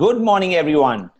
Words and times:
Good 0.00 0.22
morning, 0.22 0.54
everyone. 0.54 1.10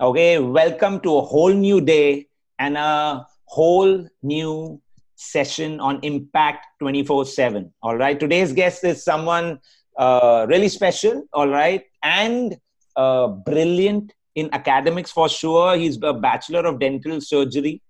Okay, 0.00 0.38
welcome 0.38 1.00
to 1.00 1.16
a 1.16 1.22
whole 1.22 1.52
new 1.52 1.80
day 1.80 2.28
and 2.56 2.76
a 2.76 3.26
whole 3.46 4.06
new 4.22 4.80
session 5.16 5.80
on 5.80 5.98
Impact 6.04 6.64
24 6.78 7.24
7. 7.26 7.72
All 7.82 7.96
right, 7.96 8.20
today's 8.20 8.52
guest 8.52 8.84
is 8.84 9.02
someone 9.02 9.58
uh, 9.98 10.46
really 10.48 10.68
special, 10.68 11.24
all 11.32 11.48
right, 11.48 11.82
and 12.04 12.56
uh, 12.94 13.26
brilliant 13.26 14.12
in 14.36 14.48
academics 14.52 15.10
for 15.10 15.28
sure. 15.28 15.76
He's 15.76 15.98
a 16.00 16.12
Bachelor 16.12 16.64
of 16.64 16.78
Dental 16.78 17.20
Surgery, 17.20 17.82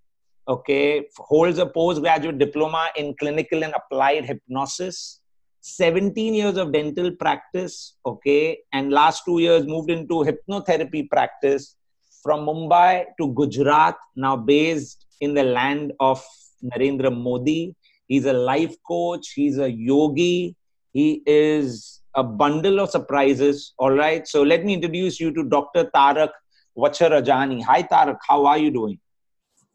okay, 0.48 1.08
holds 1.18 1.58
a 1.58 1.66
postgraduate 1.66 2.38
diploma 2.38 2.88
in 2.96 3.14
clinical 3.20 3.62
and 3.64 3.74
applied 3.74 4.24
hypnosis 4.24 5.20
17 5.62 6.34
years 6.34 6.56
of 6.56 6.72
dental 6.72 7.12
practice 7.12 7.94
okay 8.04 8.58
and 8.72 8.90
last 8.90 9.22
two 9.24 9.38
years 9.38 9.64
moved 9.64 9.90
into 9.90 10.24
hypnotherapy 10.28 11.08
practice 11.08 11.76
from 12.20 12.46
mumbai 12.46 13.04
to 13.16 13.32
gujarat 13.34 13.96
now 14.16 14.36
based 14.36 15.06
in 15.20 15.34
the 15.34 15.44
land 15.44 15.92
of 16.00 16.20
narendra 16.64 17.16
modi. 17.16 17.76
He's 18.08 18.26
a 18.26 18.32
life 18.32 18.74
coach 18.88 19.34
he's 19.36 19.58
a 19.58 19.70
yogi 19.70 20.56
he 20.92 21.22
is 21.26 22.00
a 22.16 22.24
bundle 22.24 22.80
of 22.80 22.90
surprises 22.90 23.72
all 23.78 23.92
right? 23.92 24.26
So 24.26 24.42
let 24.42 24.64
me 24.64 24.74
introduce 24.74 25.20
you 25.20 25.32
to 25.32 25.44
dr 25.44 25.84
tarak 25.94 26.30
vacharajani. 26.76 27.62
Hi 27.62 27.84
tarak 27.84 28.18
how 28.28 28.46
are 28.46 28.58
you 28.58 28.72
doing? 28.72 28.98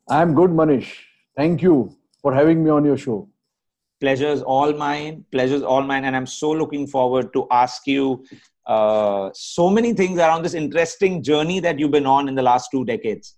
I'm 0.10 0.36
good 0.36 0.50
manish. 0.50 0.92
Thank 1.38 1.62
you 1.62 1.96
for 2.22 2.34
having 2.34 2.62
me 2.62 2.72
on 2.72 2.84
your 2.84 2.98
show 2.98 3.30
pleasure's 4.00 4.42
all 4.42 4.74
mine 4.74 5.26
pleasure's 5.32 5.64
all 5.64 5.82
mine 5.82 6.06
and 6.06 6.16
i'm 6.16 6.26
so 6.26 6.52
looking 6.52 6.86
forward 6.88 7.32
to 7.34 7.48
ask 7.52 7.88
you 7.88 8.24
uh, 8.66 9.30
so 9.34 9.70
many 9.70 9.94
things 9.94 10.20
around 10.20 10.44
this 10.44 10.54
interesting 10.54 11.24
journey 11.24 11.60
that 11.60 11.80
you've 11.80 11.92
been 11.92 12.06
on 12.06 12.28
in 12.28 12.36
the 12.36 12.42
last 12.42 12.70
two 12.70 12.84
decades. 12.84 13.36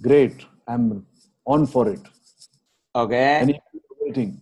Great. 0.00 0.44
I'm 0.66 1.06
on 1.46 1.68
for 1.68 1.88
it. 1.88 2.00
Okay. 2.96 3.60
Waiting 4.00 4.40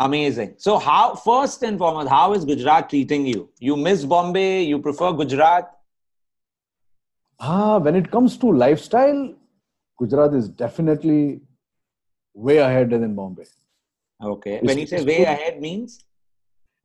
amazing. 0.00 0.54
So 0.56 0.78
how 0.78 1.14
first 1.14 1.62
and 1.62 1.78
foremost 1.78 2.08
how 2.08 2.32
is 2.32 2.44
gujarat 2.44 2.88
treating 2.90 3.26
you? 3.26 3.50
You 3.58 3.76
miss 3.76 4.04
bombay 4.04 4.62
you 4.62 4.80
prefer 4.80 5.12
gujarat? 5.12 5.70
Ah 7.38 7.78
when 7.78 7.94
it 7.94 8.10
comes 8.10 8.36
to 8.38 8.52
lifestyle 8.64 9.22
gujarat 9.98 10.34
is 10.34 10.48
definitely 10.48 11.40
way 12.34 12.58
ahead 12.68 12.90
than 12.90 13.14
bombay 13.14 13.44
Okay. 14.22 14.54
It's 14.56 14.66
when 14.66 14.78
you 14.78 14.86
say 14.86 15.04
way 15.04 15.22
ahead 15.24 15.60
means? 15.60 16.04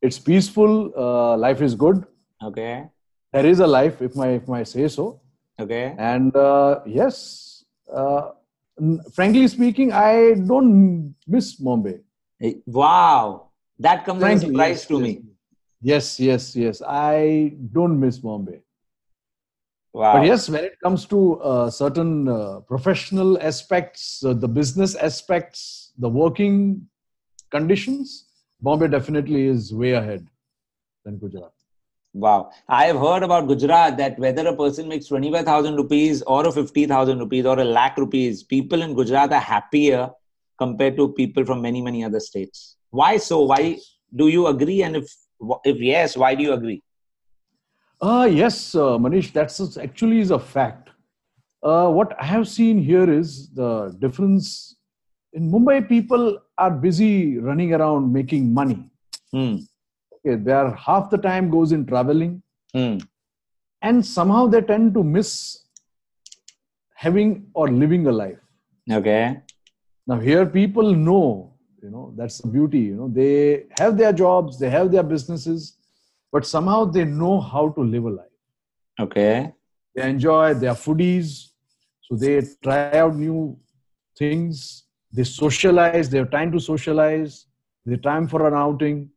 It's 0.02 0.19
peaceful. 0.19 0.91
Uh, 0.95 1.38
life 1.38 1.61
is 1.61 1.75
good. 1.75 2.05
Okay. 2.44 2.88
There 3.33 3.45
is 3.45 3.59
a 3.59 3.67
life, 3.67 4.02
if 4.02 4.16
my 4.16 4.30
if 4.30 4.50
I 4.50 4.64
say 4.64 4.88
so. 4.88 5.19
Okay. 5.59 5.95
And 5.97 6.36
uh, 6.36 6.80
yes, 6.86 7.66
uh, 7.94 8.31
frankly 9.13 9.47
speaking, 9.47 9.91
I 9.91 10.36
don't 10.36 11.16
miss 11.28 11.53
Bombay. 11.56 12.00
Wow, 12.66 13.50
that 13.80 14.06
comes 14.06 14.19
frankly, 14.22 14.36
as 14.36 14.44
a 14.44 14.47
surprise 14.47 14.78
yes, 14.78 14.86
to 14.88 14.94
yes. 14.94 15.03
me. 15.03 15.22
Yes, 15.81 16.19
yes, 16.19 16.56
yes. 16.56 16.81
I 16.86 17.53
don't 17.72 18.00
miss 18.00 18.19
Bombay. 18.19 18.61
Wow. 19.94 20.13
But 20.13 20.25
yes, 20.25 20.50
when 20.50 20.66
it 20.66 20.78
comes 20.83 21.06
to 21.08 21.39
uh, 21.39 21.69
certain 21.69 22.28
uh, 22.28 22.59
professional 22.67 23.41
aspects, 23.41 24.23
uh, 24.25 24.33
the 24.33 24.47
business 24.47 24.95
aspects, 24.95 25.94
the 25.97 26.09
working 26.09 26.88
conditions, 27.56 28.25
Bombay 28.61 28.88
definitely 28.88 29.48
is 29.48 29.73
way 29.73 29.92
ahead 29.92 30.28
than 31.03 31.17
Gujarat. 31.17 31.52
Wow. 32.14 32.52
I 32.70 32.86
have 32.86 32.97
heard 32.97 33.23
about 33.23 33.47
Gujarat 33.47 33.97
that 33.97 34.17
whether 34.17 34.47
a 34.47 34.56
person 34.56 34.88
makes 34.88 35.08
25,000 35.08 35.75
rupees 35.75 36.22
or 36.23 36.47
a 36.47 36.52
50,000 36.52 37.19
rupees 37.19 37.46
or 37.46 37.59
a 37.59 37.66
lakh 37.66 37.97
rupees, 37.97 38.44
people 38.44 38.81
in 38.81 38.96
Gujarat 38.96 39.34
are 39.34 39.46
happier 39.56 40.09
compared 40.57 40.96
to 40.97 41.09
people 41.13 41.46
from 41.46 41.62
many, 41.62 41.81
many 41.81 42.03
other 42.03 42.22
states. 42.22 42.78
Why 42.90 43.18
so? 43.18 43.41
Why 43.41 43.78
do 44.16 44.28
you 44.30 44.47
agree? 44.47 44.81
And 44.84 44.96
if, 44.96 45.13
if 45.66 45.81
yes, 45.81 46.16
why 46.16 46.35
do 46.35 46.44
you 46.44 46.53
agree? 46.53 46.81
Uh, 48.01 48.28
yes, 48.31 48.75
uh, 48.75 48.97
Manish, 48.97 49.31
that's 49.34 49.78
actually 49.78 50.19
is 50.19 50.31
a 50.31 50.40
fact. 50.40 50.90
Uh, 51.63 51.90
what 51.90 52.16
I 52.22 52.25
have 52.25 52.47
seen 52.47 52.78
here 52.78 53.09
is 53.09 53.50
the 53.53 53.96
difference 54.00 54.75
in 55.35 55.51
Mumbai, 55.51 55.88
people 55.88 56.40
are 56.57 56.72
busy 56.72 57.38
running 57.38 57.73
around 57.73 58.12
making 58.12 58.53
money. 58.53 58.90
Hmm. 59.31 59.57
Okay, 60.16 60.35
their 60.41 60.72
half 60.72 61.09
the 61.09 61.18
time 61.18 61.50
goes 61.50 61.73
in 61.73 61.85
traveling, 61.85 62.41
hmm. 62.73 62.97
and 63.81 64.06
somehow 64.06 64.47
they 64.47 64.62
tend 64.62 64.94
to 64.94 65.03
miss 65.03 65.66
having 66.95 67.47
or 67.53 67.68
living 67.68 68.07
a 68.07 68.12
life. 68.12 68.40
Okay. 68.90 69.41
Now 70.07 70.19
here, 70.19 70.45
people 70.45 70.94
know, 70.94 71.53
you 71.84 71.90
know, 71.90 72.13
that's 72.16 72.38
the 72.38 72.47
beauty. 72.47 72.79
You 72.79 72.95
know, 72.95 73.09
they 73.09 73.66
have 73.78 73.97
their 73.97 74.13
jobs, 74.13 74.57
they 74.57 74.69
have 74.69 74.91
their 74.91 75.03
businesses, 75.03 75.78
but 76.31 76.45
somehow 76.45 76.85
they 76.85 77.03
know 77.03 77.41
how 77.41 77.69
to 77.69 77.81
live 77.81 78.06
a 78.06 78.09
life. 78.09 78.38
Okay. 79.00 79.51
They 79.95 80.09
enjoy. 80.09 80.53
They 80.53 80.68
are 80.68 80.75
foodies, 80.75 81.50
so 82.03 82.16
they 82.16 82.41
try 82.63 82.91
out 83.00 83.16
new 83.16 83.59
things 84.18 84.84
they 85.16 85.24
socialize 85.24 86.09
they 86.09 86.18
have 86.18 86.31
time 86.31 86.52
to 86.52 86.59
socialize 86.59 87.46
they 87.86 87.94
have 87.94 88.02
time 88.02 88.28
for 88.28 88.48
an 88.48 88.53
outing. 88.53 89.09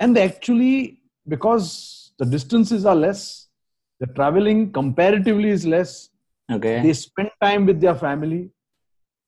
And 0.00 0.16
they 0.16 0.22
actually 0.22 1.00
because 1.28 2.12
the 2.18 2.24
distances 2.24 2.86
are 2.86 2.94
less 2.94 3.48
the 4.00 4.06
traveling 4.18 4.72
comparatively 4.72 5.50
is 5.50 5.66
less 5.66 6.10
okay. 6.56 6.80
they 6.82 6.92
spend 6.92 7.30
time 7.42 7.66
with 7.66 7.80
their 7.80 7.94
family 7.94 8.50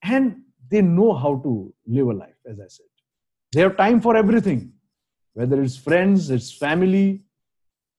and 0.03 0.43
they 0.71 0.83
know 0.83 1.13
how 1.15 1.37
to 1.47 1.53
live 1.87 2.09
a 2.09 2.13
life 2.13 2.39
as 2.47 2.61
i 2.61 2.69
said. 2.69 2.87
They 3.53 3.63
have 3.63 3.77
time 3.77 4.01
for 4.01 4.17
everything 4.17 4.73
whether 5.35 5.61
it's 5.63 5.77
friends 5.77 6.31
it's 6.31 6.53
family 6.53 7.23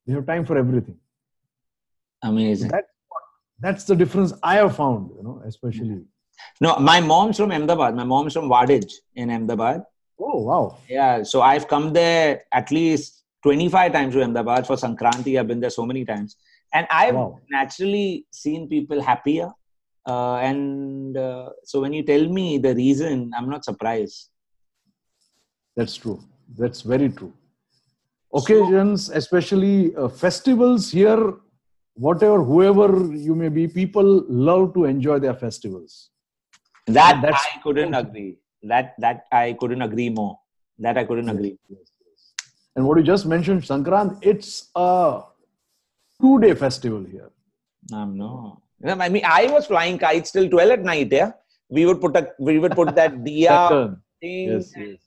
they 0.06 0.14
have 0.14 0.26
time 0.26 0.46
for 0.46 0.58
everything. 0.58 0.98
Amazing. 2.24 2.70
That, 2.70 2.86
that's 3.60 3.84
the 3.84 3.96
difference 3.96 4.34
i 4.42 4.56
have 4.56 4.76
found 4.76 5.12
you 5.18 5.24
know 5.24 5.42
especially 5.46 6.02
no, 6.62 6.78
my 6.78 7.00
mom's 7.00 7.38
from 7.38 7.52
Ahmedabad. 7.52 7.96
My 7.96 8.04
mom's 8.04 8.34
from 8.34 8.50
Wadaj 8.50 8.92
in 9.16 9.30
Ahmedabad. 9.30 9.84
Oh, 10.20 10.42
wow. 10.42 10.78
Yeah, 10.90 11.24
so 11.24 11.42
I've 11.42 11.68
come 11.68 11.94
there 11.94 12.44
at 12.52 12.72
least 12.72 13.24
25 13.44 13.94
times 13.94 14.14
to 14.16 14.24
Ahmedabad 14.24 14.68
for 14.68 14.76
Sankranti. 14.76 15.40
I've 15.40 15.48
been 15.48 15.62
there 15.62 15.70
so 15.70 15.86
many 15.86 16.04
times. 16.04 16.36
And 16.74 16.86
I've 16.92 17.16
wow. 17.16 17.40
naturally 17.50 18.26
seen 18.32 18.68
people 18.68 19.02
happier. 19.02 19.50
Uh, 20.06 20.36
and 20.38 21.16
uh, 21.18 21.50
so 21.64 21.82
when 21.82 21.94
you 21.94 22.04
tell 22.04 22.28
me 22.28 22.58
the 22.58 22.76
reason, 22.76 23.32
I'm 23.36 23.50
not 23.50 23.64
surprised. 23.64 24.30
That's 25.78 25.96
true. 25.96 26.20
That's 26.58 26.82
very 26.82 27.10
true. 27.10 27.34
Occasions, 28.34 29.08
so, 29.08 29.14
especially 29.14 29.96
uh, 29.96 30.10
festivals 30.10 30.92
here, 30.92 31.36
whatever, 31.94 32.44
whoever 32.44 33.16
you 33.16 33.34
may 33.34 33.50
be, 33.50 33.68
people 33.68 34.26
love 34.28 34.74
to 34.74 34.86
enjoy 34.86 35.20
their 35.20 35.34
festivals 35.34 36.10
that 36.94 37.22
That's, 37.22 37.46
I 37.56 37.60
couldn't 37.62 37.94
agree. 37.94 38.38
That 38.64 38.96
that 39.00 39.26
I 39.32 39.56
couldn't 39.60 39.82
agree 39.82 40.10
more. 40.10 40.40
That 40.80 40.98
I 40.98 41.04
couldn't 41.06 41.30
agree. 41.30 41.58
Yes, 41.70 41.92
yes. 42.00 42.34
And 42.76 42.88
what 42.88 42.98
you 42.98 43.04
just 43.04 43.26
mentioned, 43.26 43.64
Sankrant, 43.64 44.18
it's 44.22 44.70
a 44.76 45.22
two-day 46.22 46.54
festival 46.56 47.04
here. 47.04 47.30
Um, 47.94 48.18
no. 48.18 48.62
I 48.86 49.10
mean, 49.10 49.24
I 49.26 49.48
was 49.48 49.66
flying 49.68 49.98
kites 49.98 50.32
till 50.32 50.50
12 50.50 50.72
at 50.72 50.84
night. 50.84 51.10
Yeah, 51.12 51.32
we 51.70 51.86
would 51.86 52.00
put 52.00 52.16
a 52.16 52.32
we 52.40 52.60
would 52.60 52.74
put 52.74 52.96
that 52.96 53.14
diya 53.26 53.98
thing. 54.22 54.50
Yes, 54.50 54.74
yes. 54.76 54.98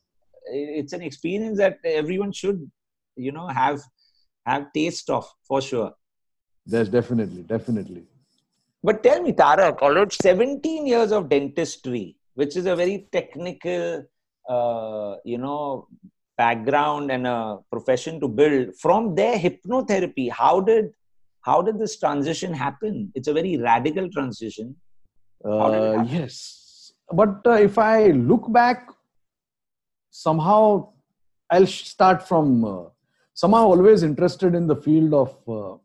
It's 0.45 0.93
an 0.93 1.01
experience 1.01 1.57
that 1.57 1.79
everyone 1.83 2.31
should, 2.31 2.69
you 3.15 3.31
know, 3.31 3.47
have 3.47 3.81
have 4.45 4.71
taste 4.73 5.09
of 5.09 5.25
for 5.47 5.61
sure. 5.61 5.93
There's 6.65 6.89
definitely, 6.89 7.43
definitely. 7.43 8.03
But 8.83 9.01
tell 9.01 9.21
me, 9.21 9.31
Tarak, 9.31 9.77
although 9.81 10.07
17 10.09 10.85
years 10.85 11.11
of 11.11 11.29
dentistry, 11.29 12.17
which 12.35 12.57
is 12.57 12.65
a 12.65 12.75
very 12.75 13.07
technical, 13.11 14.03
uh, 14.49 15.15
you 15.23 15.37
know, 15.37 15.87
background 16.37 17.11
and 17.11 17.25
a 17.25 17.59
profession 17.71 18.19
to 18.19 18.27
build, 18.27 18.75
from 18.75 19.15
there, 19.15 19.37
hypnotherapy, 19.37 20.29
how 20.29 20.59
did 20.59 20.91
how 21.41 21.61
did 21.61 21.77
this 21.77 21.99
transition 21.99 22.53
happen? 22.53 23.11
It's 23.15 23.27
a 23.27 23.33
very 23.33 23.57
radical 23.57 24.09
transition. 24.09 24.77
Uh, 25.43 26.05
yes, 26.07 26.93
but 27.11 27.45
uh, 27.45 27.51
if 27.51 27.77
I 27.77 28.07
look 28.07 28.51
back, 28.51 28.89
somehow 30.09 30.93
I'll 31.49 31.67
start 31.67 32.27
from 32.27 32.63
uh, 32.65 32.83
somehow 33.33 33.63
always 33.65 34.03
interested 34.03 34.55
in 34.55 34.67
the 34.67 34.75
field 34.75 35.13
of 35.13 35.37
uh, 35.47 35.77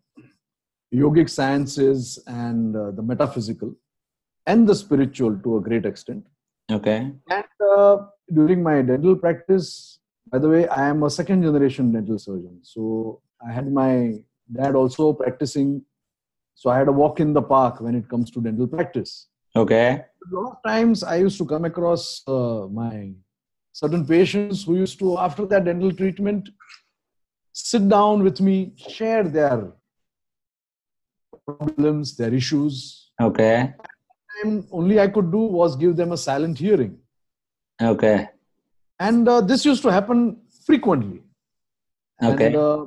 yogic 0.92 1.28
sciences 1.28 2.18
and 2.26 2.76
uh, 2.76 2.90
the 2.92 3.02
metaphysical 3.02 3.74
and 4.46 4.66
the 4.66 4.74
spiritual 4.74 5.38
to 5.40 5.58
a 5.58 5.60
great 5.60 5.84
extent. 5.84 6.26
Okay. 6.70 7.12
And 7.30 7.44
uh, 7.76 7.96
during 8.32 8.62
my 8.62 8.82
dental 8.82 9.16
practice, 9.16 10.00
by 10.30 10.38
the 10.38 10.48
way, 10.48 10.68
I 10.68 10.88
am 10.88 11.02
a 11.02 11.10
second 11.10 11.42
generation 11.42 11.92
dental 11.92 12.18
surgeon. 12.18 12.60
So 12.62 13.22
I 13.46 13.52
had 13.52 13.72
my 13.72 14.14
dad 14.52 14.74
also 14.74 15.12
practicing. 15.12 15.82
So 16.54 16.70
I 16.70 16.78
had 16.78 16.88
a 16.88 16.92
walk 16.92 17.20
in 17.20 17.32
the 17.32 17.42
park 17.42 17.80
when 17.80 17.94
it 17.94 18.08
comes 18.08 18.30
to 18.32 18.40
dental 18.40 18.66
practice. 18.66 19.28
Okay. 19.56 20.04
A 20.30 20.34
lot 20.34 20.52
of 20.52 20.56
times 20.66 21.02
I 21.02 21.16
used 21.16 21.38
to 21.38 21.46
come 21.46 21.64
across 21.64 22.22
uh, 22.26 22.66
my 22.70 23.12
certain 23.72 24.04
patients 24.06 24.64
who 24.64 24.76
used 24.76 24.98
to, 24.98 25.18
after 25.18 25.46
their 25.46 25.60
dental 25.60 25.92
treatment, 25.92 26.48
sit 27.52 27.88
down 27.88 28.22
with 28.22 28.40
me, 28.40 28.72
share 28.76 29.24
their 29.24 29.72
problems, 31.48 32.16
their 32.16 32.32
issues. 32.34 33.10
Okay. 33.20 33.74
And 34.42 34.66
only 34.70 35.00
I 35.00 35.08
could 35.08 35.30
do 35.32 35.38
was 35.38 35.76
give 35.76 35.96
them 35.96 36.12
a 36.12 36.16
silent 36.16 36.58
hearing. 36.58 36.98
Okay. 37.80 38.28
And 39.00 39.28
uh, 39.28 39.40
this 39.40 39.64
used 39.64 39.82
to 39.82 39.92
happen 39.92 40.40
frequently. 40.66 41.22
Okay. 42.22 42.46
And, 42.46 42.56
uh, 42.56 42.86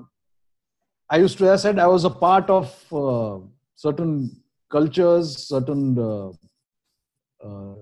I 1.10 1.18
used 1.18 1.38
to, 1.40 1.50
as 1.50 1.66
I 1.66 1.69
said, 1.69 1.80
I 1.80 1.88
was 1.88 2.06
a 2.06 2.10
part 2.10 2.50
of 2.50 2.68
uh, 2.94 3.40
certain 3.75 4.42
cultures, 4.69 5.38
certain 5.38 5.98
uh, 6.00 6.30
uh, 7.46 7.75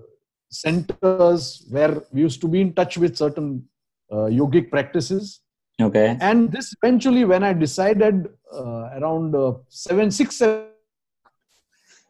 centers 0.49 1.65
where 1.69 2.01
we 2.11 2.21
used 2.21 2.41
to 2.41 2.47
be 2.47 2.61
in 2.61 2.73
touch 2.73 2.97
with 2.97 3.15
certain 3.15 3.67
uh, 4.11 4.29
yogic 4.39 4.71
practices. 4.71 5.41
Okay. 5.79 6.17
And 6.19 6.51
this 6.51 6.73
eventually, 6.81 7.23
when 7.25 7.43
I 7.43 7.53
decided 7.53 8.29
uh, 8.51 8.89
around 8.97 9.35
uh, 9.35 9.53
seven, 9.67 10.09
six, 10.09 10.37
seven, 10.37 10.68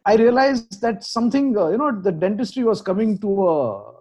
I 0.06 0.16
realized 0.16 0.80
that 0.80 1.04
something, 1.04 1.56
uh, 1.56 1.68
you 1.68 1.78
know, 1.78 2.00
the 2.00 2.12
dentistry 2.12 2.64
was 2.64 2.80
coming 2.80 3.18
to 3.18 3.48
a 3.48 3.92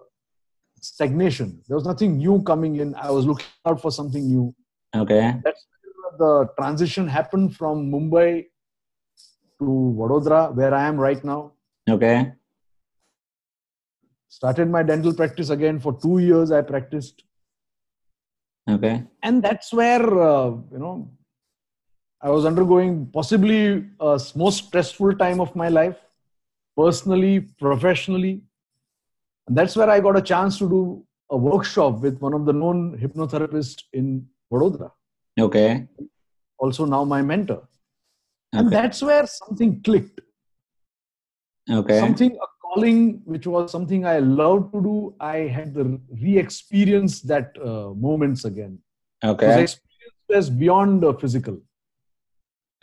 stagnation. 0.80 1.62
There 1.68 1.76
was 1.76 1.86
nothing 1.86 2.18
new 2.18 2.42
coming 2.44 2.78
in. 2.78 2.96
I 2.96 3.12
was 3.12 3.26
looking 3.26 3.46
out 3.66 3.82
for 3.82 3.92
something 3.92 4.26
new. 4.26 4.56
Okay. 4.96 5.36
That's 5.44 5.66
where 5.84 6.18
the 6.18 6.50
transition 6.58 7.08
happened 7.08 7.56
from 7.56 7.92
Mumbai 7.92 8.46
to 9.60 9.66
Vadodara, 10.00 10.56
where 10.56 10.74
I 10.74 10.84
am 10.88 10.98
right 10.98 11.22
now. 11.24 11.52
Okay. 11.90 12.32
Started 14.30 14.70
my 14.70 14.84
dental 14.84 15.14
practice 15.14 15.50
again 15.50 15.80
for 15.80 16.00
two 16.00 16.20
years. 16.20 16.52
I 16.52 16.62
practiced, 16.62 17.24
Okay. 18.70 19.04
and 19.22 19.44
that's 19.44 19.74
where 19.74 20.02
uh, 20.02 20.52
you 20.72 20.80
know 20.80 21.12
I 22.22 22.30
was 22.30 22.46
undergoing 22.46 23.08
possibly 23.14 23.86
a 24.00 24.20
most 24.36 24.66
stressful 24.68 25.16
time 25.16 25.40
of 25.40 25.56
my 25.56 25.70
life, 25.70 25.98
personally, 26.76 27.42
professionally. 27.60 28.42
And 29.48 29.58
that's 29.58 29.76
where 29.76 29.90
I 29.90 30.00
got 30.00 30.18
a 30.18 30.22
chance 30.22 30.58
to 30.60 30.70
do 30.70 31.06
a 31.30 31.38
workshop 31.38 32.00
with 32.02 32.20
one 32.20 32.34
of 32.34 32.46
the 32.46 32.54
known 32.54 32.98
hypnotherapists 32.98 33.84
in 33.94 34.28
Vadodara. 34.52 34.92
Okay. 35.40 35.88
also 36.60 36.86
now 36.86 37.04
my 37.06 37.22
mentor 37.22 37.62
and 38.54 38.70
that's 38.72 39.02
where 39.02 39.26
something 39.26 39.82
clicked 39.88 40.20
Okay. 41.72 42.00
something 42.00 42.32
a 42.46 42.48
calling 42.64 42.98
which 43.34 43.46
was 43.54 43.72
something 43.76 44.06
i 44.06 44.18
loved 44.20 44.74
to 44.74 44.82
do 44.88 44.96
i 45.20 45.38
had 45.58 45.74
the 45.74 45.86
re-experience 46.24 47.22
that 47.32 47.56
uh, 47.70 47.90
moments 48.08 48.44
again 48.52 48.74
Okay. 49.32 49.54
experiences 49.68 50.50
beyond 50.64 51.02
the 51.06 51.14
physical 51.24 51.58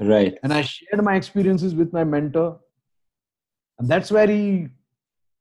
Right. 0.01 0.39
and 0.43 0.53
i 0.53 0.63
shared 0.63 1.03
my 1.03 1.15
experiences 1.17 1.75
with 1.75 1.93
my 1.93 2.05
mentor 2.05 2.61
and 3.79 3.89
that's 3.89 4.11
where 4.11 4.27
he 4.27 4.69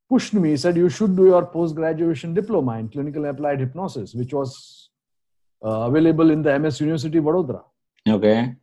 pushed 0.09 0.33
me 0.33 0.51
he 0.51 0.57
said 0.57 0.77
you 0.77 0.89
should 0.89 1.15
do 1.15 1.25
your 1.25 1.45
post 1.45 1.75
graduation 1.75 2.33
diploma 2.33 2.77
in 2.79 2.87
clinical 2.89 3.25
applied 3.25 3.59
hypnosis 3.59 4.13
which 4.13 4.33
was 4.33 4.89
uh, 5.65 5.81
available 5.89 6.31
in 6.31 6.41
the 6.41 6.57
ms 6.59 6.79
university 6.79 7.19
vadodara 7.19 7.63
Okay. 8.07 8.53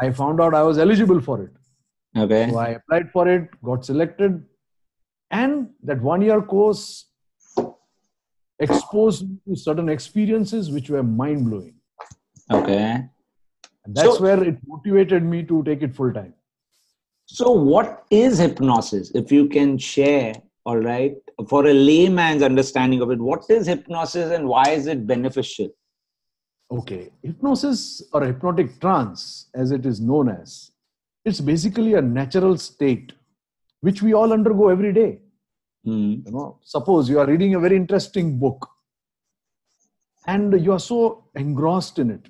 i 0.00 0.10
found 0.12 0.40
out 0.40 0.54
i 0.54 0.62
was 0.62 0.78
eligible 0.78 1.20
for 1.20 1.42
it 1.42 1.50
Okay. 2.16 2.50
So 2.50 2.58
I 2.58 2.68
applied 2.78 3.10
for 3.10 3.26
it, 3.26 3.48
got 3.62 3.84
selected, 3.86 4.44
and 5.30 5.70
that 5.82 6.00
one 6.02 6.20
year 6.20 6.42
course 6.42 7.06
exposed 8.58 9.28
me 9.28 9.38
to 9.48 9.56
certain 9.56 9.88
experiences 9.88 10.70
which 10.70 10.90
were 10.90 11.02
mind 11.02 11.46
blowing. 11.46 11.74
Okay. 12.50 13.06
And 13.84 13.94
that's 13.94 14.16
So- 14.16 14.22
where 14.22 14.42
it 14.42 14.58
motivated 14.66 15.24
me 15.24 15.42
to 15.44 15.62
take 15.64 15.82
it 15.82 15.94
full 15.94 16.12
time. 16.12 16.34
So, 17.26 17.50
what 17.52 18.04
is 18.10 18.38
hypnosis? 18.38 19.10
If 19.14 19.32
you 19.32 19.48
can 19.48 19.78
share, 19.78 20.34
all 20.66 20.78
right, 20.78 21.16
for 21.48 21.66
a 21.66 21.72
layman's 21.72 22.42
understanding 22.42 23.00
of 23.00 23.10
it, 23.10 23.18
what 23.18 23.44
is 23.48 23.66
hypnosis 23.66 24.30
and 24.32 24.48
why 24.48 24.68
is 24.70 24.86
it 24.86 25.06
beneficial? 25.06 25.70
Okay, 26.70 27.10
hypnosis 27.22 28.02
or 28.12 28.24
hypnotic 28.24 28.80
trance, 28.80 29.48
as 29.54 29.72
it 29.72 29.86
is 29.86 30.00
known 30.00 30.28
as, 30.28 30.72
it's 31.24 31.40
basically 31.40 31.94
a 31.94 32.02
natural 32.02 32.56
state 32.58 33.12
which 33.80 34.02
we 34.02 34.12
all 34.14 34.32
undergo 34.32 34.68
every 34.68 34.92
day. 34.92 35.20
Hmm. 35.84 36.22
you 36.24 36.30
know 36.30 36.58
suppose 36.62 37.08
you 37.10 37.18
are 37.18 37.26
reading 37.26 37.56
a 37.56 37.58
very 37.58 37.74
interesting 37.74 38.38
book 38.38 38.68
and 40.28 40.52
you 40.64 40.70
are 40.72 40.78
so 40.78 41.24
engrossed 41.34 41.98
in 41.98 42.08
it 42.12 42.28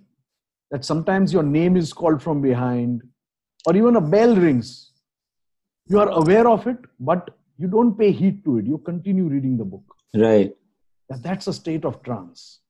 that 0.73 0.85
sometimes 0.85 1.33
your 1.33 1.43
name 1.43 1.77
is 1.77 1.93
called 1.93 2.21
from 2.23 2.41
behind 2.41 3.03
or 3.67 3.77
even 3.77 3.97
a 3.97 4.01
bell 4.15 4.35
rings 4.45 4.71
you 5.87 5.99
are 6.05 6.09
aware 6.23 6.49
of 6.49 6.67
it 6.67 6.79
but 6.99 7.31
you 7.59 7.69
don't 7.69 7.97
pay 7.99 8.11
heed 8.21 8.43
to 8.45 8.59
it 8.59 8.65
you 8.73 8.79
continue 8.91 9.29
reading 9.37 9.57
the 9.57 9.65
book 9.65 9.85
Right. 10.15 10.53
That's 11.27 11.47
a 11.47 11.53
state 11.53 11.85
of 11.85 12.03
trance 12.03 12.61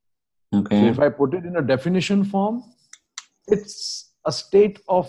so 0.53 0.59
Okay. 0.61 0.89
if 0.95 0.99
i 1.05 1.09
put 1.09 1.35
it 1.39 1.45
in 1.51 1.57
a 1.57 1.63
definition 1.63 2.25
form 2.33 2.57
it's 3.57 3.77
a 4.31 4.33
state 4.33 4.81
of 4.89 5.07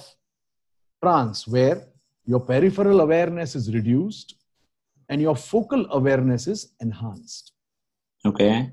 trance 1.04 1.48
where 1.56 1.78
your 2.26 2.40
peripheral 2.52 3.02
awareness 3.02 3.56
is 3.60 3.74
reduced 3.74 4.36
and 5.10 5.22
your 5.22 5.36
focal 5.36 5.86
awareness 6.00 6.48
is 6.48 6.62
enhanced 6.80 7.52
Okay. 8.26 8.72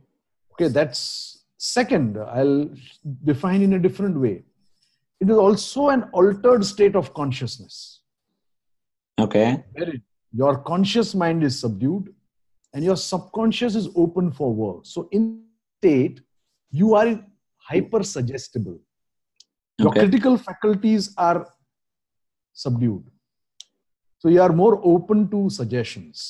okay 0.52 0.68
that's 0.68 1.39
second 1.60 2.16
i'll 2.34 2.70
define 3.30 3.60
in 3.60 3.74
a 3.74 3.78
different 3.78 4.18
way 4.18 4.42
it 5.20 5.28
is 5.28 5.36
also 5.36 5.88
an 5.94 6.04
altered 6.20 6.64
state 6.64 6.96
of 6.96 7.12
consciousness 7.12 8.00
Okay. 9.24 9.62
your 10.32 10.56
conscious 10.62 11.14
mind 11.14 11.44
is 11.44 11.58
subdued 11.60 12.14
and 12.72 12.82
your 12.82 12.96
subconscious 12.96 13.74
is 13.74 13.88
open 13.94 14.32
for 14.32 14.48
work 14.54 14.86
so 14.92 15.06
in 15.12 15.42
state 15.78 16.22
you 16.70 16.94
are 16.94 17.08
hyper 17.70 18.02
suggestible 18.02 18.78
your 19.78 19.88
Okay. 19.90 20.00
critical 20.00 20.38
faculties 20.38 21.12
are 21.18 21.46
subdued 22.54 23.04
so 24.18 24.28
you 24.30 24.40
are 24.46 24.52
more 24.62 24.80
open 24.94 25.28
to 25.36 25.50
suggestions 25.50 26.24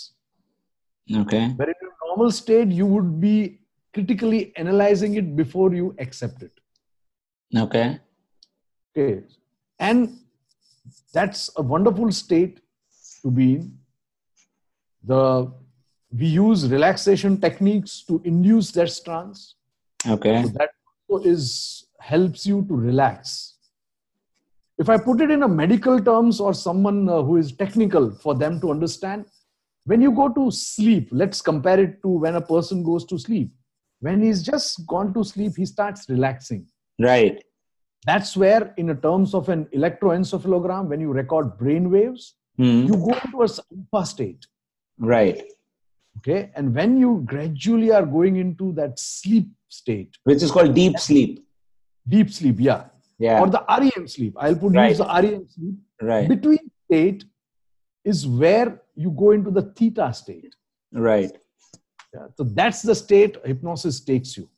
Okay. 1.22 1.44
But 1.58 1.68
in 1.68 1.74
a 1.86 1.94
normal 2.08 2.30
state 2.32 2.68
you 2.80 2.86
would 2.86 3.20
be 3.20 3.59
critically 3.92 4.52
analyzing 4.56 5.14
it 5.14 5.36
before 5.36 5.74
you 5.74 5.94
accept 5.98 6.42
it. 6.42 6.52
Okay. 7.56 7.98
okay. 8.96 9.22
And 9.78 10.18
that's 11.12 11.50
a 11.56 11.62
wonderful 11.62 12.12
state 12.12 12.60
to 13.22 13.30
be 13.30 13.54
in. 13.54 13.78
The 15.02 15.52
we 16.16 16.26
use 16.26 16.68
relaxation 16.68 17.40
techniques 17.40 18.02
to 18.08 18.20
induce 18.24 18.72
that 18.72 18.92
trance. 19.04 19.54
Okay. 20.06 20.42
so 20.42 20.48
that 20.48 20.70
helps 22.00 22.46
you 22.46 22.64
to 22.68 22.74
relax. 22.74 23.54
If 24.78 24.88
i 24.88 24.96
put 24.96 25.20
it 25.20 25.30
in 25.30 25.42
a 25.42 25.48
medical 25.48 26.00
terms 26.00 26.40
or 26.40 26.54
someone 26.54 27.08
uh, 27.08 27.22
who 27.22 27.36
is 27.36 27.52
technical 27.52 28.10
for 28.10 28.34
them 28.34 28.60
to 28.60 28.70
understand 28.70 29.26
when 29.84 30.00
you 30.00 30.10
go 30.10 30.28
to 30.28 30.50
sleep 30.50 31.08
let's 31.12 31.42
compare 31.42 31.80
it 31.80 32.00
to 32.02 32.08
when 32.08 32.36
a 32.36 32.40
person 32.40 32.82
goes 32.82 33.04
to 33.04 33.18
sleep 33.18 33.52
when 34.00 34.22
he's 34.22 34.42
just 34.42 34.86
gone 34.86 35.12
to 35.14 35.22
sleep 35.24 35.52
he 35.56 35.66
starts 35.66 36.08
relaxing 36.08 36.66
Right. 36.98 37.42
that's 38.06 38.36
where 38.36 38.74
in 38.76 38.90
a 38.90 38.94
terms 38.94 39.34
of 39.34 39.48
an 39.54 39.66
electroencephalogram 39.78 40.88
when 40.88 41.00
you 41.00 41.12
record 41.12 41.56
brain 41.58 41.90
waves 41.90 42.34
Hmm. 42.56 42.82
you 42.88 42.94
go 43.08 43.12
into 43.24 43.42
a 43.42 43.48
alpha 43.48 44.06
state 44.12 44.46
Right. 44.98 45.42
okay 46.18 46.50
and 46.56 46.74
when 46.74 46.98
you 47.02 47.22
gradually 47.32 47.90
are 47.98 48.04
going 48.16 48.36
into 48.44 48.72
that 48.80 48.98
sleep 48.98 49.48
state 49.68 50.16
Which 50.24 50.42
is 50.42 50.50
called 50.50 50.74
deep 50.74 50.98
sleep. 50.98 51.46
deep 52.14 52.30
sleep 52.38 52.56
yeah 52.70 52.82
Yeah. 53.24 53.40
or 53.40 53.48
the 53.54 53.62
REM 53.80 54.06
sleep. 54.08 54.34
I'll 54.44 54.56
put 54.60 54.72
Right. 54.74 54.88
use 54.92 54.98
the 54.98 55.08
REM 55.22 55.42
sleep. 55.54 55.74
Right. 56.10 56.26
Between 56.28 56.62
state 56.86 57.24
is 58.12 58.20
where 58.26 58.68
you 59.02 59.10
go 59.22 59.32
into 59.36 59.50
the 59.58 59.62
theta 59.80 60.06
state. 60.20 60.54
Right. 61.08 61.30
Yeah, 62.14 62.26
So 62.36 62.44
that's 62.44 62.82
the 62.82 62.94
state 62.94 63.36
hypnosis 63.44 64.00
takes 64.00 64.36
you. 64.36 64.48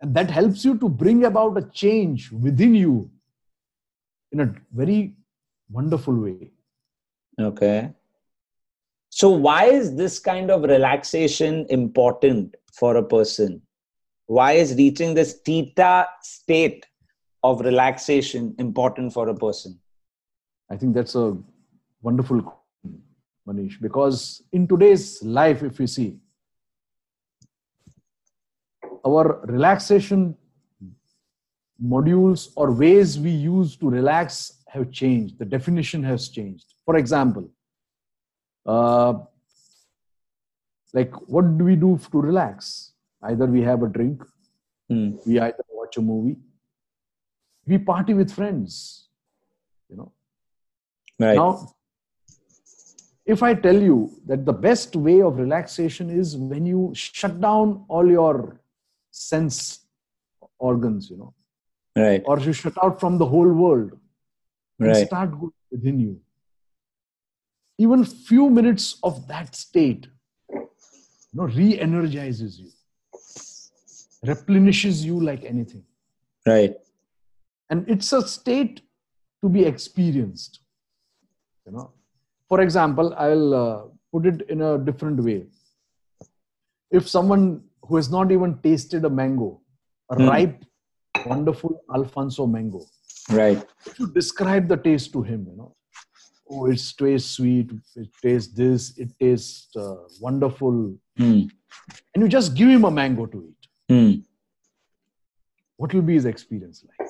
And 0.00 0.14
that 0.14 0.30
helps 0.30 0.64
you 0.64 0.78
to 0.78 0.88
bring 0.88 1.24
about 1.24 1.56
a 1.58 1.62
change 1.62 2.30
within 2.30 2.74
you 2.74 3.10
in 4.32 4.40
a 4.40 4.54
very 4.72 5.14
wonderful 5.70 6.14
way. 6.14 6.50
Okay. 7.38 7.90
So, 9.10 9.30
why 9.30 9.66
is 9.66 9.94
this 9.94 10.18
kind 10.18 10.50
of 10.50 10.62
relaxation 10.62 11.66
important 11.70 12.54
for 12.72 12.96
a 12.96 13.02
person? 13.02 13.62
Why 14.26 14.52
is 14.52 14.74
reaching 14.74 15.14
this 15.14 15.40
theta 15.44 16.06
state 16.22 16.86
of 17.42 17.60
relaxation 17.60 18.54
important 18.58 19.12
for 19.12 19.28
a 19.28 19.34
person? 19.34 19.78
I 20.70 20.76
think 20.76 20.94
that's 20.94 21.14
a 21.14 21.36
wonderful 22.02 22.42
question, 22.42 23.02
Manish, 23.46 23.80
because 23.80 24.42
in 24.52 24.66
today's 24.66 25.22
life, 25.22 25.62
if 25.62 25.78
we 25.78 25.86
see, 25.86 26.18
our 29.06 29.40
relaxation 29.44 30.36
modules 31.94 32.50
or 32.56 32.72
ways 32.72 33.18
we 33.18 33.30
use 33.30 33.76
to 33.76 33.90
relax 33.90 34.62
have 34.68 34.90
changed. 34.90 35.38
The 35.38 35.44
definition 35.44 36.02
has 36.04 36.28
changed. 36.28 36.66
For 36.84 36.96
example, 36.96 37.50
uh, 38.64 39.14
like 40.92 41.12
what 41.28 41.56
do 41.58 41.64
we 41.64 41.76
do 41.76 41.98
to 42.10 42.20
relax? 42.20 42.92
Either 43.22 43.46
we 43.46 43.62
have 43.62 43.82
a 43.82 43.88
drink, 43.88 44.22
Hmm. 44.88 45.16
we 45.26 45.38
either 45.40 45.64
watch 45.70 45.96
a 45.96 46.00
movie, 46.00 46.36
we 47.66 47.78
party 47.78 48.14
with 48.14 48.30
friends. 48.32 49.08
You 49.88 49.96
know. 49.96 50.12
Right. 51.18 51.34
Now, 51.34 51.72
if 53.24 53.42
I 53.42 53.54
tell 53.54 53.80
you 53.88 53.96
that 54.26 54.44
the 54.46 54.52
best 54.52 54.94
way 54.94 55.20
of 55.22 55.38
relaxation 55.38 56.08
is 56.10 56.36
when 56.36 56.66
you 56.66 56.92
shut 56.94 57.40
down 57.40 57.84
all 57.88 58.08
your 58.08 58.60
sense 59.16 59.86
organs, 60.58 61.08
you 61.10 61.16
know, 61.16 61.32
right. 61.96 62.22
or 62.26 62.38
you 62.38 62.52
shut 62.52 62.76
out 62.82 63.00
from 63.00 63.18
the 63.18 63.26
whole 63.26 63.52
world 63.64 63.92
and 64.80 64.88
Right. 64.90 65.06
start 65.06 65.30
going 65.40 65.52
within 65.70 65.98
you. 66.00 66.20
Even 67.78 68.04
few 68.04 68.48
minutes 68.50 68.98
of 69.02 69.26
that 69.28 69.54
state, 69.54 70.06
you 70.50 71.34
know, 71.34 71.44
re-energizes 71.60 72.58
you, 72.60 72.70
replenishes 74.30 75.04
you 75.04 75.20
like 75.20 75.44
anything, 75.44 75.84
Right. 76.46 76.74
and 77.70 77.88
it's 77.88 78.12
a 78.12 78.22
state 78.26 78.80
to 79.42 79.48
be 79.48 79.64
experienced. 79.64 80.60
You 81.66 81.72
know, 81.72 81.92
for 82.48 82.60
example, 82.60 83.14
I'll 83.14 83.54
uh, 83.54 83.82
put 84.12 84.26
it 84.26 84.42
in 84.48 84.62
a 84.62 84.78
different 84.78 85.22
way. 85.22 85.46
If 86.90 87.08
someone 87.08 87.46
who 87.88 87.96
has 87.96 88.10
not 88.10 88.30
even 88.32 88.58
tasted 88.62 89.04
a 89.04 89.10
mango, 89.10 89.60
a 90.10 90.16
Hmm. 90.16 90.28
ripe, 90.28 90.64
wonderful 91.24 91.82
Alphonso 91.94 92.46
mango, 92.46 92.82
Right. 93.30 93.62
if 93.86 93.98
you 93.98 94.06
describe 94.06 94.68
the 94.68 94.76
taste 94.76 95.12
to 95.12 95.22
him, 95.22 95.46
you 95.50 95.56
know, 95.56 95.74
oh, 96.48 96.66
it 96.66 96.80
tastes 96.98 97.30
sweet, 97.30 97.70
it 97.96 98.08
tastes 98.22 98.54
this, 98.54 98.96
it 98.98 99.10
tastes 99.18 99.74
uh, 99.76 99.96
wonderful, 100.20 100.96
Hmm. 101.16 101.42
and 102.14 102.22
you 102.22 102.28
just 102.28 102.54
give 102.54 102.68
him 102.68 102.84
a 102.84 102.90
mango 102.90 103.26
to 103.26 103.38
eat, 103.48 103.68
Hmm. 103.88 104.12
what 105.76 105.92
will 105.94 106.02
be 106.02 106.14
his 106.14 106.24
experience 106.24 106.84
like? 106.88 107.08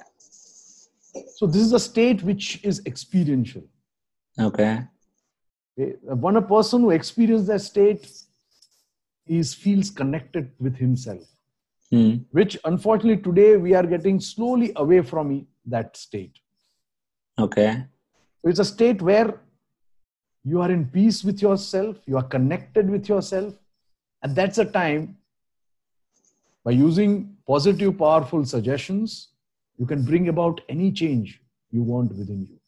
So, 1.36 1.46
this 1.46 1.62
is 1.62 1.72
a 1.72 1.80
state 1.80 2.22
which 2.22 2.64
is 2.64 2.80
experiential. 2.86 3.62
Okay. 4.38 4.84
Okay? 5.78 5.96
When 6.02 6.36
a 6.36 6.42
person 6.42 6.80
who 6.82 6.90
experiences 6.90 7.46
that 7.48 7.60
state 7.60 8.10
is 9.26 9.54
feels 9.54 9.90
connected 9.90 10.50
with 10.58 10.76
himself, 10.76 11.24
Hmm. 11.90 12.16
which 12.30 12.58
unfortunately 12.64 13.22
today 13.22 13.56
we 13.56 13.74
are 13.74 13.86
getting 13.86 14.20
slowly 14.20 14.72
away 14.76 15.02
from 15.02 15.46
that 15.66 15.96
state. 15.96 16.38
Okay. 17.38 17.84
So 18.42 18.48
it's 18.48 18.58
a 18.60 18.64
state 18.64 19.02
where 19.02 19.40
you 20.44 20.60
are 20.60 20.70
in 20.70 20.86
peace 20.86 21.24
with 21.24 21.42
yourself, 21.42 21.96
you 22.06 22.16
are 22.16 22.22
connected 22.22 22.88
with 22.88 23.08
yourself, 23.08 23.54
and 24.22 24.34
that's 24.34 24.58
a 24.58 24.64
time 24.64 25.16
by 26.64 26.72
using 26.72 27.36
positive, 27.46 27.96
powerful 27.96 28.44
suggestions, 28.44 29.28
you 29.76 29.86
can 29.86 30.04
bring 30.04 30.28
about 30.28 30.60
any 30.68 30.90
change 30.90 31.40
you 31.70 31.82
want 31.82 32.12
within 32.16 32.46
you. 32.46 32.58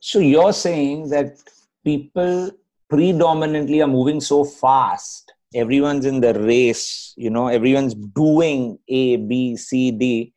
So 0.00 0.18
you're 0.18 0.52
saying 0.52 1.08
that 1.10 1.38
people 1.84 2.50
predominantly 2.88 3.80
are 3.82 3.88
moving 3.88 4.20
so 4.20 4.44
fast. 4.44 5.32
Everyone's 5.54 6.04
in 6.04 6.20
the 6.20 6.34
race, 6.34 7.14
you 7.16 7.30
know, 7.30 7.48
everyone's 7.48 7.94
doing 7.94 8.78
A, 8.88 9.16
B, 9.16 9.56
C, 9.56 9.90
D. 9.90 10.34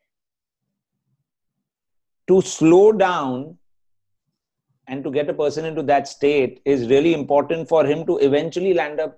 To 2.27 2.41
slow 2.41 2.93
down 2.93 3.57
and 4.87 5.03
to 5.03 5.11
get 5.11 5.29
a 5.29 5.33
person 5.33 5.65
into 5.65 5.83
that 5.83 6.07
state 6.07 6.61
is 6.65 6.87
really 6.87 7.13
important 7.13 7.67
for 7.67 7.85
him 7.85 8.05
to 8.05 8.17
eventually 8.19 8.73
land 8.73 8.99
up 8.99 9.17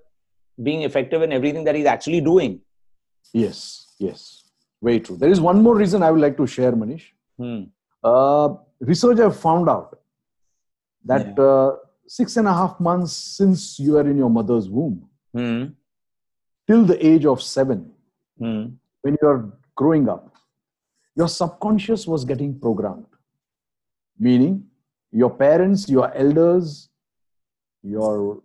being 0.62 0.82
effective 0.82 1.22
in 1.22 1.32
everything 1.32 1.64
that 1.64 1.74
he's 1.74 1.86
actually 1.86 2.20
doing. 2.20 2.60
Yes, 3.32 3.94
yes, 3.98 4.44
very 4.82 5.00
true. 5.00 5.16
There 5.16 5.30
is 5.30 5.40
one 5.40 5.62
more 5.62 5.76
reason 5.76 6.02
I 6.02 6.10
would 6.10 6.20
like 6.20 6.36
to 6.36 6.46
share, 6.46 6.72
Manish. 6.72 7.06
Hmm. 7.38 7.64
Uh, 8.02 8.54
research 8.80 9.18
have 9.18 9.38
found 9.38 9.68
out 9.68 9.98
that 11.04 11.38
uh, 11.38 11.76
six 12.06 12.36
and 12.36 12.46
a 12.48 12.52
half 12.52 12.78
months 12.80 13.12
since 13.12 13.78
you 13.78 13.96
are 13.96 14.08
in 14.08 14.16
your 14.16 14.30
mother's 14.30 14.68
womb 14.68 15.08
Hmm. 15.32 15.64
till 16.66 16.84
the 16.84 16.98
age 17.04 17.26
of 17.26 17.42
seven, 17.42 17.92
Hmm. 18.38 18.64
when 19.02 19.16
you 19.20 19.28
are 19.28 19.52
growing 19.74 20.08
up, 20.08 20.34
your 21.16 21.28
subconscious 21.28 22.06
was 22.06 22.24
getting 22.24 22.58
programmed. 22.58 23.06
Meaning, 24.18 24.66
your 25.10 25.30
parents, 25.30 25.88
your 25.88 26.12
elders, 26.14 26.88
your 27.82 28.42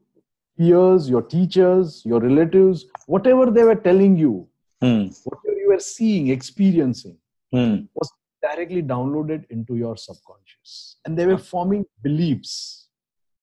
peers, 0.57 1.09
your 1.09 1.21
teachers, 1.21 2.05
your 2.05 2.19
relatives, 2.19 2.85
whatever 3.07 3.49
they 3.51 3.63
were 3.63 3.75
telling 3.75 4.17
you, 4.17 4.47
Hmm. 4.81 5.07
whatever 5.23 5.57
you 5.59 5.69
were 5.69 5.79
seeing, 5.79 6.27
experiencing, 6.29 7.17
Hmm. 7.53 7.75
was 7.95 8.11
directly 8.41 8.81
downloaded 8.81 9.45
into 9.49 9.75
your 9.75 9.95
subconscious. 9.97 10.97
And 11.05 11.17
they 11.17 11.25
were 11.27 11.37
forming 11.37 11.85
beliefs. 12.01 12.78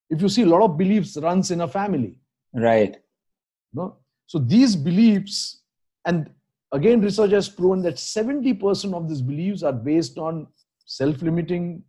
If 0.09 0.23
you 0.23 0.29
see, 0.29 0.43
a 0.43 0.47
lot 0.47 0.63
of 0.63 0.79
beliefs 0.79 1.17
runs 1.17 1.51
in 1.51 1.61
a 1.61 1.69
family. 1.69 2.19
Right. 2.55 2.97
No? 3.73 3.97
So 4.27 4.39
these 4.39 4.77
beliefs, 4.77 5.63
and 6.05 6.31
again, 6.73 7.01
research 7.01 7.33
has 7.33 7.49
proven 7.49 7.83
that 7.83 7.97
70% 7.97 8.95
of 8.95 9.09
these 9.09 9.23
beliefs 9.23 9.63
are 9.63 9.73
based 9.73 10.19
on 10.19 10.47
self-limiting 10.85 11.83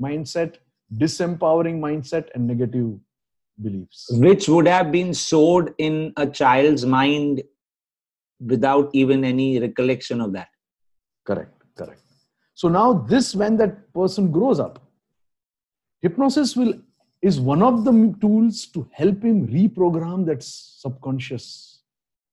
mindset, 0.00 0.56
disempowering 0.94 1.80
mindset, 1.80 2.28
and 2.34 2.46
negative 2.46 2.94
beliefs. 3.62 4.06
which 4.12 4.48
would 4.48 4.66
have 4.68 4.92
been 4.92 5.14
sowed 5.14 5.74
in 5.78 6.12
a 6.16 6.26
child's 6.26 6.84
mind 6.84 7.42
without 8.40 8.90
even 8.92 9.24
any 9.24 9.58
recollection 9.58 10.20
of 10.20 10.32
that. 10.32 10.48
Correct, 11.24 11.52
correct. 11.76 12.02
So 12.54 12.68
now 12.68 12.92
this, 12.92 13.34
when 13.34 13.56
that 13.56 13.92
person 13.92 14.30
grows 14.30 14.60
up, 14.60 14.82
hypnosis 16.02 16.56
will 16.56 16.74
is 17.22 17.40
one 17.40 17.62
of 17.62 17.84
the 17.84 18.14
tools 18.20 18.66
to 18.66 18.88
help 18.92 19.22
him 19.22 19.46
reprogram 19.48 20.26
that 20.26 20.42
subconscious 20.42 21.80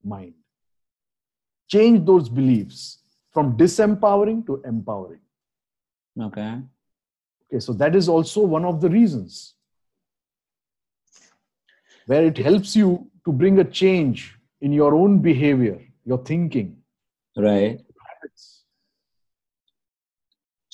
mind. 0.04 0.34
Change 1.68 2.06
those 2.06 2.30
beliefs 2.30 3.00
from 3.32 3.58
disempowering 3.58 4.46
to 4.46 4.62
empowering. 4.66 5.22
Okay. 6.20 6.60
Okay, 7.50 7.60
so 7.60 7.74
that 7.74 7.96
is 7.96 8.08
also 8.10 8.42
one 8.42 8.66
of 8.66 8.82
the 8.82 8.90
reasons 8.90 9.56
where 12.06 12.26
it 12.26 12.38
helps 12.38 12.76
you 12.76 13.10
to 13.26 13.32
bring 13.32 13.60
a 13.60 13.64
change 13.64 14.38
in 14.62 14.74
your 14.74 14.94
own 14.94 15.20
behavior, 15.20 15.80
your 16.06 16.18
thinking, 16.20 16.84
Right. 17.36 17.80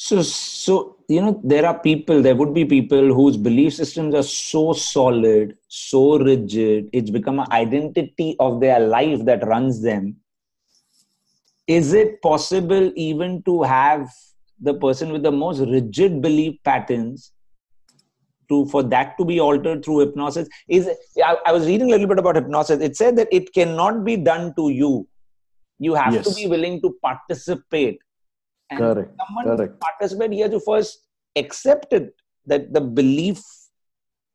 So, 0.09 0.23
so 0.23 0.97
you 1.07 1.21
know, 1.21 1.39
there 1.43 1.67
are 1.67 1.77
people. 1.77 2.23
There 2.23 2.35
would 2.35 2.51
be 2.51 2.65
people 2.65 3.13
whose 3.13 3.37
belief 3.37 3.75
systems 3.75 4.15
are 4.15 4.23
so 4.23 4.73
solid, 4.73 5.55
so 5.67 6.17
rigid. 6.17 6.89
It's 6.91 7.11
become 7.11 7.37
an 7.39 7.51
identity 7.51 8.35
of 8.39 8.59
their 8.59 8.79
life 8.79 9.23
that 9.25 9.45
runs 9.45 9.83
them. 9.83 10.15
Is 11.67 11.93
it 11.93 12.23
possible 12.23 12.91
even 12.95 13.43
to 13.43 13.61
have 13.61 14.09
the 14.59 14.73
person 14.73 15.11
with 15.11 15.21
the 15.21 15.31
most 15.31 15.59
rigid 15.59 16.23
belief 16.23 16.57
patterns 16.63 17.31
to 18.49 18.65
for 18.65 18.81
that 18.81 19.15
to 19.19 19.25
be 19.25 19.39
altered 19.39 19.85
through 19.85 19.99
hypnosis? 19.99 20.49
Is 20.67 20.89
I, 21.23 21.37
I 21.45 21.51
was 21.51 21.67
reading 21.67 21.89
a 21.89 21.91
little 21.91 22.07
bit 22.07 22.17
about 22.17 22.35
hypnosis. 22.35 22.81
It 22.81 22.97
said 22.97 23.15
that 23.17 23.27
it 23.31 23.53
cannot 23.53 24.03
be 24.03 24.17
done 24.17 24.55
to 24.55 24.69
you. 24.69 25.07
You 25.77 25.93
have 25.93 26.23
to 26.23 26.33
be 26.33 26.47
willing 26.47 26.81
to 26.81 26.97
participate. 26.99 27.99
And 28.71 28.79
Correct, 28.79 29.11
someone 29.25 29.45
correct. 29.57 29.79
participate, 29.79 30.31
he 30.31 30.39
has 30.41 30.51
to 30.51 30.59
first 30.59 30.99
accept 31.35 31.93
it 31.93 32.13
that 32.45 32.71
the 32.73 32.81
belief 32.81 33.41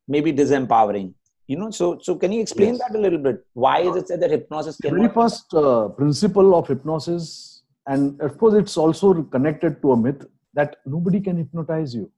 may 0.07 0.21
be 0.21 0.33
disempowering. 0.33 1.13
You 1.47 1.57
know, 1.57 1.69
so 1.71 1.99
so 2.01 2.15
can 2.15 2.31
you 2.31 2.41
explain 2.41 2.73
Yes. 2.73 2.79
that 2.89 2.97
a 2.97 3.01
little 3.01 3.19
bit? 3.19 3.45
Why 3.53 3.79
is 3.81 3.95
it 3.95 4.07
said 4.07 4.19
that 4.21 4.31
hypnosis 4.31 4.77
The 4.77 4.89
cannot? 4.89 4.99
very 4.99 5.13
first 5.13 5.53
uh, 5.53 5.89
principle 5.89 6.55
of 6.55 6.67
hypnosis, 6.67 7.61
and 7.87 8.19
of 8.21 8.37
course, 8.37 8.55
it's 8.55 8.75
also 8.77 9.13
connected 9.23 9.81
to 9.83 9.91
a 9.91 9.97
myth 9.97 10.25
that 10.55 10.77
nobody 10.85 11.19
can 11.21 11.37
hypnotize 11.37 11.93
you. 11.93 12.11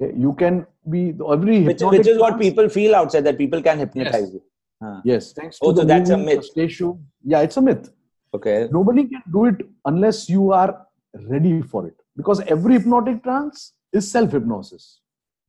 Okay? 0.00 0.14
You 0.16 0.32
can 0.34 0.66
be 0.88 1.14
every 1.28 1.64
which, 1.64 1.82
which 1.82 2.06
is 2.06 2.18
what 2.18 2.38
people 2.38 2.68
feel 2.68 2.94
outside 2.94 3.24
that 3.24 3.36
people 3.36 3.60
can 3.62 3.78
hypnonize 3.78 4.32
you. 4.32 4.42
Huh. 4.82 5.00
Yes, 5.04 5.32
thanks 5.32 5.58
to 5.58 5.66
Oh, 5.66 5.72
the 5.72 5.82
so 5.82 5.86
that's 5.88 6.10
a 6.10 6.16
movie, 6.16 6.34
myth. 6.34 6.40
the 6.42 6.46
stage 6.46 6.72
show. 6.72 7.00
Yeah, 7.24 7.40
it's 7.40 7.56
a 7.56 7.60
myth. 7.62 7.90
Okay. 8.34 8.68
Nobody 8.70 9.04
can 9.06 9.22
do 9.32 9.46
it 9.46 9.56
unless 9.84 10.28
you 10.28 10.52
are 10.52 10.86
ready 11.14 11.62
for 11.62 11.86
it. 11.86 11.96
Because 12.16 12.40
every 12.40 12.74
hypnotic 12.74 13.22
trance 13.22 13.74
is 13.92 14.10
self 14.10 14.32
hypnosis. 14.32 15.00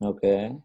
Okay. 0.02 0.56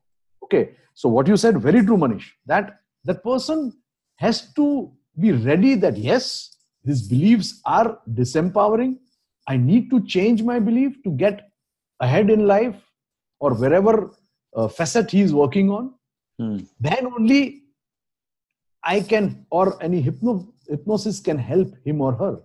Okay. 0.43 0.71
So 0.93 1.09
what 1.09 1.27
you 1.27 1.37
said, 1.37 1.57
very 1.57 1.83
true, 1.85 1.97
Manish. 1.97 2.27
That 2.45 2.79
that 3.03 3.23
person 3.23 3.73
has 4.17 4.53
to 4.53 4.91
be 5.19 5.31
ready 5.31 5.75
that 5.75 5.97
yes, 5.97 6.57
these 6.83 7.07
beliefs 7.07 7.61
are 7.65 7.99
disempowering. 8.13 8.97
I 9.47 9.57
need 9.57 9.89
to 9.91 10.05
change 10.05 10.41
my 10.41 10.59
belief 10.59 11.03
to 11.03 11.11
get 11.11 11.49
ahead 11.99 12.29
in 12.29 12.47
life 12.47 12.75
or 13.39 13.53
wherever 13.53 14.11
uh, 14.55 14.67
facet 14.67 15.11
he 15.11 15.21
is 15.21 15.33
working 15.33 15.69
on. 15.69 15.93
Hmm. 16.39 16.57
Then 16.79 17.07
only 17.07 17.63
I 18.83 19.01
can 19.01 19.45
or 19.49 19.81
any 19.83 20.01
hypno, 20.01 20.47
hypnosis 20.69 21.19
can 21.19 21.37
help 21.37 21.73
him 21.85 22.01
or 22.01 22.13
her. 22.13 22.39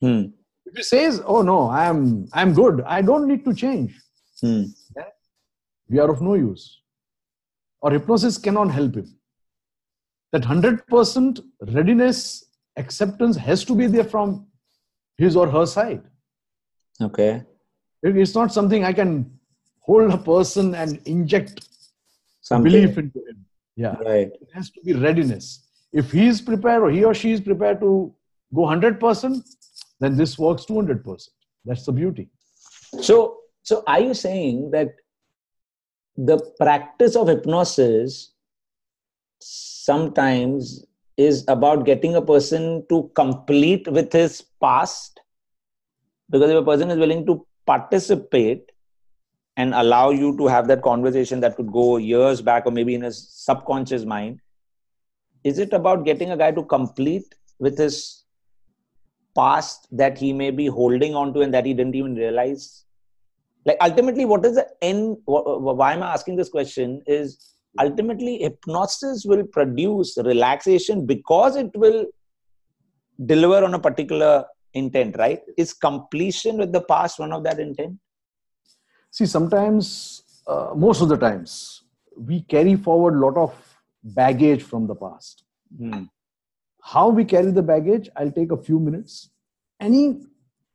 Hmm. 0.00 0.22
If 0.66 0.76
he 0.76 0.82
says, 0.82 1.22
"Oh 1.24 1.42
no, 1.42 1.66
I 1.68 1.84
am 1.86 2.26
I 2.32 2.42
am 2.42 2.52
good. 2.54 2.80
I 2.82 3.02
don't 3.02 3.26
need 3.28 3.44
to 3.44 3.54
change," 3.54 4.00
Hmm. 4.40 4.62
we 5.88 5.98
are 5.98 6.10
of 6.10 6.20
no 6.22 6.34
use. 6.34 6.80
Or 7.80 7.90
hypnosis 7.90 8.38
cannot 8.38 8.70
help 8.70 8.94
him. 8.96 9.08
That 10.32 10.42
100% 10.42 11.40
readiness, 11.74 12.46
acceptance 12.76 13.36
has 13.36 13.64
to 13.66 13.74
be 13.74 13.86
there 13.86 14.04
from 14.04 14.46
his 15.18 15.36
or 15.36 15.48
her 15.48 15.66
side. 15.66 16.02
Okay. 17.00 17.42
It's 18.02 18.34
not 18.34 18.52
something 18.52 18.84
I 18.84 18.92
can 18.92 19.38
hold 19.80 20.10
a 20.12 20.18
person 20.18 20.74
and 20.74 21.00
inject 21.06 21.68
Something. 22.40 22.72
belief 22.72 22.98
into 22.98 23.18
him. 23.28 23.44
Yeah. 23.76 23.96
Right. 23.96 24.30
It 24.40 24.50
has 24.54 24.70
to 24.70 24.80
be 24.82 24.92
readiness. 24.94 25.63
If 25.94 26.10
he 26.10 26.26
is 26.26 26.40
prepared 26.40 26.82
or 26.82 26.90
he 26.90 27.04
or 27.04 27.14
she 27.14 27.30
is 27.30 27.40
prepared 27.40 27.80
to 27.80 28.12
go 28.52 28.62
100%, 28.62 29.42
then 30.00 30.16
this 30.16 30.36
works 30.36 30.64
200%. 30.66 31.28
That's 31.64 31.86
the 31.86 31.92
beauty. 31.92 32.28
So, 33.00 33.38
so 33.62 33.84
are 33.86 34.00
you 34.00 34.12
saying 34.12 34.72
that 34.72 34.96
the 36.16 36.38
practice 36.58 37.14
of 37.14 37.28
hypnosis 37.28 38.32
sometimes 39.38 40.84
is 41.16 41.44
about 41.46 41.86
getting 41.86 42.16
a 42.16 42.22
person 42.22 42.84
to 42.88 43.10
complete 43.14 43.86
with 43.86 44.12
his 44.12 44.42
past? 44.60 45.20
Because 46.28 46.50
if 46.50 46.56
a 46.56 46.64
person 46.64 46.90
is 46.90 46.98
willing 46.98 47.24
to 47.26 47.46
participate 47.66 48.72
and 49.56 49.72
allow 49.74 50.10
you 50.10 50.36
to 50.38 50.48
have 50.48 50.66
that 50.66 50.82
conversation 50.82 51.38
that 51.40 51.54
could 51.54 51.70
go 51.70 51.98
years 51.98 52.42
back 52.42 52.66
or 52.66 52.72
maybe 52.72 52.96
in 52.96 53.02
his 53.02 53.28
subconscious 53.30 54.04
mind, 54.04 54.40
is 55.44 55.58
it 55.58 55.72
about 55.72 56.04
getting 56.04 56.30
a 56.30 56.36
guy 56.36 56.50
to 56.50 56.64
complete 56.64 57.34
with 57.58 57.78
his 57.78 58.24
past 59.36 59.86
that 59.90 60.16
he 60.18 60.32
may 60.32 60.50
be 60.50 60.66
holding 60.66 61.14
on 61.14 61.34
to 61.34 61.40
and 61.40 61.52
that 61.52 61.66
he 61.66 61.74
didn't 61.74 61.94
even 61.94 62.14
realize? 62.14 62.84
Like 63.66 63.76
ultimately, 63.80 64.24
what 64.24 64.44
is 64.44 64.56
the 64.56 64.66
end? 64.82 65.18
wh- 65.26 65.44
wh- 65.44 65.76
Why 65.76 65.92
am 65.92 66.02
I 66.02 66.12
asking 66.12 66.36
this 66.36 66.48
question? 66.48 67.02
Is 67.06 67.54
ultimately 67.80 68.38
hypnosis 68.38 69.24
will 69.24 69.44
produce 69.44 70.16
relaxation 70.18 71.06
because 71.06 71.56
it 71.56 71.70
will 71.74 72.06
deliver 73.26 73.64
on 73.64 73.74
a 73.74 73.78
particular 73.78 74.44
intent, 74.74 75.16
right? 75.18 75.40
Is 75.56 75.72
completion 75.72 76.58
with 76.58 76.72
the 76.72 76.82
past 76.82 77.18
one 77.18 77.32
of 77.32 77.44
that 77.44 77.58
intent? 77.58 77.98
See, 79.10 79.26
sometimes, 79.26 80.22
uh, 80.46 80.72
most 80.74 81.00
of 81.00 81.08
the 81.08 81.16
times, 81.16 81.84
we 82.16 82.42
carry 82.42 82.76
forward 82.76 83.14
a 83.14 83.18
lot 83.18 83.36
of 83.36 83.73
baggage 84.04 84.62
from 84.62 84.86
the 84.86 84.94
past. 84.94 85.44
Hmm. 85.78 86.04
How 86.82 87.08
we 87.08 87.24
carry 87.24 87.50
the 87.50 87.62
baggage, 87.62 88.08
I'll 88.16 88.30
take 88.30 88.52
a 88.52 88.56
few 88.56 88.78
minutes. 88.78 89.30
Any, 89.80 90.20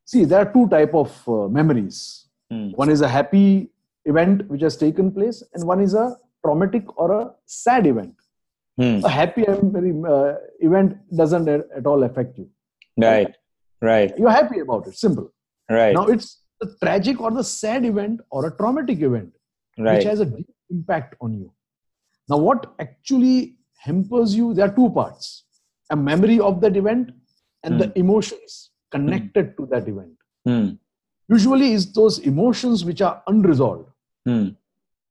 see, 0.05 0.25
there 0.25 0.39
are 0.39 0.51
two 0.51 0.67
type 0.69 0.93
of 0.93 1.29
uh, 1.29 1.47
memories. 1.47 2.25
Hmm. 2.51 2.71
One 2.71 2.89
is 2.89 3.01
a 3.01 3.07
happy 3.07 3.69
event 4.05 4.47
which 4.49 4.61
has 4.61 4.75
taken 4.75 5.11
place, 5.11 5.43
and 5.53 5.63
one 5.65 5.79
is 5.79 5.93
a 5.93 6.17
traumatic 6.43 6.97
or 6.97 7.11
a 7.11 7.31
sad 7.45 7.85
event. 7.85 8.15
Hmm. 8.77 9.01
A 9.03 9.09
happy 9.09 9.45
memory, 9.47 9.93
uh, 10.07 10.35
event 10.61 10.97
doesn't 11.15 11.47
at 11.47 11.65
at 11.75 11.85
all 11.85 12.03
affect 12.03 12.37
you. 12.37 12.49
Right, 12.97 13.35
right, 13.81 14.11
You're 14.17 14.31
happy 14.31 14.59
about 14.59 14.87
it. 14.87 14.97
Simple. 14.97 15.31
right, 15.69 15.93
Now 15.93 16.07
it's 16.07 16.41
the 16.59 16.75
tragic 16.81 17.21
or 17.21 17.31
the 17.31 17.43
sad 17.43 17.85
event 17.85 18.21
or 18.31 18.47
a 18.47 18.57
traumatic 18.57 19.01
event 19.01 19.33
which 19.77 20.03
has 20.03 20.19
a 20.19 20.25
deep 20.25 20.49
impact 20.69 21.15
on 21.21 21.33
you. 21.33 21.53
Now, 22.29 22.37
what 22.37 22.73
actually 22.79 23.57
hampers 23.77 24.35
you? 24.35 24.53
There 24.53 24.65
are 24.65 24.75
two 24.75 24.89
parts 24.91 25.45
a 25.91 25.95
memory 25.95 26.39
of 26.39 26.61
that 26.61 26.77
event 26.77 27.09
and 27.63 27.81
the 27.81 27.91
emotions 27.97 28.69
connected 28.91 29.57
to 29.57 29.65
that 29.67 29.87
event. 29.87 30.13
Hmm. 30.45 30.69
Usually, 31.27 31.73
is 31.73 31.91
those 31.93 32.19
emotions 32.19 32.85
which 32.85 33.01
are 33.01 33.23
unresolved, 33.27 33.89
Hmm. 34.25 34.49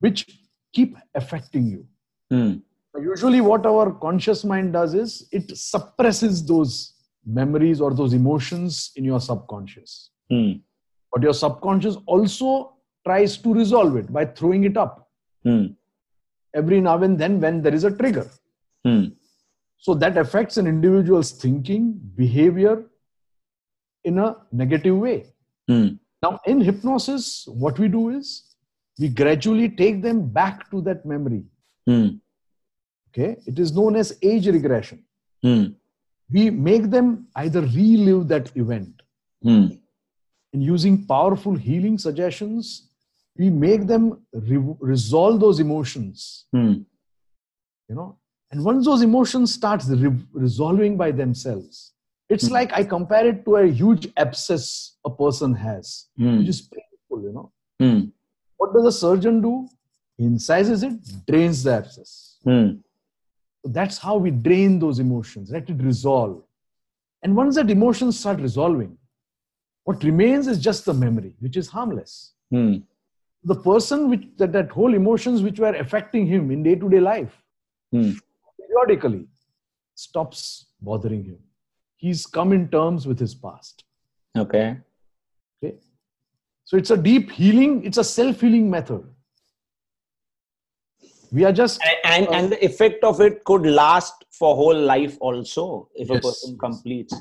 which 0.00 0.24
keep 0.72 0.96
affecting 1.14 1.66
you. 1.66 1.86
Hmm. 2.30 2.58
Usually, 3.00 3.40
what 3.40 3.66
our 3.66 3.92
conscious 3.92 4.44
mind 4.44 4.72
does 4.72 4.94
is 4.94 5.28
it 5.32 5.56
suppresses 5.56 6.44
those 6.46 6.94
memories 7.24 7.80
or 7.80 7.92
those 7.94 8.12
emotions 8.12 8.92
in 8.96 9.04
your 9.04 9.20
subconscious. 9.20 10.10
Hmm. 10.30 10.52
But 11.12 11.22
your 11.22 11.34
subconscious 11.34 11.96
also 12.06 12.74
tries 13.04 13.36
to 13.38 13.54
resolve 13.54 13.96
it 13.96 14.12
by 14.12 14.26
throwing 14.26 14.64
it 14.64 14.76
up 14.76 15.08
Hmm. 15.44 15.66
Every 16.60 16.80
now 16.80 16.96
and 17.06 17.18
then 17.22 17.40
when 17.40 17.62
there 17.62 17.74
is 17.78 17.84
a 17.84 17.94
trigger. 18.00 18.26
Hmm. 18.84 19.04
So 19.78 19.94
that 20.02 20.18
affects 20.18 20.56
an 20.56 20.66
individual's 20.66 21.30
thinking, 21.30 21.82
behavior 22.16 22.84
in 24.04 24.18
a 24.18 24.36
negative 24.52 24.96
way. 24.96 25.18
Hmm. 25.68 25.88
Now, 26.22 26.40
in 26.46 26.60
hypnosis, 26.60 27.46
what 27.64 27.78
we 27.78 27.88
do 27.88 28.10
is 28.10 28.54
we 28.98 29.08
gradually 29.08 29.68
take 29.68 30.02
them 30.02 30.28
back 30.28 30.70
to 30.70 30.80
that 30.82 31.06
memory. 31.06 31.44
Hmm. 31.86 32.08
Okay, 33.10 33.36
it 33.46 33.58
is 33.58 33.72
known 33.72 33.96
as 33.96 34.18
age 34.22 34.48
regression. 34.48 35.04
Hmm. 35.42 35.66
We 36.30 36.50
make 36.50 36.90
them 36.90 37.28
either 37.36 37.62
relive 37.62 38.28
that 38.28 38.50
event. 38.56 39.02
Hmm. 39.42 39.66
And 40.52 40.62
using 40.62 41.06
powerful 41.06 41.54
healing 41.54 41.98
suggestions, 41.98 42.87
we 43.38 43.48
make 43.50 43.86
them 43.86 44.20
re- 44.32 44.74
resolve 44.80 45.40
those 45.40 45.60
emotions. 45.60 46.46
Hmm. 46.52 46.72
You 47.88 47.94
know, 47.94 48.18
and 48.50 48.64
once 48.64 48.84
those 48.84 49.02
emotions 49.02 49.54
start 49.54 49.82
re- 49.88 50.24
resolving 50.32 50.96
by 50.96 51.10
themselves, 51.12 51.92
it's 52.28 52.48
Hmm. 52.48 52.54
like 52.54 52.72
I 52.72 52.84
compare 52.84 53.26
it 53.28 53.44
to 53.44 53.56
a 53.56 53.66
huge 53.66 54.08
abscess 54.16 54.96
a 55.04 55.10
person 55.10 55.54
has, 55.54 56.08
Hmm. 56.16 56.38
which 56.38 56.48
is 56.48 56.60
painful. 56.62 57.22
You 57.22 57.32
know, 57.32 57.52
Hmm. 57.80 58.00
what 58.56 58.74
does 58.74 58.86
a 58.86 58.92
surgeon 58.92 59.40
do? 59.40 59.68
He 60.16 60.24
incises 60.26 60.82
it, 60.82 60.98
drains 61.26 61.62
the 61.62 61.72
abscess. 61.72 62.38
Hmm. 62.44 62.68
So 63.62 63.68
that's 63.78 63.98
how 63.98 64.16
we 64.18 64.30
drain 64.30 64.78
those 64.78 64.98
emotions, 64.98 65.50
let 65.50 65.68
it 65.70 65.80
resolve. 65.82 66.42
And 67.22 67.34
once 67.36 67.54
that 67.56 67.70
emotions 67.70 68.18
start 68.18 68.40
resolving, 68.40 68.98
what 69.84 70.02
remains 70.04 70.46
is 70.48 70.58
just 70.58 70.84
the 70.84 70.94
memory, 70.94 71.34
which 71.40 71.56
is 71.56 71.68
harmless. 71.68 72.34
The 73.44 73.54
person 73.54 74.10
which 74.10 74.24
that, 74.38 74.52
that 74.52 74.70
whole 74.70 74.94
emotions 74.94 75.42
which 75.42 75.58
were 75.60 75.74
affecting 75.74 76.26
him 76.26 76.50
in 76.50 76.62
day-to-day 76.62 77.00
life 77.00 77.42
Hmm. 77.92 78.10
periodically 78.60 79.26
stops 79.94 80.66
bothering 80.80 81.24
him. 81.24 81.38
He's 81.96 82.26
come 82.26 82.52
in 82.52 82.68
terms 82.68 83.06
with 83.06 83.18
his 83.18 83.34
past. 83.34 83.84
Okay. 84.36 84.76
Okay. 85.64 85.76
So 86.64 86.76
it's 86.76 86.90
a 86.90 86.96
deep 86.96 87.30
healing, 87.30 87.84
it's 87.84 87.98
a 87.98 88.04
self-healing 88.04 88.68
method. 88.70 89.04
We 91.32 91.44
are 91.44 91.52
just 91.52 91.80
And, 92.04 92.26
and 92.26 92.34
and 92.34 92.52
the 92.52 92.64
effect 92.64 93.04
of 93.04 93.20
it 93.20 93.44
could 93.44 93.66
last 93.66 94.24
for 94.30 94.54
whole 94.54 94.78
life 94.78 95.16
also 95.20 95.88
if 95.94 96.10
a 96.10 96.20
person 96.20 96.56
completes 96.58 97.14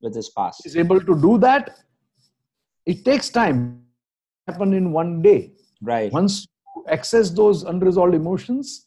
with 0.00 0.14
his 0.14 0.28
past. 0.30 0.64
is 0.66 0.76
able 0.76 1.00
to 1.00 1.20
do 1.20 1.38
that. 1.38 1.78
It 2.86 3.04
takes 3.04 3.28
time. 3.30 3.82
Happen 4.48 4.72
in 4.72 4.92
one 4.92 5.22
day. 5.22 5.52
Right. 5.80 6.12
once 6.12 6.46
you 6.74 6.84
access 6.88 7.30
those 7.30 7.62
unresolved 7.62 8.14
emotions 8.14 8.86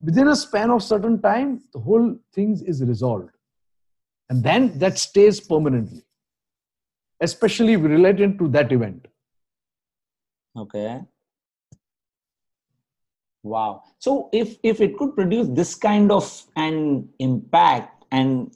within 0.00 0.28
a 0.28 0.36
span 0.36 0.70
of 0.70 0.82
certain 0.82 1.20
time 1.20 1.60
the 1.74 1.78
whole 1.78 2.06
thing 2.32 2.58
is 2.66 2.82
resolved 2.82 3.28
and 4.30 4.42
then 4.42 4.78
that 4.78 4.96
stays 4.98 5.40
permanently 5.40 6.02
especially 7.20 7.76
related 7.76 8.38
to 8.38 8.48
that 8.56 8.72
event 8.72 9.08
Okay. 10.56 11.00
Wow. 13.42 13.82
So 13.98 14.28
if 14.32 14.56
if 14.62 14.80
it 14.80 14.96
could 14.96 15.14
produce 15.14 15.48
this 15.48 15.74
kind 15.74 16.10
of 16.10 16.26
an 16.56 17.08
impact, 17.18 18.04
and 18.10 18.52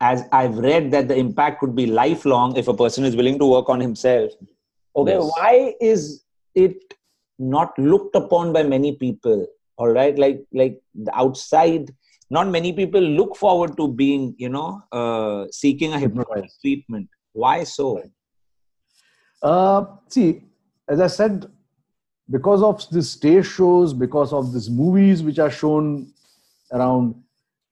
as 0.00 0.24
I've 0.32 0.58
read 0.58 0.90
that 0.92 1.08
the 1.08 1.16
impact 1.16 1.60
could 1.60 1.76
be 1.76 1.86
lifelong 1.86 2.56
if 2.56 2.68
a 2.68 2.74
person 2.74 3.04
is 3.04 3.14
willing 3.14 3.38
to 3.38 3.46
work 3.46 3.68
on 3.68 3.80
himself. 3.80 4.32
Okay, 4.96 5.12
Yes. 5.12 5.32
why 5.36 5.74
is 5.80 6.24
it 6.54 6.94
not 7.38 7.78
looked 7.78 8.16
upon 8.16 8.52
by 8.52 8.62
many 8.62 8.96
people? 8.96 9.46
All 9.76 9.88
right, 9.88 10.18
like 10.18 10.44
like 10.52 10.80
the 10.94 11.14
outside 11.14 11.90
not 12.30 12.48
many 12.48 12.72
people 12.72 13.00
look 13.00 13.36
forward 13.36 13.76
to 13.76 13.88
being, 13.88 14.34
you 14.36 14.48
know, 14.48 14.82
uh, 14.92 15.46
seeking 15.52 15.92
a 15.92 15.98
hypnotic 15.98 16.50
treatment. 16.60 17.08
Why 17.32 17.64
so? 17.64 18.02
Uh, 19.42 19.84
see, 20.08 20.42
as 20.88 21.00
I 21.00 21.06
said, 21.06 21.46
because 22.28 22.62
of 22.62 22.88
these 22.90 23.10
stage 23.10 23.46
shows, 23.46 23.92
because 23.92 24.32
of 24.32 24.52
these 24.52 24.68
movies 24.68 25.22
which 25.22 25.38
are 25.38 25.50
shown 25.50 26.12
around, 26.72 27.14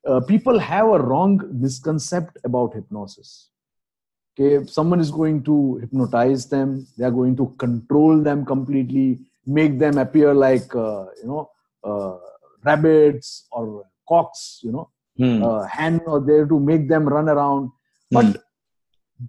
uh, 0.07 0.21
people 0.21 0.59
have 0.59 0.87
a 0.87 0.99
wrong 1.03 1.39
misconcept 1.53 2.37
about 2.45 2.75
hypnosis. 2.75 3.51
Okay, 4.37 4.55
if 4.55 4.69
someone 4.71 4.99
is 4.99 5.11
going 5.13 5.45
to 5.45 5.77
hypnotize 5.77 6.49
them, 6.49 6.87
they 6.99 7.05
are 7.05 7.11
going 7.11 7.37
to 7.37 7.55
control 7.57 8.21
them 8.21 8.45
completely, 8.45 9.21
make 9.47 9.79
them 9.79 9.97
appear 9.99 10.35
like 10.35 10.75
uh, 10.75 11.07
you 11.23 11.29
know 11.29 11.51
uh, 11.85 12.17
rabbits 12.65 13.47
or 13.53 13.87
cocks, 14.09 14.61
you 14.63 14.73
know, 14.73 14.91
Hmm. 15.17 15.41
uh, 15.43 15.63
hand 15.63 16.01
or 16.07 16.21
there 16.21 16.47
to 16.47 16.59
make 16.59 16.89
them 16.89 17.09
run 17.09 17.29
around. 17.29 17.71
But 18.11 18.27
Hmm. 18.27 18.33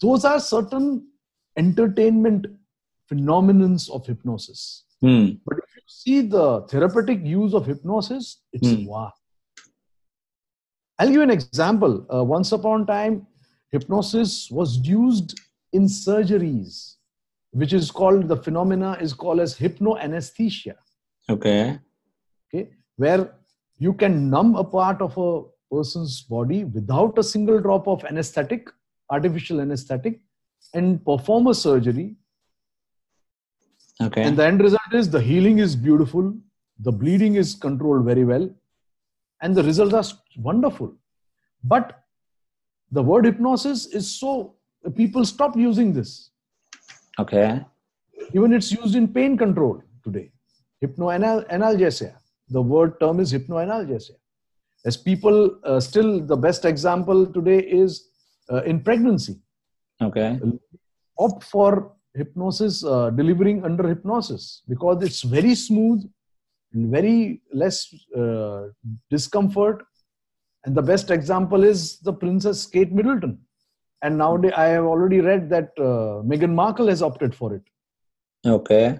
those 0.01 0.25
are 0.25 0.39
certain 0.39 1.07
entertainment 1.55 2.47
phenomenons 3.11 3.87
of 3.91 4.07
hypnosis. 4.07 4.85
Hmm. 5.01 5.25
But 5.45 5.59
if 5.59 5.75
you 5.75 5.81
see 5.85 6.21
the 6.21 6.61
therapeutic 6.71 7.23
use 7.23 7.53
of 7.53 7.67
hypnosis, 7.67 8.41
it's 8.51 8.71
Hmm. 8.71 8.85
wow. 8.85 9.13
I'll 10.97 11.07
give 11.07 11.15
you 11.17 11.21
an 11.21 11.29
example. 11.29 12.05
Uh, 12.11 12.23
once 12.23 12.51
upon 12.51 12.81
a 12.81 12.85
time, 12.85 13.27
hypnosis 13.75 14.49
was 14.59 14.77
used 14.87 15.39
in 15.73 15.85
surgeries, 15.85 16.95
which 17.51 17.73
is 17.79 17.91
called 17.91 18.27
the 18.33 18.37
phenomena 18.47 18.97
is 19.07 19.13
called 19.13 19.39
as 19.45 19.57
hypnoanesthesia. 19.57 20.75
Okay. 21.29 21.79
Okay, 22.47 22.69
where 22.97 23.23
you 23.77 23.93
can 23.93 24.29
numb 24.29 24.55
a 24.55 24.63
part 24.63 25.01
of 25.01 25.17
a 25.17 25.31
person's 25.75 26.21
body 26.21 26.63
without 26.63 27.17
a 27.17 27.23
single 27.23 27.59
drop 27.59 27.87
of 27.87 28.05
anesthetic, 28.05 28.69
artificial 29.09 29.59
anesthetic, 29.61 30.21
and 30.73 31.03
perform 31.05 31.47
a 31.47 31.53
surgery 31.53 32.15
Okay. 34.01 34.23
and 34.23 34.37
the 34.37 34.45
end 34.45 34.59
result 34.59 34.93
is 34.93 35.09
the 35.09 35.21
healing 35.21 35.59
is 35.65 35.75
beautiful 35.75 36.33
the 36.87 36.91
bleeding 36.91 37.35
is 37.35 37.55
controlled 37.65 38.03
very 38.05 38.25
well 38.25 38.49
and 39.41 39.55
the 39.55 39.63
results 39.63 39.93
are 39.99 40.41
wonderful 40.47 40.89
but 41.63 42.03
the 42.97 43.03
word 43.09 43.25
hypnosis 43.29 43.87
is 43.99 44.05
so 44.19 44.31
people 45.01 45.25
stop 45.25 45.55
using 45.69 45.89
this. 45.99 46.11
Okay. 47.23 47.49
even 48.37 48.53
it's 48.57 48.71
used 48.71 48.95
in 48.99 49.05
pain 49.17 49.33
control 49.41 49.75
today. 50.05 50.27
Hypnoanalgesia 50.83 52.13
the 52.55 52.61
word 52.61 52.99
term 52.99 53.19
is 53.23 53.33
hypnoanalgesia 53.33 54.17
as 54.89 54.95
people 55.09 55.37
uh, 55.63 55.79
still 55.79 56.09
the 56.31 56.37
best 56.45 56.65
example 56.71 57.25
today 57.37 57.59
is 57.59 58.09
uh, 58.51 58.61
in 58.63 58.79
pregnancy. 58.87 59.35
Okay. 60.01 60.39
opt 61.25 61.43
for 61.53 61.71
hypnosis 62.13 62.83
uh, 62.83 63.09
delivering 63.09 63.63
under 63.67 63.87
hypnosis 63.87 64.61
because 64.67 65.01
it's 65.07 65.21
very 65.21 65.55
smooth 65.55 65.99
and 66.73 66.91
very 66.97 67.41
less 67.61 67.77
uh, 68.21 68.63
discomfort 69.09 69.85
and 70.65 70.75
the 70.75 70.81
best 70.81 71.11
example 71.11 71.63
is 71.63 71.99
the 72.09 72.13
princess 72.23 72.65
kate 72.75 72.91
middleton 72.99 73.33
and 74.03 74.17
nowadays 74.23 74.53
i 74.57 74.65
have 74.75 74.85
already 74.93 75.19
read 75.29 75.49
that 75.55 75.69
uh, 75.89 76.21
meghan 76.31 76.53
markle 76.61 76.87
has 76.93 77.01
opted 77.11 77.33
for 77.41 77.53
it 77.57 77.63
Okay. 78.47 78.99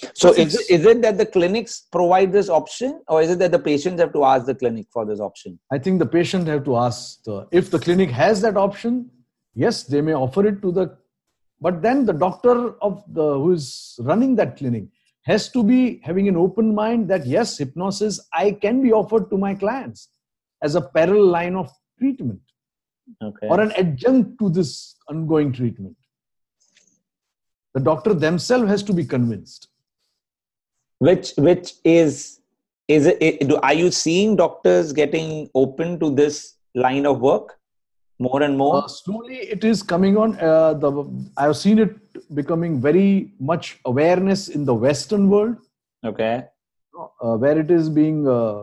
So 0.00 0.08
So 0.14 0.28
is 0.30 0.38
it, 0.38 0.60
it's- 0.60 0.70
is 0.76 0.86
it 0.92 1.00
that 1.02 1.16
the 1.18 1.26
clinics 1.34 1.72
provide 1.96 2.30
this 2.36 2.48
option 2.58 2.90
or 3.08 3.18
is 3.24 3.30
it 3.34 3.38
that 3.42 3.52
the 3.56 3.58
patients 3.58 4.00
have 4.02 4.12
to 4.14 4.22
ask 4.24 4.46
the 4.50 4.54
clinic 4.62 4.86
for 4.94 5.02
this 5.10 5.20
option? 5.26 5.58
i 5.70 5.78
think 5.78 5.98
the 6.04 6.08
patient 6.18 6.48
have 6.52 6.64
to 6.68 6.76
ask 6.84 7.22
the, 7.28 7.36
if 7.60 7.70
the 7.74 7.78
clinic 7.86 8.10
has 8.22 8.40
that 8.46 8.56
option 8.62 8.94
yes 9.64 9.82
they 9.92 10.00
may 10.08 10.14
offer 10.24 10.42
it 10.50 10.58
to 10.64 10.72
the 10.78 10.86
but 11.66 11.76
then 11.86 11.98
the 12.10 12.16
doctor 12.26 12.54
of 12.88 12.94
the 13.18 13.28
who 13.42 13.52
is 13.58 13.66
running 14.10 14.32
that 14.40 14.56
clinic 14.60 14.84
has 15.30 15.48
to 15.56 15.62
be 15.72 15.80
having 16.08 16.26
an 16.32 16.36
open 16.46 16.74
mind 16.82 17.08
that 17.12 17.26
yes 17.36 17.56
hypnosis 17.62 18.18
i 18.44 18.46
can 18.64 18.82
be 18.86 18.92
offered 19.02 19.28
to 19.30 19.38
my 19.46 19.52
clients 19.64 20.08
as 20.62 20.74
a 20.74 20.80
parallel 20.80 21.26
line 21.26 21.56
of 21.56 21.70
treatment 21.98 22.40
Okay. 23.22 23.46
or 23.46 23.60
an 23.60 23.70
adjunct 23.72 24.36
to 24.40 24.50
this 24.50 24.96
ongoing 25.08 25.52
treatment 25.52 25.96
the 27.74 27.80
doctor 27.80 28.12
themselves 28.12 28.68
has 28.68 28.82
to 28.82 28.92
be 28.92 29.04
convinced 29.04 29.68
which 30.98 31.32
which 31.36 31.74
is 31.84 32.40
is 32.88 33.06
it, 33.06 33.48
do, 33.48 33.56
are 33.56 33.74
you 33.74 33.90
seeing 33.90 34.36
doctors 34.36 34.92
getting 34.92 35.50
open 35.54 35.98
to 36.00 36.10
this 36.14 36.56
line 36.74 37.06
of 37.06 37.20
work 37.20 37.58
more 38.18 38.42
and 38.42 38.56
more? 38.56 38.84
Uh, 38.84 38.88
slowly 38.88 39.36
it 39.36 39.64
is 39.64 39.82
coming 39.82 40.16
on 40.16 40.38
uh, 40.40 40.74
the 40.74 40.90
i've 41.36 41.56
seen 41.56 41.78
it 41.78 41.94
becoming 42.34 42.80
very 42.80 43.32
much 43.38 43.78
awareness 43.84 44.48
in 44.48 44.64
the 44.64 44.74
western 44.74 45.28
world 45.28 45.56
okay. 46.04 46.44
uh, 46.98 47.36
where 47.36 47.58
it 47.58 47.70
is 47.70 47.88
being 47.88 48.26
uh, 48.26 48.62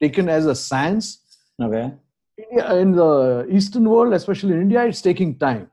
taken 0.00 0.28
as 0.28 0.46
a 0.46 0.54
science 0.54 1.29
Okay. 1.60 1.92
India, 2.38 2.74
in 2.76 2.92
the 2.92 3.46
eastern 3.50 3.86
world 3.88 4.12
especially 4.14 4.54
in 4.54 4.60
india 4.62 4.82
it's 4.90 5.02
taking 5.02 5.38
time 5.38 5.70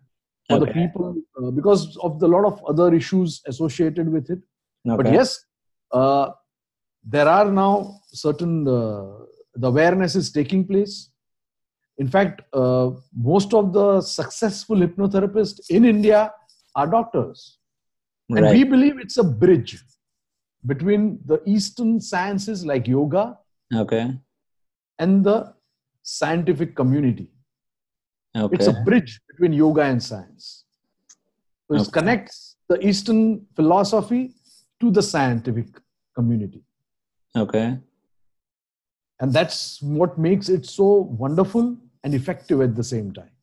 for 0.48 0.58
the 0.60 0.68
people 0.80 1.16
uh, 1.42 1.52
because 1.52 1.96
of 2.08 2.20
the 2.20 2.28
lot 2.28 2.46
of 2.46 2.56
other 2.72 2.94
issues 2.94 3.42
associated 3.52 4.10
with 4.16 4.30
it 4.30 4.40
Okay. 4.90 4.98
but 4.98 5.08
yes 5.18 5.30
uh, 6.00 6.30
there 7.16 7.28
are 7.38 7.50
now 7.52 7.74
certain 8.26 8.68
uh, 8.68 9.06
the 9.56 9.68
awareness 9.74 10.16
is 10.22 10.28
taking 10.40 10.66
place 10.72 10.96
in 11.98 12.08
fact 12.16 12.42
uh, 12.62 12.90
most 13.32 13.54
of 13.54 13.72
the 13.78 13.88
successful 14.02 14.78
hypnotherapists 14.86 15.60
in 15.78 15.86
india 15.96 16.22
are 16.76 16.88
doctors 16.98 17.60
and 18.36 18.44
Right. 18.46 18.56
we 18.58 18.64
believe 18.74 19.00
it's 19.06 19.18
a 19.18 19.28
bridge 19.44 19.74
between 20.72 21.04
the 21.32 21.38
eastern 21.56 21.92
sciences 22.12 22.66
like 22.72 22.88
yoga 22.98 23.26
Okay. 23.84 24.06
and 25.00 25.24
the 25.28 25.38
scientific 26.16 26.76
community 26.82 27.28
Okay. 28.44 28.56
it's 28.56 28.68
a 28.68 28.74
bridge 28.88 29.14
between 29.30 29.54
yoga 29.60 29.84
and 29.92 30.02
science 30.10 30.66
so 31.68 31.76
it 31.76 31.82
Okay. 31.82 31.92
connects 31.98 32.38
the 32.72 32.78
eastern 32.90 33.22
philosophy 33.60 34.22
to 34.82 34.92
the 34.98 35.04
scientific 35.12 35.68
community 36.20 36.62
okay. 37.44 37.66
and 39.20 39.34
that's 39.38 39.82
what 39.82 40.18
makes 40.28 40.50
it 40.58 40.66
so 40.66 40.88
wonderful 41.26 41.66
and 42.04 42.14
effective 42.22 42.62
at 42.68 42.76
the 42.82 42.88
same 42.94 43.10
time 43.20 43.34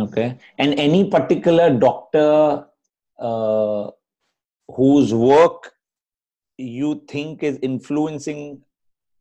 Okay. 0.00 0.38
And 0.58 0.74
any 0.78 1.10
particular 1.10 1.64
doctor 1.76 2.66
uh, 3.18 3.90
whose 4.76 5.12
work 5.12 5.72
you 6.56 7.02
think 7.08 7.42
is 7.42 7.58
influencing 7.62 8.62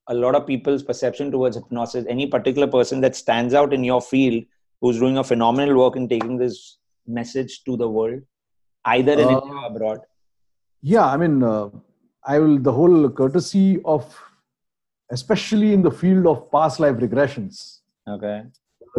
a 0.08 0.14
lot 0.14 0.36
of 0.36 0.48
people's 0.48 0.84
perception 0.84 1.32
towards 1.32 1.56
hypnosis? 1.56 2.06
Any 2.10 2.28
particular 2.28 2.68
person 2.68 3.02
that 3.02 3.16
stands 3.16 3.54
out 3.54 3.74
in 3.74 3.84
your 3.84 4.02
field 4.02 4.44
who's 4.82 5.00
doing 5.00 5.18
a 5.18 5.24
phenomenal 5.24 5.78
work 5.78 5.96
in 5.96 6.08
taking 6.10 6.38
this 6.38 6.78
message 7.08 7.64
to 7.66 7.78
the 7.78 7.88
world, 7.88 8.22
either 8.86 9.14
in 9.14 9.20
Uh, 9.20 9.40
India 9.40 9.54
or 9.54 9.66
abroad? 9.68 10.00
yeah 10.82 11.06
i 11.06 11.16
mean 11.22 11.44
uh, 11.44 11.70
i 12.26 12.40
will 12.40 12.58
the 12.68 12.72
whole 12.72 13.08
courtesy 13.18 13.80
of 13.86 14.06
especially 15.12 15.74
in 15.74 15.82
the 15.84 15.92
field 15.92 16.26
of 16.32 16.50
past 16.52 16.80
life 16.80 16.96
regressions 16.96 17.82
Okay. 18.08 18.42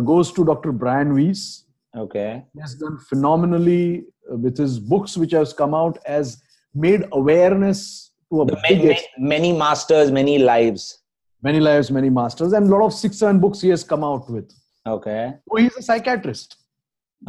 goes 0.05 0.31
to 0.33 0.45
dr 0.45 0.73
brian 0.83 1.13
weiss 1.17 1.65
Okay. 2.05 2.45
he 2.55 2.61
has 2.61 2.75
done 2.77 2.99
phenomenally 3.09 4.05
uh, 4.31 4.37
with 4.37 4.57
his 4.57 4.79
books 4.79 5.17
which 5.17 5.33
has 5.33 5.53
come 5.53 5.75
out 5.75 5.99
as 6.07 6.41
made 6.73 7.05
awareness 7.13 8.12
to 8.33 8.41
a 8.43 8.63
many, 8.63 8.99
many 9.19 9.53
masters, 9.53 10.11
many 10.11 10.39
lives. 10.39 10.99
many 11.47 11.61
lives 11.67 11.89
many 11.95 12.09
masters 12.17 12.53
and 12.57 12.69
a 12.69 12.73
lot 12.73 12.83
of 12.87 12.93
six 12.97 13.17
seven 13.23 13.39
books 13.45 13.61
he 13.67 13.71
has 13.75 13.83
come 13.93 14.05
out 14.09 14.29
with 14.35 14.51
Okay. 14.91 15.23
so 15.49 15.57
he's 15.61 15.77
a 15.81 15.83
psychiatrist 15.87 16.51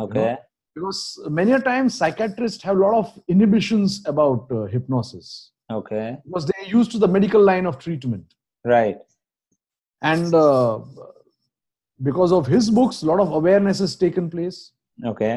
Okay. 0.03 0.25
because 0.75 0.99
many 1.39 1.51
a 1.57 1.59
times 1.69 1.95
psychiatrists 2.01 2.61
have 2.67 2.77
a 2.77 2.83
lot 2.85 2.93
of 2.99 3.07
inhibitions 3.35 3.95
about 4.13 4.51
uh, 4.57 4.59
hypnosis 4.75 5.31
Okay. 5.77 6.05
because 6.27 6.45
they're 6.49 6.69
used 6.79 6.91
to 6.95 6.99
the 7.05 7.11
medical 7.17 7.43
line 7.51 7.65
of 7.71 7.79
treatment 7.85 8.35
Right. 8.75 8.99
and 10.13 10.33
uh, 10.45 10.79
because 12.09 12.31
of 12.39 12.45
his 12.55 12.69
books 12.79 13.01
a 13.03 13.09
lot 13.11 13.19
of 13.25 13.31
awareness 13.41 13.79
has 13.87 13.95
taken 14.05 14.29
place 14.35 14.59
Okay. 15.13 15.33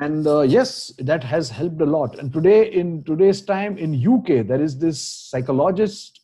And 0.00 0.26
uh, 0.26 0.40
yes 0.40 0.92
that 0.98 1.22
has 1.22 1.48
helped 1.50 1.80
a 1.80 1.86
lot 1.86 2.18
and 2.18 2.32
today 2.32 2.70
in 2.72 3.02
today's 3.04 3.42
time 3.42 3.76
in 3.78 3.94
uk 4.14 4.26
there 4.50 4.60
is 4.62 4.78
this 4.78 5.00
psychologist 5.00 6.20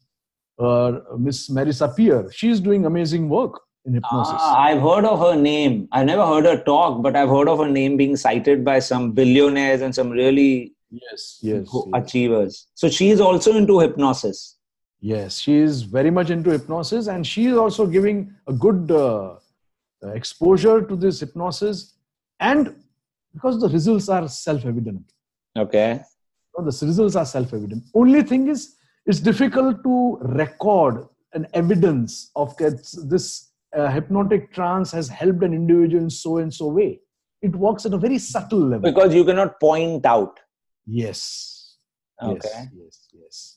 uh, 0.59 0.92
miss 1.18 1.48
marisa 1.48 1.94
peer 1.96 2.30
she's 2.33 2.61
doing 2.61 2.85
amazing 2.87 3.28
work 3.28 3.61
in 3.87 3.94
hypnosis 3.94 4.35
Ah, 4.38 4.59
I've 4.64 4.83
heard 4.83 5.06
of 5.06 5.20
her 5.20 5.35
name. 5.35 5.88
I've 5.90 6.04
never 6.04 6.26
heard 6.26 6.44
her 6.44 6.62
talk, 6.64 7.02
but 7.02 7.16
I've 7.16 7.30
heard 7.30 7.48
of 7.48 7.61
her 7.61 7.68
name 7.68 7.96
being 7.96 8.14
cited 8.14 8.62
by 8.62 8.78
some 8.78 9.12
billionaires 9.12 9.80
and 9.80 9.94
some 9.94 10.11
really 10.11 10.74
yes 10.90 11.38
yes, 11.40 11.66
go- 11.70 11.88
yes. 11.90 12.02
achievers. 12.02 12.66
So 12.74 12.90
she 12.90 13.09
is 13.09 13.22
also 13.22 13.56
into 13.56 13.78
hypnosis. 13.80 14.59
Yes, 15.00 15.38
she 15.38 15.54
is 15.56 15.80
very 15.80 16.11
much 16.11 16.28
into 16.28 16.50
hypnosis, 16.50 17.06
and 17.06 17.26
she 17.26 17.46
is 17.46 17.56
also 17.56 17.87
giving 17.87 18.35
a 18.46 18.52
good 18.52 18.90
uh, 18.90 19.37
uh, 20.04 20.09
exposure 20.09 20.83
to 20.83 20.94
this 20.94 21.20
hypnosis, 21.20 21.94
and 22.38 22.74
because 23.32 23.60
the 23.60 23.68
results 23.68 24.08
are 24.08 24.28
self-evident. 24.28 25.12
Okay. 25.56 26.00
So 26.54 26.62
the 26.62 26.86
results 26.86 27.16
are 27.16 27.26
self-evident. 27.26 27.84
Only 27.94 28.22
thing 28.22 28.48
is, 28.48 28.76
it's 29.06 29.20
difficult 29.20 29.82
to 29.82 30.18
record 30.20 31.06
an 31.32 31.46
evidence 31.54 32.30
of 32.36 32.56
that 32.56 32.82
this 33.08 33.50
uh, 33.76 33.88
hypnotic 33.88 34.52
trance 34.52 34.90
has 34.92 35.08
helped 35.08 35.42
an 35.42 35.54
individual 35.54 36.02
in 36.02 36.10
so 36.10 36.38
and 36.38 36.52
so 36.52 36.66
way. 36.66 37.00
It 37.40 37.54
works 37.54 37.86
at 37.86 37.94
a 37.94 37.98
very 37.98 38.18
subtle 38.18 38.58
level. 38.58 38.90
Because 38.90 39.14
you 39.14 39.24
cannot 39.24 39.58
point 39.60 40.04
out. 40.04 40.40
Yes. 40.86 41.76
Okay. 42.22 42.38
Yes. 42.44 42.70
Yes. 42.74 43.08
Yes. 43.12 43.56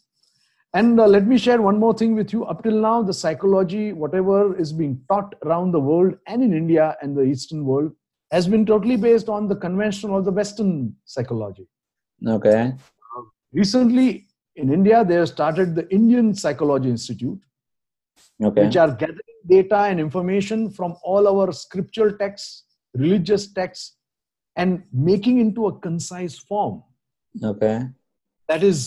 And 0.76 1.00
uh, 1.00 1.06
let 1.06 1.28
me 1.28 1.38
share 1.38 1.62
one 1.62 1.80
more 1.80 1.94
thing 1.94 2.16
with 2.16 2.32
you. 2.32 2.46
Up 2.46 2.64
till 2.64 2.80
now, 2.80 3.04
the 3.04 3.14
psychology, 3.14 3.94
whatever 3.94 4.58
is 4.58 4.72
being 4.72 5.02
taught 5.10 5.36
around 5.46 5.72
the 5.72 5.80
world 5.80 6.16
and 6.28 6.42
in 6.42 6.54
India 6.54 6.96
and 7.02 7.16
the 7.16 7.24
Eastern 7.24 7.66
world, 7.66 7.92
has 8.34 8.48
been 8.48 8.66
totally 8.66 8.96
based 8.96 9.30
on 9.30 9.48
the 9.48 9.56
conventional 9.56 10.16
or 10.16 10.22
the 10.28 10.32
Western 10.32 10.96
psychology. 11.06 11.68
Okay. 12.36 12.74
Recently, 13.52 14.28
in 14.56 14.74
India, 14.74 15.06
they 15.06 15.16
have 15.16 15.30
started 15.30 15.76
the 15.76 15.88
Indian 15.98 16.34
Psychology 16.34 16.90
Institute, 16.90 17.40
Okay. 18.48 18.64
which 18.66 18.78
are 18.84 18.92
gathering 19.02 19.42
data 19.48 19.80
and 19.90 20.00
information 20.00 20.70
from 20.78 20.96
all 21.04 21.28
our 21.32 21.52
scriptural 21.52 22.12
texts, 22.24 22.64
religious 22.96 23.44
texts, 23.60 23.98
and 24.56 24.84
making 24.92 25.40
into 25.40 25.68
a 25.68 25.80
concise 25.88 26.38
form. 26.38 26.84
Okay. 27.52 27.78
that 28.48 28.64
is 28.64 28.80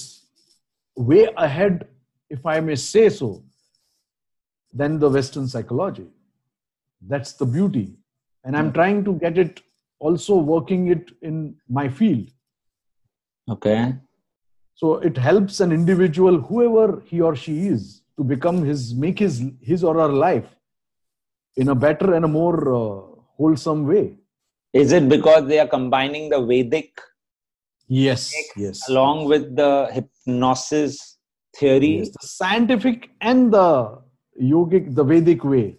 way 0.97 1.29
ahead, 1.37 1.89
if 2.31 2.45
I 2.55 2.61
may 2.61 2.77
say 2.77 3.09
so, 3.09 3.29
than 4.81 4.99
the 5.05 5.09
Western 5.17 5.47
psychology. 5.55 6.07
That's 7.13 7.33
the 7.35 7.47
beauty. 7.47 7.87
And 8.47 8.57
I'm 8.57 8.73
trying 8.73 9.05
to 9.05 9.15
get 9.15 9.37
it 9.37 9.61
also 9.99 10.37
working 10.37 10.87
it 10.89 11.11
in 11.21 11.57
my 11.69 11.89
field. 11.89 12.29
Okay. 13.51 13.95
So 14.75 14.99
it 14.99 15.17
helps 15.17 15.59
an 15.59 15.73
individual, 15.73 16.41
whoever 16.41 17.03
he 17.07 17.21
or 17.21 17.35
she 17.35 17.67
is, 17.67 18.03
to 18.17 18.23
become 18.23 18.63
his, 18.63 18.95
make 18.95 19.19
his, 19.19 19.43
his 19.61 19.83
or 19.83 19.95
her 19.95 20.09
life 20.09 20.47
in 21.57 21.71
a 21.71 21.75
better 21.75 22.15
and 22.15 22.25
a 22.25 22.29
more 22.29 22.59
uh, 22.73 23.21
wholesome 23.37 23.85
way. 23.85 24.17
Is 24.73 24.93
it 24.93 25.09
because 25.09 25.49
they 25.49 25.59
are 25.59 25.67
combining 25.67 26.29
the 26.29 26.41
Vedic 26.41 27.01
Yes, 27.89 28.35
yes. 28.57 28.89
along 28.89 29.25
with 29.27 29.57
the 29.57 29.89
hypnosis 29.93 31.19
theory? 31.57 31.99
Yes, 31.99 32.11
the 32.11 32.27
scientific 32.27 33.11
and 33.21 33.53
the 33.53 33.99
yogic, 34.41 34.95
the 34.95 35.05
Vedic 35.05 35.43
way 35.43 35.79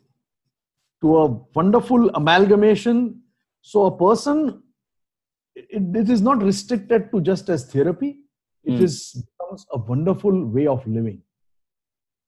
to 1.02 1.18
a 1.18 1.26
wonderful 1.56 2.10
amalgamation. 2.16 3.22
So 3.62 3.86
a 3.86 3.98
person, 3.98 4.64
it, 5.56 5.96
it 5.96 6.10
is 6.10 6.22
not 6.22 6.42
restricted 6.42 7.12
to 7.12 7.22
just 7.22 7.50
as 7.50 7.66
therapy. 7.72 8.20
It 8.64 8.76
Hmm. 8.76 8.84
is 8.84 9.26
becomes 9.40 9.66
a 9.72 9.78
wonderful 9.78 10.46
way 10.46 10.68
of 10.68 10.86
living 10.88 11.22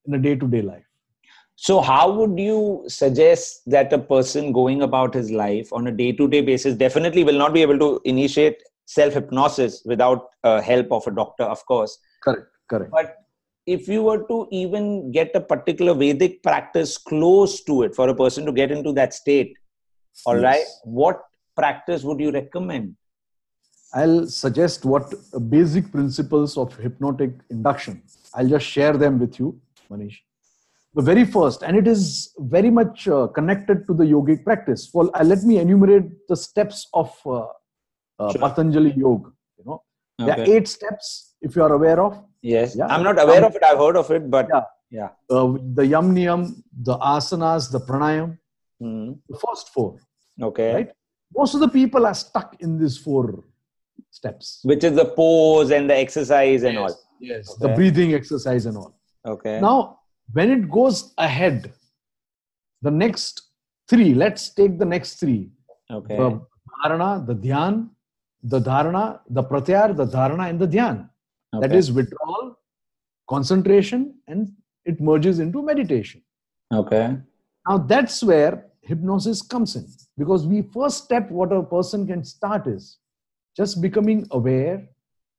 in 0.06 0.14
a 0.14 0.18
day-to-day 0.18 0.62
life. 0.62 0.84
So, 1.56 1.82
how 1.82 2.10
would 2.12 2.40
you 2.40 2.86
suggest 2.88 3.64
that 3.66 3.92
a 3.92 4.00
person 4.00 4.54
going 4.54 4.82
about 4.84 5.14
his 5.14 5.30
life 5.30 5.74
on 5.74 5.88
a 5.88 5.92
day 5.92 6.14
to 6.14 6.28
day 6.30 6.40
basis 6.42 6.76
definitely 6.76 7.26
will 7.26 7.38
not 7.38 7.54
be 7.54 7.62
able 7.62 7.78
to 7.80 8.00
initiate 8.06 8.64
self 8.86 9.14
hypnosis 9.14 9.82
without 9.86 10.30
uh, 10.46 10.62
help 10.62 10.90
of 10.92 11.06
a 11.08 11.12
doctor, 11.12 11.44
of 11.44 11.66
course. 11.66 11.98
Correct. 12.24 12.48
Correct. 12.70 12.92
But 12.92 13.16
if 13.66 13.88
you 13.88 14.04
were 14.04 14.24
to 14.28 14.48
even 14.52 15.12
get 15.12 15.32
a 15.36 15.42
particular 15.42 15.94
Vedic 15.94 16.42
practice 16.44 16.98
close 16.98 17.64
to 17.64 17.84
it 17.84 17.96
for 17.96 18.10
a 18.10 18.16
person 18.16 18.46
to 18.46 18.52
get 18.52 18.72
into 18.72 18.92
that 18.94 19.14
state, 19.14 19.56
all 20.26 20.36
Yes. 20.36 20.44
right, 20.44 20.66
what 20.84 21.22
practice 21.56 22.04
would 22.04 22.20
you 22.20 22.32
recommend? 22.32 22.96
I'll 23.94 24.28
suggest 24.28 24.86
what 24.86 25.14
basic 25.50 25.92
principles 25.92 26.58
of 26.58 26.76
hypnotic 26.76 27.32
induction. 27.50 28.04
I'll 28.34 28.48
just 28.48 28.66
share 28.66 28.96
them 28.98 29.20
with 29.20 29.40
you, 29.40 29.60
Manish. 29.90 30.18
The 30.96 31.02
very 31.02 31.24
first, 31.26 31.62
and 31.64 31.78
it 31.78 31.88
is 31.88 32.34
very 32.40 32.70
much 32.72 33.08
uh, 33.08 33.28
connected 33.28 33.86
to 33.88 33.94
the 33.94 34.04
yogic 34.04 34.44
practice. 34.44 34.90
Well, 34.94 35.12
uh, 35.14 35.24
let 35.24 35.44
me 35.44 35.60
enumerate 35.60 36.28
the 36.28 36.36
steps 36.36 36.88
of 36.94 37.16
uh, 37.26 37.46
uh, 38.20 38.32
Sure. 38.32 38.42
Patanjali 38.42 38.94
Yoga. 38.94 39.32
You 39.58 39.66
know, 39.66 39.84
there 40.18 40.40
are 40.40 40.44
eight 40.56 40.68
steps. 40.68 41.29
If 41.42 41.56
you 41.56 41.64
are 41.64 41.74
aware 41.74 42.00
of 42.02 42.24
Yes. 42.42 42.76
Yeah. 42.76 42.86
I'm 42.88 43.04
not 43.04 43.22
aware 43.22 43.40
Um, 43.44 43.50
of 43.50 43.56
it. 43.58 43.64
I've 43.64 43.78
heard 43.78 43.98
of 43.98 44.10
it, 44.12 44.30
but 44.30 44.48
Yeah. 44.54 44.64
yeah. 44.90 45.10
uh, 45.30 45.58
the 45.78 45.86
Yam 45.86 46.16
Niyam, 46.16 46.42
the 46.90 46.98
asanas, 46.98 47.70
the 47.72 47.82
pranayam, 47.82 48.38
Hmm. 48.80 49.12
the 49.30 49.38
first 49.46 49.70
four. 49.74 49.98
Okay. 50.42 50.74
Right. 50.74 50.92
Most 51.36 51.54
of 51.54 51.60
the 51.60 51.68
people 51.68 52.06
are 52.06 52.14
stuck 52.14 52.56
in 52.62 52.78
these 52.80 52.98
four 52.98 53.44
steps. 54.10 54.62
Which 54.64 54.84
is 54.86 54.96
the 54.96 55.06
pose 55.06 55.72
and 55.72 55.90
the 55.90 55.98
exercise 55.98 56.64
and 56.64 56.78
all. 56.78 56.96
Yes. 57.20 57.52
Okay. 57.52 57.68
The 57.68 57.76
breathing 57.76 58.14
exercise 58.14 58.66
and 58.66 58.78
all. 58.78 58.94
Okay. 59.26 59.60
Now, 59.60 60.00
when 60.32 60.50
it 60.50 60.70
goes 60.70 61.14
ahead, 61.18 61.74
the 62.82 62.92
next 62.92 63.42
three, 63.90 64.14
let's 64.14 64.50
take 64.54 64.80
the 64.80 64.86
next 64.86 65.16
three 65.20 65.52
okay. 65.92 66.16
the 66.16 66.40
dharana, 66.86 67.26
the 67.28 67.36
dhyan, 67.36 67.90
the 68.44 68.62
dharana, 68.62 69.20
the 69.30 69.44
pratyar, 69.44 69.94
the 69.96 70.06
dharana, 70.06 70.50
and 70.50 70.60
the 70.60 70.68
dhyan. 70.68 71.09
That 71.54 71.64
Okay. 71.66 71.78
is 71.78 71.92
withdrawal, 71.92 72.58
concentration, 73.28 74.16
and 74.28 74.52
it 74.86 75.02
merges 75.02 75.40
into 75.40 75.62
meditation. 75.64 76.22
Okay. 76.74 77.18
Now, 77.68 77.78
that's 77.78 78.24
where 78.24 78.66
hypnosis 78.82 79.42
comes 79.42 79.76
in 79.76 79.86
because 80.18 80.48
we 80.48 80.62
first 80.62 81.04
step 81.06 81.30
what 81.30 81.52
a 81.52 81.62
person 81.62 82.08
can 82.08 82.24
start 82.24 82.66
is 82.66 82.98
just 83.56 83.82
becoming 83.82 84.26
aware 84.32 84.88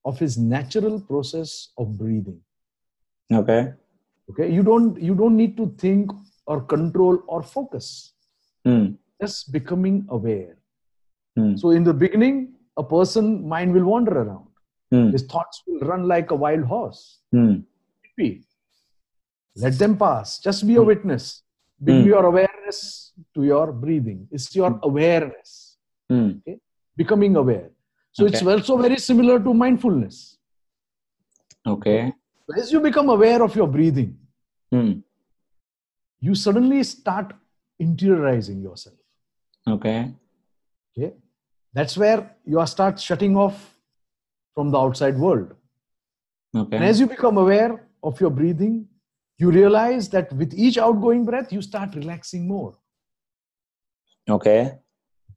of 0.04 0.18
his 0.18 0.36
natural 0.38 1.00
process 1.00 1.70
of 1.78 1.96
breathing 1.98 2.40
Okay. 3.32 3.72
okay 4.30 4.52
you 4.52 4.62
don't 4.62 5.00
you 5.02 5.14
don't 5.14 5.36
need 5.36 5.56
to 5.56 5.66
think 5.78 6.10
or 6.46 6.60
control 6.60 7.18
or 7.26 7.42
focus 7.42 8.12
Hmm. 8.64 8.84
just 9.20 9.50
becoming 9.50 10.06
aware 10.10 10.56
Hmm. 11.36 11.56
so 11.56 11.70
in 11.70 11.82
the 11.82 11.94
beginning 11.94 12.54
a 12.76 12.84
person 12.84 13.48
mind 13.48 13.72
will 13.72 13.84
wander 13.94 14.16
around 14.22 14.46
Hmm. 14.92 15.10
his 15.10 15.22
thoughts 15.32 15.62
will 15.66 15.80
run 15.88 16.02
like 16.08 16.30
a 16.30 16.34
wild 16.44 16.64
horse 16.64 17.02
Hmm. 17.32 17.54
be 18.16 18.28
let 19.64 19.74
them 19.82 19.96
pass 19.96 20.38
just 20.46 20.66
be 20.70 20.76
a 20.76 20.82
witness 20.90 21.42
bring 21.80 22.00
Hmm. 22.02 22.08
your 22.12 22.24
awareness 22.30 22.78
to 23.34 23.44
your 23.50 23.66
breathing 23.72 24.26
it's 24.30 24.54
your 24.60 24.72
awareness 24.82 25.76
Okay? 26.12 26.58
becoming 26.96 27.36
aware 27.36 27.68
so 28.12 28.24
it's 28.26 28.42
also 28.42 28.76
very 28.86 28.98
similar 28.98 29.38
to 29.46 29.54
mindfulness 29.54 30.16
Okay. 31.74 32.12
as 32.58 32.72
you 32.72 32.80
become 32.80 33.08
aware 33.16 33.42
of 33.42 33.54
your 33.60 33.68
breathing 33.76 34.10
Hmm. 34.72 34.92
you 36.20 36.34
suddenly 36.34 36.82
start 36.82 37.32
interiorizing 37.80 38.62
yourself 38.62 38.98
Okay. 39.76 39.98
okay 40.96 41.12
that's 41.72 41.96
where 41.96 42.20
you 42.44 42.58
are 42.62 42.66
start 42.66 42.98
shutting 43.08 43.36
off 43.36 43.58
from 44.54 44.70
the 44.70 44.78
outside 44.78 45.18
world 45.18 45.54
Okay. 46.56 46.76
and 46.76 46.84
as 46.84 46.98
you 46.98 47.06
become 47.06 47.36
aware 47.38 47.88
of 48.02 48.20
your 48.20 48.30
breathing 48.30 48.86
you 49.38 49.50
realize 49.50 50.08
that 50.08 50.32
with 50.32 50.52
each 50.54 50.78
outgoing 50.78 51.24
breath 51.24 51.52
you 51.52 51.62
start 51.62 51.94
relaxing 51.94 52.46
more 52.48 52.72
okay. 54.28 54.78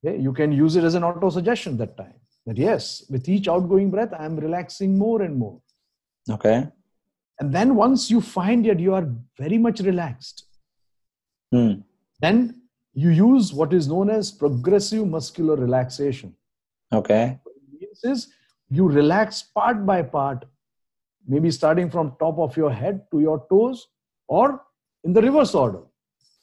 okay 0.06 0.18
you 0.20 0.34
can 0.34 0.52
use 0.52 0.76
it 0.76 0.84
as 0.84 0.96
an 0.96 1.04
auto 1.04 1.30
suggestion 1.30 1.78
that 1.78 1.96
time 1.98 2.16
that 2.48 2.58
yes 2.58 3.04
with 3.10 3.30
each 3.30 3.48
outgoing 3.48 3.92
breath 3.92 4.14
i 4.20 4.26
am 4.26 4.36
relaxing 4.38 4.98
more 4.98 5.22
and 5.22 5.36
more 5.38 5.60
Okay. 6.32 6.68
and 7.40 7.54
then 7.54 7.76
once 7.76 8.10
you 8.10 8.20
find 8.22 8.66
that 8.66 8.80
you 8.80 8.94
are 8.94 9.08
very 9.38 9.58
much 9.58 9.80
relaxed 9.92 10.46
Hmm. 11.54 11.74
then 12.20 12.38
you 12.94 13.10
use 13.10 13.54
what 13.54 13.74
is 13.74 13.88
known 13.88 14.10
as 14.10 14.32
progressive 14.32 15.06
muscular 15.08 15.56
relaxation 15.56 16.36
Okay. 16.92 17.40
means 17.80 18.04
is 18.04 18.28
you 18.78 18.88
relax 18.90 19.42
part 19.44 19.86
by 19.86 20.02
part, 20.02 20.46
maybe 21.28 21.52
starting 21.52 21.90
from 21.90 22.16
top 22.20 22.40
of 22.40 22.56
your 22.58 22.72
head 22.72 23.02
to 23.12 23.20
your 23.20 23.46
toes, 23.50 23.88
or 24.28 24.62
in 25.04 25.14
the 25.14 25.22
reverse 25.22 25.54
order. 25.54 25.82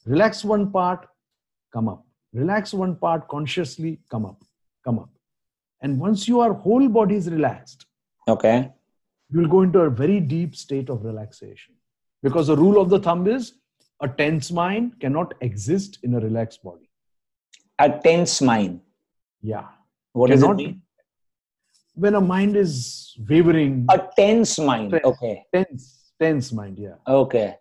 Relax 0.06 0.44
one 0.44 0.70
part, 0.70 1.06
come 1.72 1.88
up. 1.88 2.04
Relax 2.32 2.72
one 2.72 2.94
part 2.96 3.26
consciously, 3.28 3.98
come 4.10 4.24
up, 4.24 4.42
come 4.84 4.98
up. 4.98 5.10
And 5.82 5.98
once 5.98 6.28
your 6.28 6.52
whole 6.52 6.88
body 6.88 7.16
is 7.16 7.28
relaxed, 7.30 7.86
Okay. 8.28 8.70
you 9.30 9.40
will 9.40 9.48
go 9.48 9.62
into 9.62 9.80
a 9.80 9.90
very 9.90 10.20
deep 10.20 10.54
state 10.54 10.88
of 10.88 11.04
relaxation. 11.04 11.74
Because 12.22 12.46
the 12.46 12.56
rule 12.56 12.80
of 12.80 12.90
the 12.90 13.00
thumb 13.00 13.26
is 13.26 13.54
a 14.00 14.08
tense 14.08 14.52
mind 14.52 15.00
cannot 15.00 15.34
exist 15.40 15.98
in 16.02 16.14
a 16.14 16.20
relaxed 16.20 16.62
body. 16.62 16.88
A 17.78 17.90
tense 17.90 18.40
mind. 18.42 18.80
Yeah. 19.42 19.66
What 20.12 20.30
does 20.30 20.42
it 20.42 20.54
mean? 20.54 20.82
When 22.00 22.14
a 22.14 22.20
mind 22.20 22.56
is 22.56 23.14
wavering, 23.28 23.86
A 23.90 23.98
tense 24.16 24.58
mind. 24.58 24.92
Tense. 24.92 25.04
Okay. 25.04 25.44
tense 25.54 26.12
tense 26.18 26.50
mind, 26.52 26.78
yeah, 26.78 26.94
Okay. 27.06 27.56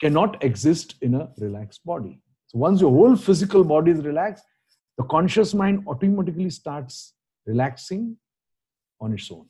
cannot 0.00 0.42
exist 0.42 0.96
in 1.02 1.14
a 1.14 1.28
relaxed 1.38 1.84
body. 1.84 2.20
So 2.48 2.58
once 2.58 2.80
your 2.80 2.90
whole 2.90 3.14
physical 3.16 3.62
body 3.62 3.92
is 3.92 4.00
relaxed, 4.04 4.44
the 4.98 5.04
conscious 5.04 5.54
mind 5.54 5.84
automatically 5.86 6.50
starts 6.50 7.14
relaxing 7.46 8.16
on 9.00 9.12
its 9.12 9.30
own. 9.30 9.46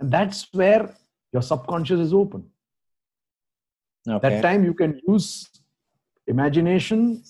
And 0.00 0.10
that's 0.10 0.48
where 0.54 0.94
your 1.32 1.42
subconscious 1.42 2.00
is 2.00 2.14
open. 2.14 2.48
Okay. 4.08 4.28
That 4.28 4.42
time 4.42 4.64
you 4.64 4.74
can 4.74 5.00
use 5.06 5.48
imagination 6.26 7.22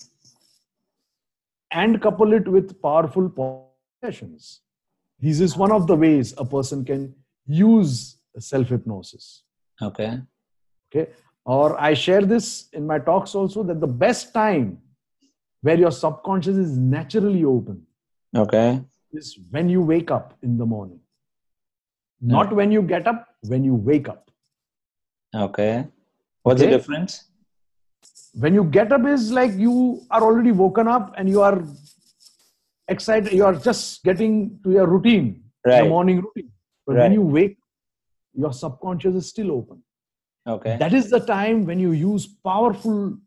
and 1.71 2.01
couple 2.01 2.33
it 2.33 2.47
with 2.47 2.81
powerful 2.81 3.29
possessions. 4.01 4.62
This 5.23 5.39
is 5.39 5.55
one 5.55 5.71
of 5.71 5.87
the 5.87 5.95
ways 5.95 6.33
a 6.37 6.43
person 6.43 6.83
can 6.83 7.15
use 7.47 8.17
self 8.39 8.67
hypnosis. 8.67 9.43
Okay. 9.81 10.19
Okay. 10.87 11.11
Or 11.45 11.79
I 11.79 11.93
share 11.93 12.23
this 12.33 12.67
in 12.73 12.85
my 12.85 12.99
talks 12.99 13.33
also 13.33 13.63
that 13.63 13.79
the 13.79 13.87
best 14.05 14.33
time 14.33 14.79
where 15.61 15.77
your 15.77 15.91
subconscious 15.91 16.57
is 16.57 16.77
naturally 16.77 17.45
open 17.45 17.85
Okay. 18.35 18.81
is 19.13 19.39
when 19.49 19.69
you 19.69 19.81
wake 19.81 20.11
up 20.11 20.33
in 20.41 20.57
the 20.57 20.65
morning. 20.65 20.99
Not 22.19 22.53
when 22.53 22.69
you 22.71 22.81
get 22.81 23.07
up, 23.07 23.27
when 23.47 23.63
you 23.63 23.75
wake 23.75 24.09
up. 24.09 24.29
Okay. 25.33 25.87
What's 26.41 26.61
the 26.61 26.67
difference? 26.67 27.23
When 28.33 28.53
you 28.53 28.65
get 28.65 28.91
up 28.91 29.05
is 29.05 29.31
like 29.31 29.53
you 29.53 30.01
are 30.11 30.21
already 30.21 30.51
woken 30.51 30.87
up 30.89 31.13
and 31.17 31.29
you 31.29 31.41
are 31.41 31.63
excited, 32.87 33.31
you 33.33 33.45
are 33.45 33.55
just 33.55 34.03
getting 34.03 34.59
to 34.63 34.71
your 34.71 34.87
routine, 34.87 35.43
Right. 35.65 35.83
the 35.83 35.89
morning 35.89 36.21
routine. 36.21 36.51
But 36.85 36.95
Right. 36.95 37.03
when 37.03 37.13
you 37.13 37.21
wake, 37.21 37.57
your 38.33 38.51
subconscious 38.53 39.15
is 39.15 39.27
still 39.29 39.51
open. 39.51 39.83
Okay. 40.45 40.75
that 40.77 40.93
is 40.93 41.09
the 41.09 41.19
time 41.21 41.65
when 41.65 41.79
you 41.79 41.91
use 41.93 42.27
powerful 42.27 43.17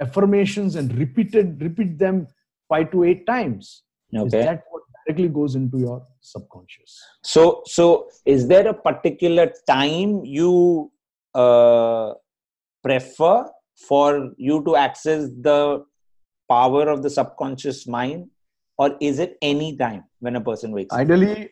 affirmations 0.00 0.76
and 0.76 0.94
repeated 0.96 1.60
repeat 1.60 1.98
them 1.98 2.26
five 2.70 2.90
to 2.92 3.04
eight 3.04 3.26
times 3.26 3.82
is 4.12 4.22
Okay. 4.22 4.44
that 4.46 4.62
what 4.70 4.82
directly 4.94 5.28
goes 5.28 5.56
into 5.56 5.78
your 5.78 5.98
subconscious 6.20 6.92
So, 7.22 7.60
so 7.66 8.08
is 8.24 8.48
there 8.48 8.66
a 8.68 8.72
particular 8.72 9.52
time 9.66 10.24
you 10.24 10.90
uh, 11.34 12.14
prefer 12.82 13.50
for 13.88 14.32
you 14.38 14.64
to 14.64 14.76
access 14.76 15.28
the 15.48 15.84
power 16.48 16.88
of 16.88 17.02
the 17.02 17.10
subconscious 17.10 17.86
mind, 17.86 18.30
or 18.78 18.96
is 19.00 19.18
it 19.18 19.36
any 19.42 19.76
time 19.76 20.04
when 20.20 20.36
a 20.36 20.40
person 20.40 20.72
wakes 20.72 20.92
up? 20.94 21.00
ideally 21.00 21.50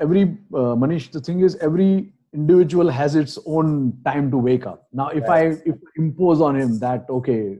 every 0.00 0.22
uh, 0.60 0.74
manish 0.82 1.10
the 1.12 1.20
thing 1.20 1.40
is 1.40 1.56
every 1.68 2.12
individual 2.34 2.88
has 2.90 3.14
its 3.14 3.38
own 3.46 3.96
time 4.04 4.30
to 4.30 4.38
wake 4.46 4.66
up 4.66 4.88
now 5.00 5.08
if 5.20 5.28
i 5.34 5.40
if 5.72 5.74
I 5.74 5.90
impose 6.04 6.40
on 6.40 6.56
him 6.60 6.78
that 6.80 7.06
okay 7.18 7.58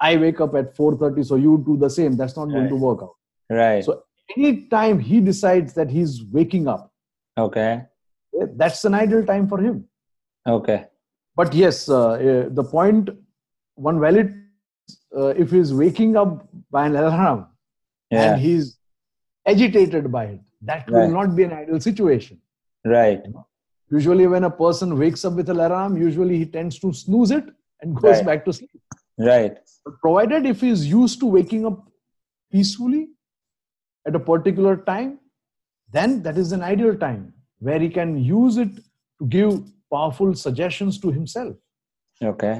i 0.00 0.16
wake 0.16 0.40
up 0.40 0.54
at 0.60 0.74
4.30 0.76 1.24
so 1.28 1.36
you 1.36 1.62
do 1.66 1.76
the 1.76 1.90
same 1.98 2.16
that's 2.16 2.36
not 2.36 2.46
going 2.46 2.68
to 2.68 2.74
work 2.86 3.02
out 3.02 3.14
Right. 3.50 3.84
so 3.84 4.02
any 4.36 4.66
time 4.74 4.98
he 4.98 5.20
decides 5.20 5.74
that 5.74 5.90
he's 5.90 6.24
waking 6.32 6.66
up 6.66 6.90
okay. 7.38 7.82
eh, 8.40 8.46
that's 8.56 8.84
an 8.84 8.94
ideal 8.94 9.24
time 9.32 9.48
for 9.48 9.60
him 9.60 9.84
Okay. 10.56 10.84
but 11.36 11.54
yes 11.54 11.88
uh, 11.88 12.12
uh, 12.12 12.48
the 12.60 12.64
point 12.64 13.10
one 13.74 14.00
valid 14.00 14.34
uh, 15.16 15.28
if 15.44 15.50
he's 15.52 15.72
waking 15.72 16.16
up 16.16 16.48
by 16.70 16.86
an 16.86 16.96
alarm 16.96 17.46
Yeah. 18.12 18.32
and 18.34 18.40
he's 18.40 18.78
agitated 19.46 20.10
by 20.12 20.24
it 20.34 20.40
that 20.70 20.88
will 20.88 21.00
Right. 21.00 21.10
not 21.18 21.34
be 21.36 21.44
an 21.48 21.52
ideal 21.52 21.80
situation 21.80 22.40
Right. 22.84 23.22
usually 23.90 24.26
when 24.34 24.44
a 24.44 24.50
person 24.50 24.98
wakes 24.98 25.24
up 25.28 25.34
with 25.40 25.48
an 25.54 25.60
alarm 25.66 25.96
usually 26.02 26.36
he 26.42 26.46
tends 26.58 26.78
to 26.84 26.92
snooze 26.92 27.30
it 27.38 27.46
and 27.80 27.96
goes 27.96 28.16
Right. 28.18 28.26
back 28.30 28.44
to 28.48 28.52
sleep 28.58 28.82
Right. 29.30 29.56
but 29.86 29.98
provided 30.04 30.46
if 30.52 30.60
he 30.66 30.70
is 30.76 30.84
used 30.92 31.18
to 31.24 31.26
waking 31.38 31.66
up 31.70 31.80
peacefully 32.52 33.02
at 34.06 34.14
a 34.20 34.24
particular 34.30 34.76
time 34.92 35.10
then 35.96 36.22
that 36.26 36.36
is 36.42 36.52
an 36.56 36.62
ideal 36.72 36.94
time 37.06 37.22
where 37.68 37.80
he 37.86 37.88
can 37.98 38.12
use 38.28 38.56
it 38.66 38.70
to 39.18 39.26
give 39.36 39.50
powerful 39.94 40.34
suggestions 40.46 40.98
to 41.06 41.10
himself 41.18 41.56
Okay. 42.30 42.54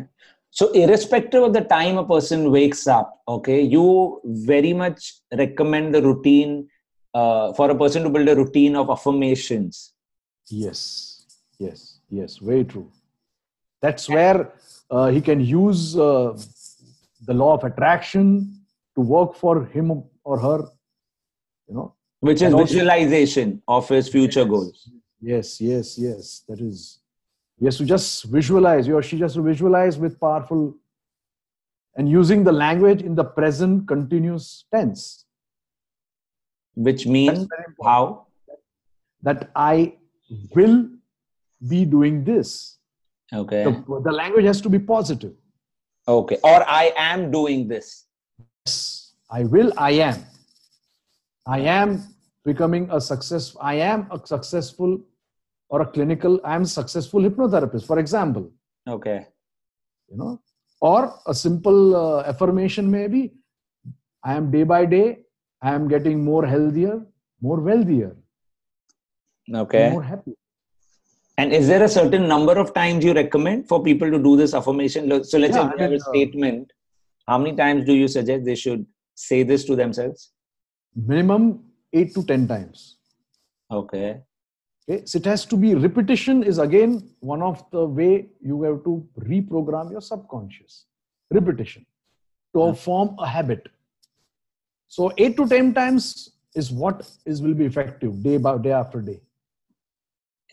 So, 0.55 0.71
irrespective 0.73 1.43
of 1.43 1.55
the 1.55 1.63
time 1.63 1.97
a 1.97 2.05
person 2.07 2.51
wakes 2.51 2.87
up, 2.87 3.23
okay, 3.27 3.63
you 3.63 4.21
very 4.25 4.75
much 4.75 5.15
recommend 5.33 5.95
the 5.95 6.03
routine 6.03 6.69
uh, 7.15 7.55
for 7.55 7.71
a 7.71 7.75
person 7.75 8.03
to 8.03 8.11
build 8.11 8.29
a 8.29 8.37
routine 8.37 8.77
of 8.77 8.91
affirmations. 8.91 9.95
Yes, 10.51 11.25
yes, 11.59 12.01
yes, 12.11 12.37
very 12.37 12.65
true. 12.65 12.91
That's 13.81 14.11
where 14.11 14.53
uh, 14.91 15.09
he 15.09 15.23
can 15.23 15.41
use 15.41 15.97
uh, 15.97 16.37
the 17.25 17.33
law 17.33 17.55
of 17.55 17.65
attraction 17.65 18.61
to 18.95 19.01
work 19.01 19.35
for 19.35 19.65
him 19.65 20.05
or 20.23 20.39
her. 20.39 20.69
You 21.67 21.75
know. 21.77 21.95
which 22.21 22.43
is 22.43 22.53
also- 22.53 22.67
visualization 22.67 23.63
of 23.67 23.89
his 23.89 24.09
future 24.11 24.41
Yes. 24.41 24.49
goals. 24.51 24.91
Yes, 25.23 25.61
yes, 25.63 25.99
yes. 25.99 26.45
That 26.47 26.61
is. 26.61 26.99
Yes, 27.63 27.77
to 27.79 27.85
just 27.85 28.25
visualize. 28.25 28.87
He 28.87 28.93
or 28.93 29.03
she 29.03 29.19
just 29.19 29.37
to 29.37 29.43
visualize 29.43 29.99
with 30.05 30.19
powerful, 30.19 30.75
and 31.97 32.09
using 32.09 32.45
the 32.45 32.53
language 32.53 33.03
in 33.03 33.15
the 33.15 33.25
present 33.25 33.87
continuous 33.87 34.65
tense. 34.75 35.25
Which 36.75 37.07
means 37.07 37.47
how? 37.83 38.27
That 39.23 39.51
I 39.55 39.95
will 40.57 40.89
be 41.69 41.85
doing 41.85 42.25
this. 42.25 42.79
Okay. 43.33 43.65
The, 43.65 44.01
the 44.05 44.13
language 44.13 44.47
has 44.47 44.61
to 44.63 44.69
be 44.69 44.81
positive. 44.81 45.35
Okay. 46.09 46.39
Or 46.43 46.69
I 46.69 46.93
am 46.97 47.31
doing 47.31 47.69
this. 47.69 48.07
yes 48.67 49.15
i 49.31 49.45
will 49.45 49.73
i 49.77 49.91
am 49.91 50.25
i 51.47 51.59
am 51.61 52.03
becoming 52.45 52.89
a 52.91 53.01
success 53.01 53.57
i 53.61 53.75
am 53.75 54.07
a 54.11 54.19
successful 54.33 55.01
or 55.73 55.79
a 55.85 55.89
clinical 55.95 56.35
i 56.51 56.55
am 56.61 56.65
successful 56.79 57.29
hypnotherapist 57.29 57.87
for 57.93 57.99
example 58.05 58.45
Okay. 58.95 59.19
you 60.11 60.17
know 60.21 60.33
or 60.91 61.01
a 61.33 61.35
simple 61.47 61.81
uh, 62.05 62.21
affirmation 62.33 62.91
maybe 62.99 63.23
i 64.31 64.35
am 64.41 64.47
day 64.57 64.65
by 64.75 64.83
day 64.97 65.07
i 65.69 65.75
am 65.79 65.85
getting 65.95 66.19
more 66.31 66.45
healthier 66.55 66.97
more 67.49 67.61
wealthier 67.71 68.13
Okay. 69.63 69.89
more 69.95 70.05
happy 70.13 70.35
And 71.43 71.53
is 71.59 71.67
there 71.71 71.83
a 71.85 71.89
certain 71.93 72.25
number 72.31 72.55
of 72.63 72.69
times 72.75 73.05
you 73.07 73.13
recommend 73.19 73.63
for 73.71 73.79
people 73.87 74.11
to 74.15 74.19
do 74.27 74.33
this 74.41 74.53
affirmation? 74.59 75.07
So 75.31 75.39
let's 75.43 75.57
Yeah, 75.57 75.63
say 75.63 75.71
you 75.71 75.79
have 75.85 75.93
a 75.93 76.01
uh, 76.01 76.05
statement. 76.09 76.73
How 77.31 77.39
many 77.43 77.55
times 77.61 77.87
do 77.89 77.95
you 78.01 78.09
suggest 78.17 78.45
they 78.49 78.55
should 78.65 78.83
say 79.15 79.39
this 79.53 79.65
to 79.71 79.77
themselves? 79.83 80.31
minimum 81.13 81.45
8 82.01 82.15
to 82.17 82.23
10 82.31 82.47
times 82.53 82.99
Okay. 83.81 84.21
Okay, 84.89 85.05
so 85.07 85.19
it 85.19 85.25
has 85.25 85.45
to 85.47 85.57
be 85.57 85.75
repetition 85.75 86.43
is 86.43 86.59
again 86.59 87.09
one 87.21 87.41
of 87.41 87.65
the 87.71 87.87
way 87.87 88.27
you 88.41 88.63
have 88.63 88.83
to 88.85 89.07
reprogram 89.21 89.91
your 89.91 90.01
subconscious. 90.01 90.87
Repetition 91.31 91.87
to 92.55 92.75
form 92.75 93.17
a 93.19 93.27
habit. 93.27 93.69
So 94.89 95.13
eight 95.17 95.37
to 95.37 95.49
ten 95.49 95.73
times 95.73 96.33
is 96.55 96.71
what 96.71 97.09
is 97.25 97.41
will 97.41 97.55
be 97.55 97.65
effective 97.65 98.23
day 98.23 98.37
by 98.37 98.59
day 98.59 98.73
after 98.73 99.01
day. 99.01 99.21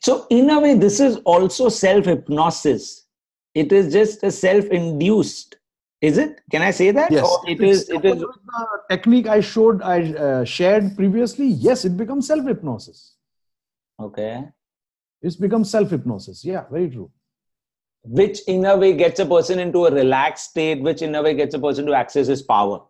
So 0.01 0.27
in 0.29 0.49
a 0.49 0.59
way, 0.59 0.75
this 0.75 0.99
is 0.99 1.17
also 1.25 1.67
self 1.67 2.05
hypnosis. 2.05 3.07
It 3.53 3.71
is 3.73 3.91
just 3.91 4.23
a 4.23 4.31
self 4.31 4.65
induced. 4.65 5.57
Is 6.01 6.17
it? 6.17 6.39
Can 6.49 6.61
I 6.61 6.71
say 6.71 6.91
that? 6.91 7.11
Yes, 7.11 7.25
Or 7.25 7.49
it 7.49 7.61
is. 7.61 7.89
It 7.89 8.05
is. 8.05 8.19
the 8.19 8.31
technique 8.89 9.27
I 9.27 9.41
showed, 9.41 9.81
I 9.81 10.13
uh, 10.13 10.45
shared 10.45 10.95
previously. 10.95 11.47
Yes, 11.47 11.83
it 11.83 11.97
becomes 11.97 12.27
self 12.27 12.45
hypnosis. 12.45 13.15
Okay. 13.99 14.45
It's 15.21 15.35
become 15.35 15.63
self 15.63 15.89
hypnosis. 15.89 16.45
Yeah, 16.45 16.65
very 16.71 16.89
true. 16.89 17.11
Which 18.03 18.39
in 18.47 18.65
a 18.65 18.77
way 18.77 18.93
gets 18.93 19.19
a 19.19 19.25
person 19.25 19.59
into 19.59 19.85
a 19.85 19.91
relaxed 19.91 20.51
state, 20.51 20.81
which 20.81 21.01
in 21.01 21.13
a 21.15 21.21
way 21.21 21.33
gets 21.33 21.53
a 21.53 21.59
person 21.59 21.85
to 21.87 21.93
access 21.93 22.27
his 22.27 22.41
power. 22.41 22.81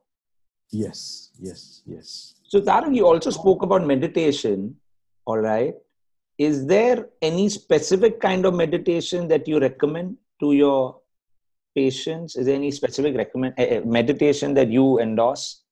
Yes, 0.72 1.32
yes, 1.40 1.82
yes. 1.88 2.36
So, 2.44 2.62
Tarun, 2.62 2.96
you 2.96 3.08
also 3.08 3.32
spoke 3.32 3.64
about 3.64 3.86
meditation. 3.86 4.76
All 5.26 5.40
right. 5.40 5.74
Is 6.38 6.68
there 6.68 7.10
any 7.22 7.50
specific 7.50 8.22
kind 8.22 8.46
of 8.46 8.54
meditation 8.54 9.28
that 9.28 9.48
you 9.48 9.60
recommend 9.60 10.18
to 10.40 10.54
your 10.54 11.02
patients? 11.76 12.36
Is 12.36 12.46
there 12.46 12.56
any 12.56 12.72
specific 12.72 13.16
recommend 13.16 13.56
eh, 13.58 13.82
meditation 13.84 14.54
that 14.54 14.70
you 14.70 15.00
endorse? 15.00 15.64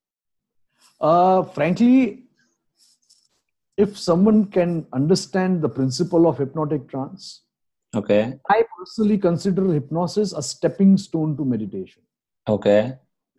Uh, 1.00 1.44
frankly, 1.44 2.27
if 3.78 3.98
someone 3.98 4.46
can 4.46 4.86
understand 4.94 5.62
the 5.62 5.70
principle 5.70 6.28
of 6.28 6.38
hypnotic 6.38 6.88
trance, 6.90 7.42
Okay. 7.96 8.38
I 8.50 8.64
personally 8.78 9.18
consider 9.18 9.72
hypnosis 9.72 10.34
a 10.34 10.42
stepping 10.44 10.98
stone 10.98 11.38
to 11.38 11.46
meditation. 11.46 12.04
Okay. 12.48 12.96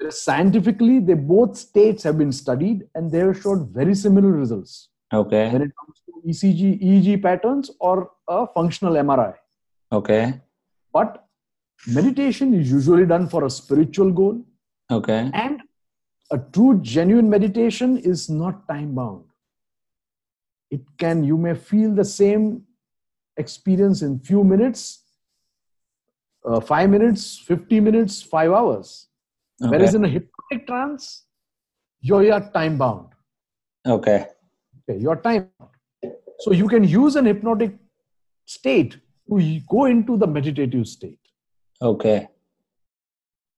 Scientifically, 0.09 1.01
they 1.01 1.15
both 1.15 1.57
states 1.57 2.03
have 2.03 2.17
been 2.19 2.33
studied 2.33 2.89
and 2.95 3.11
they 3.11 3.19
have 3.19 3.41
showed 3.41 3.69
very 3.69 3.95
similar 3.95 4.31
results 4.33 4.89
Okay. 5.13 5.53
when 5.53 5.63
it 5.63 5.73
comes 5.79 6.01
to 6.07 6.13
ECG, 6.27 6.83
EEG 6.83 7.23
patterns 7.23 7.71
or 7.81 8.11
a 8.27 8.47
functional 8.47 8.95
MRI. 8.95 9.35
Okay. 9.93 10.41
But 10.93 11.27
meditation 11.87 12.55
is 12.55 12.71
usually 12.71 13.07
done 13.07 13.29
for 13.29 13.45
a 13.45 13.51
spiritual 13.51 14.11
goal. 14.11 14.43
Okay. 14.91 15.31
And 15.35 15.61
a 16.31 16.39
true, 16.39 16.79
genuine 16.81 17.29
meditation 17.29 17.99
is 17.99 18.29
not 18.31 18.67
time 18.67 18.95
bound. 18.95 19.25
It 20.71 20.81
can, 20.99 21.25
you 21.25 21.37
may 21.37 21.55
feel 21.55 21.95
the 21.95 22.05
same 22.05 22.63
experience 23.37 24.03
in 24.03 24.19
few 24.21 24.45
minutes, 24.45 25.03
uh, 26.45 26.61
five 26.61 26.91
minutes, 26.91 27.39
50 27.39 27.81
minutes, 27.81 28.23
five 28.23 28.53
hours. 28.53 29.09
okay. 29.63 29.71
Whereas 29.71 29.95
in 29.95 30.05
a 30.05 30.09
hypnotic 30.09 30.67
trance, 30.67 31.25
you're, 32.01 32.23
you're 32.23 32.41
time 32.41 32.79
bound. 32.79 33.09
okay. 33.87 34.27
Okay, 34.89 35.01
your 35.01 35.17
time. 35.17 35.51
So 36.41 36.53
you 36.53 36.69
can 36.69 36.85
use 36.85 37.17
an 37.17 37.27
hypnotic 37.27 37.75
state 38.47 38.99
to 39.29 39.61
go 39.69 39.85
into 39.85 40.17
the 40.17 40.27
meditative 40.27 40.87
state. 40.87 41.19
Okay. 41.83 42.29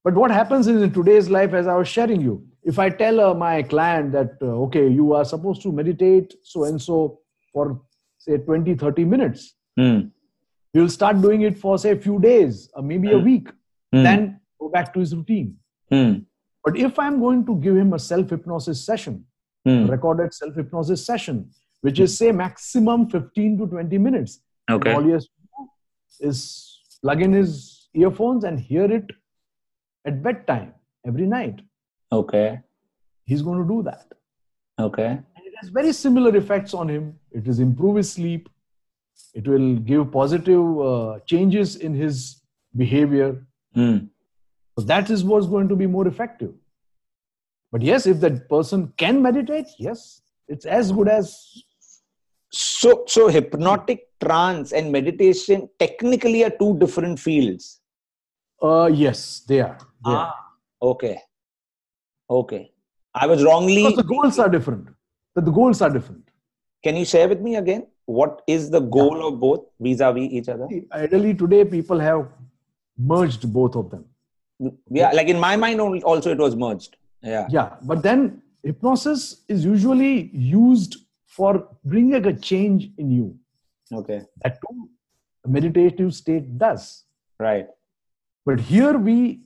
But 0.03 0.15
what 0.15 0.31
happens 0.31 0.67
is 0.67 0.83
in 0.83 0.93
today's 0.93 1.29
life, 1.31 1.53
as 1.53 1.67
I 1.67 1.77
was 1.77 1.87
sharing 1.87 2.21
you, 2.21 2.50
if 2.65 2.79
I 2.79 2.91
tell 2.91 3.21
uh, 3.21 3.35
my 3.35 3.63
client 3.63 4.13
that, 4.13 4.33
uh, 4.43 4.47
okay, 4.67 4.89
you 4.89 5.13
are 5.15 5.25
supposed 5.25 5.63
to 5.63 5.73
meditate 5.73 6.35
so 6.43 6.65
and 6.65 6.81
so 6.81 7.21
for 7.53 7.81
say 8.19 8.37
20, 8.39 8.75
30 8.75 9.05
minutes, 9.05 9.55
Hmm. 9.77 10.01
he 10.73 10.81
will 10.81 10.89
start 10.89 11.21
doing 11.23 11.43
it 11.43 11.57
for 11.59 11.79
say 11.79 11.93
a 11.93 11.97
few 11.97 12.19
days 12.21 12.71
or 12.75 12.83
maybe 12.83 13.13
a 13.13 13.19
Hmm. 13.19 13.25
week, 13.25 13.49
Hmm. 13.93 14.03
then 14.03 14.41
go 14.61 14.69
back 14.69 14.93
to 14.95 15.01
his 15.01 15.15
routine. 15.17 15.57
Hmm. 15.91 16.13
But 16.65 16.77
if 16.77 16.99
I'm 16.99 17.19
going 17.21 17.47
to 17.47 17.57
give 17.57 17.77
him 17.77 17.93
a 17.95 17.99
self 17.99 18.31
hypnosis 18.31 18.85
session, 18.85 19.25
Hmm. 19.65 19.87
recorded 19.87 20.33
self 20.35 20.55
hypnosis 20.55 21.05
session, 21.05 21.51
which 21.83 21.99
is 22.01 22.17
say 22.17 22.31
maximum 22.33 23.09
15 23.09 23.59
to 23.59 23.67
20 23.67 23.99
minutes. 23.99 24.41
Okay. 24.71 24.93
all 24.95 25.03
he 25.03 25.11
has 25.11 25.25
to 25.25 25.33
do 25.55 26.29
is 26.29 26.39
plug 27.03 27.21
in 27.23 27.33
his 27.33 27.89
earphones 27.95 28.45
and 28.45 28.61
hear 28.61 28.85
it 28.99 29.11
at 30.05 30.23
bedtime 30.23 30.75
every 31.07 31.27
night. 31.27 31.61
Okay. 32.13 32.61
He's 33.25 33.43
going 33.43 33.63
to 33.63 33.69
do 33.69 33.83
that. 33.83 34.07
Okay. 34.79 35.07
And 35.07 35.45
it 35.45 35.53
has 35.61 35.71
very 35.71 35.93
similar 35.93 36.35
effects 36.37 36.75
on 36.75 36.89
him. 36.89 37.19
It 37.31 37.47
will 37.47 37.61
improve 37.61 37.97
his 37.97 38.13
sleep. 38.13 38.49
It 39.35 39.47
will 39.47 39.77
give 39.77 40.11
positive 40.11 40.81
uh, 40.81 41.19
changes 41.27 41.77
in 41.77 41.95
his 41.95 42.41
behavior. 42.77 43.47
Hmm. 43.75 43.99
So 44.79 44.85
that 44.87 45.11
is 45.11 45.23
what's 45.25 45.47
going 45.47 45.69
to 45.69 45.77
be 45.77 45.87
more 45.87 46.09
effective. 46.09 46.53
But 47.71 47.83
yes, 47.83 48.07
if 48.07 48.21
that 48.21 48.49
person 48.49 48.93
can 48.97 49.23
meditate, 49.23 49.67
yes, 49.79 50.23
it's 50.49 50.65
as 50.67 50.91
good 50.91 51.09
as 51.09 51.63
So, 52.53 53.05
so 53.07 53.29
hypnotic 53.29 54.09
trance 54.21 54.73
and 54.73 54.91
meditation 54.91 55.69
technically 55.79 56.43
are 56.45 56.51
two 56.51 56.77
different 56.79 57.21
fields. 57.21 57.81
uh 58.63 58.91
yes, 58.93 59.45
they 59.49 59.61
are. 59.61 59.79
They 60.05 60.13
are. 60.13 60.35
Ah, 60.35 60.37
okay. 60.83 61.17
Okay. 62.31 62.73
I 63.15 63.27
was 63.27 63.43
wrongly. 63.45 63.83
Because 63.83 63.97
the 63.97 64.05
goals 64.05 64.39
are 64.39 64.49
different. 64.49 64.89
But 65.35 65.45
the 65.45 65.51
goals 65.51 65.83
are 65.83 65.91
different. 65.91 66.29
Can 66.85 66.97
you 66.97 67.05
share 67.05 67.29
with 67.29 67.41
me 67.41 67.57
again? 67.57 67.87
What 68.07 68.43
is 68.47 68.71
the 68.71 68.81
goal 68.81 69.27
of 69.27 69.41
both 69.41 69.67
vis-a-vis 69.81 70.31
each 70.31 70.49
other? 70.49 70.69
Ideally, 70.93 71.35
today 71.35 71.65
people 71.65 71.99
have 71.99 72.29
merged 72.99 73.53
both 73.53 73.77
of 73.77 73.91
them. 73.91 74.05
Mm, 74.61 74.77
yeah, 74.91 75.11
like 75.13 75.29
in 75.29 75.39
my 75.39 75.57
mind 75.57 75.81
al- 75.81 76.03
also 76.03 76.31
it 76.31 76.39
was 76.39 76.57
merged. 76.57 76.97
Yeah. 77.23 77.47
Yeah, 77.51 77.77
but 77.83 78.03
then 78.03 78.43
hypnosis 78.63 79.43
is 79.49 79.65
usually 79.65 80.31
used 80.35 80.97
for 81.27 81.69
bringing 81.85 82.27
a 82.27 82.37
change 82.37 82.91
in 82.99 83.11
you. 83.11 83.39
Okay. 83.93 84.23
That 84.43 84.59
too, 84.61 84.89
a 85.45 85.49
meditative 85.49 86.15
state 86.15 86.59
does. 86.59 87.05
Right. 87.39 87.69
But 88.45 88.61
here 88.61 88.99
we, 88.99 89.41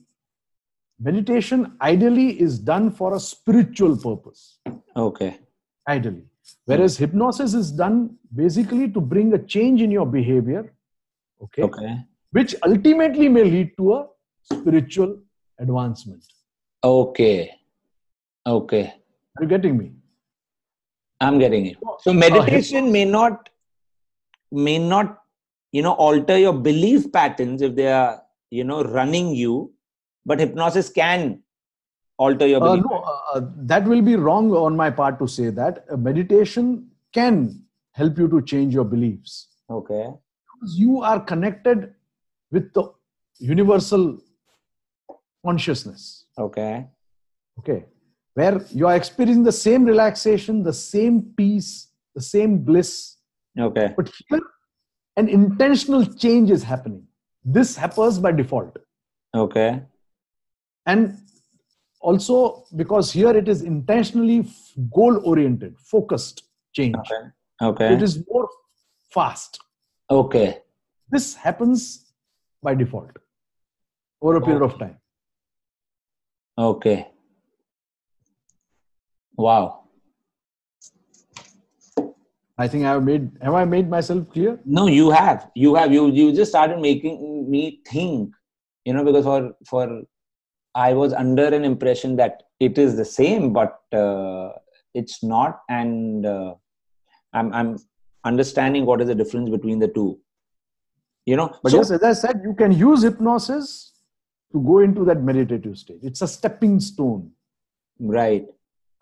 meditation 0.99 1.73
ideally 1.81 2.39
is 2.39 2.59
done 2.59 2.91
for 2.91 3.15
a 3.15 3.19
spiritual 3.19 3.97
purpose. 3.97 4.59
Okay. 4.95 5.39
Ideally. 5.87 6.25
Whereas 6.65 6.97
hmm. 6.97 7.05
hypnosis 7.05 7.53
is 7.53 7.71
done 7.71 8.17
basically 8.33 8.89
to 8.89 9.01
bring 9.01 9.33
a 9.33 9.39
change 9.39 9.81
in 9.81 9.91
your 9.91 10.05
behavior. 10.05 10.73
Okay. 11.41 11.63
Okay. 11.63 11.97
Which 12.31 12.55
ultimately 12.65 13.29
may 13.29 13.43
lead 13.43 13.77
to 13.77 13.93
a 13.93 14.07
spiritual 14.41 15.19
advancement. 15.59 16.23
Okay. 16.83 17.51
Okay. 18.45 18.93
Are 19.37 19.43
you 19.43 19.49
getting 19.49 19.77
me? 19.77 19.91
I'm 21.19 21.39
getting 21.39 21.65
it. 21.67 21.77
Oh, 21.85 21.97
so 22.01 22.11
oh, 22.11 22.13
meditation 22.13 22.91
may 22.91 23.05
not 23.05 23.49
may 24.51 24.77
not 24.77 25.21
you 25.71 25.81
know 25.81 25.93
alter 25.93 26.37
your 26.37 26.53
belief 26.53 27.11
patterns 27.11 27.61
if 27.61 27.75
they 27.75 27.91
are 27.91 28.21
you 28.49 28.63
know 28.63 28.83
running 28.83 29.33
you, 29.33 29.71
but 30.25 30.39
hypnosis 30.39 30.89
can 30.89 31.43
alter 32.17 32.47
your 32.47 32.63
Uh, 32.63 32.75
no, 32.75 32.97
uh, 33.13 33.19
uh, 33.35 33.41
that 33.71 33.85
will 33.85 34.01
be 34.01 34.15
wrong 34.15 34.51
on 34.51 34.75
my 34.75 34.89
part 34.89 35.19
to 35.19 35.27
say 35.27 35.49
that. 35.49 35.85
Uh, 35.91 35.97
meditation 35.97 36.89
can 37.13 37.61
help 37.91 38.17
you 38.17 38.27
to 38.27 38.41
change 38.41 38.73
your 38.73 38.85
beliefs 38.85 39.47
Okay. 39.69 40.05
because 40.53 40.77
you 40.79 41.01
are 41.01 41.19
connected 41.19 41.93
with 42.51 42.73
the 42.73 42.83
universal 43.39 44.17
consciousness. 45.45 46.25
Okay. 46.37 46.87
Okay, 47.59 47.85
where 48.33 48.61
you 48.71 48.85
are 48.87 48.95
experiencing 48.97 49.43
the 49.43 49.51
same 49.51 49.85
relaxation, 49.85 50.61
the 50.63 50.73
same 50.73 51.21
peace, 51.37 51.87
the 52.15 52.21
same 52.21 52.57
bliss, 52.57 53.17
Okay. 53.57 53.93
but 53.95 54.11
here 54.27 54.41
an 55.15 55.29
intentional 55.29 56.05
change 56.05 56.51
is 56.51 56.63
happening. 56.63 57.07
This 57.45 57.77
happens 57.77 58.19
by 58.19 58.33
default. 58.33 58.77
Okay. 59.33 59.83
And 60.85 61.17
also 62.01 62.65
because 62.75 63.11
here 63.11 63.35
it 63.41 63.47
is 63.47 63.61
intentionally 63.61 64.45
goal 64.97 65.19
oriented 65.31 65.75
focused 65.79 66.43
change 66.73 66.95
Okay. 66.95 67.21
Okay. 67.69 67.93
it 67.95 68.01
is 68.01 68.17
more 68.31 68.47
fast 69.13 69.59
Okay. 70.09 70.59
this 71.09 71.33
happens 71.45 71.85
by 72.61 72.75
default 72.75 73.17
over 74.21 74.35
a 74.37 74.41
period 74.41 74.61
of 74.61 74.77
time 74.83 74.97
Okay. 76.57 77.07
Wow. 79.37 79.63
i 82.63 82.65
think 82.73 82.85
i 82.85 82.91
have 82.95 83.03
made 83.07 83.23
have 83.45 83.55
i 83.61 83.65
made 83.71 83.89
myself 83.93 84.29
clear 84.33 84.51
No, 84.77 84.83
you 84.87 85.07
have. 85.11 85.39
You 85.63 85.71
have. 85.77 85.91
You 85.95 86.03
you 86.17 86.25
just 86.37 86.51
started 86.51 86.79
making 86.85 87.15
me 87.53 87.63
think. 87.89 88.35
You 88.85 88.93
know, 88.93 89.03
because 89.07 89.25
for 89.29 89.39
for 89.71 89.83
I 90.75 90.93
was 90.93 91.13
under 91.13 91.45
an 91.45 91.63
impression 91.63 92.15
that 92.17 92.43
it 92.59 92.77
is 92.77 92.95
the 92.97 93.05
same, 93.05 93.53
but 93.53 93.79
uh, 93.93 94.51
it's 94.93 95.23
not, 95.23 95.61
and 95.69 96.25
uh, 96.25 96.55
I'm 97.33 97.53
I'm 97.53 97.77
understanding 98.23 98.85
what 98.85 99.01
is 99.01 99.07
the 99.07 99.15
difference 99.15 99.49
between 99.49 99.79
the 99.79 99.87
two. 99.87 100.19
You 101.25 101.37
know, 101.37 101.57
but 101.63 101.71
so- 101.71 101.77
yes 101.77 101.91
as 101.91 102.03
i 102.03 102.13
said 102.13 102.41
you 102.43 102.53
can 102.53 102.71
use 102.71 103.01
hypnosis 103.01 103.93
to 104.51 104.61
go 104.61 104.79
into 104.79 105.05
that 105.05 105.21
meditative 105.21 105.77
state. 105.77 105.99
It's 106.03 106.21
a 106.21 106.27
stepping 106.27 106.79
stone. 106.79 107.31
Right, 107.99 108.45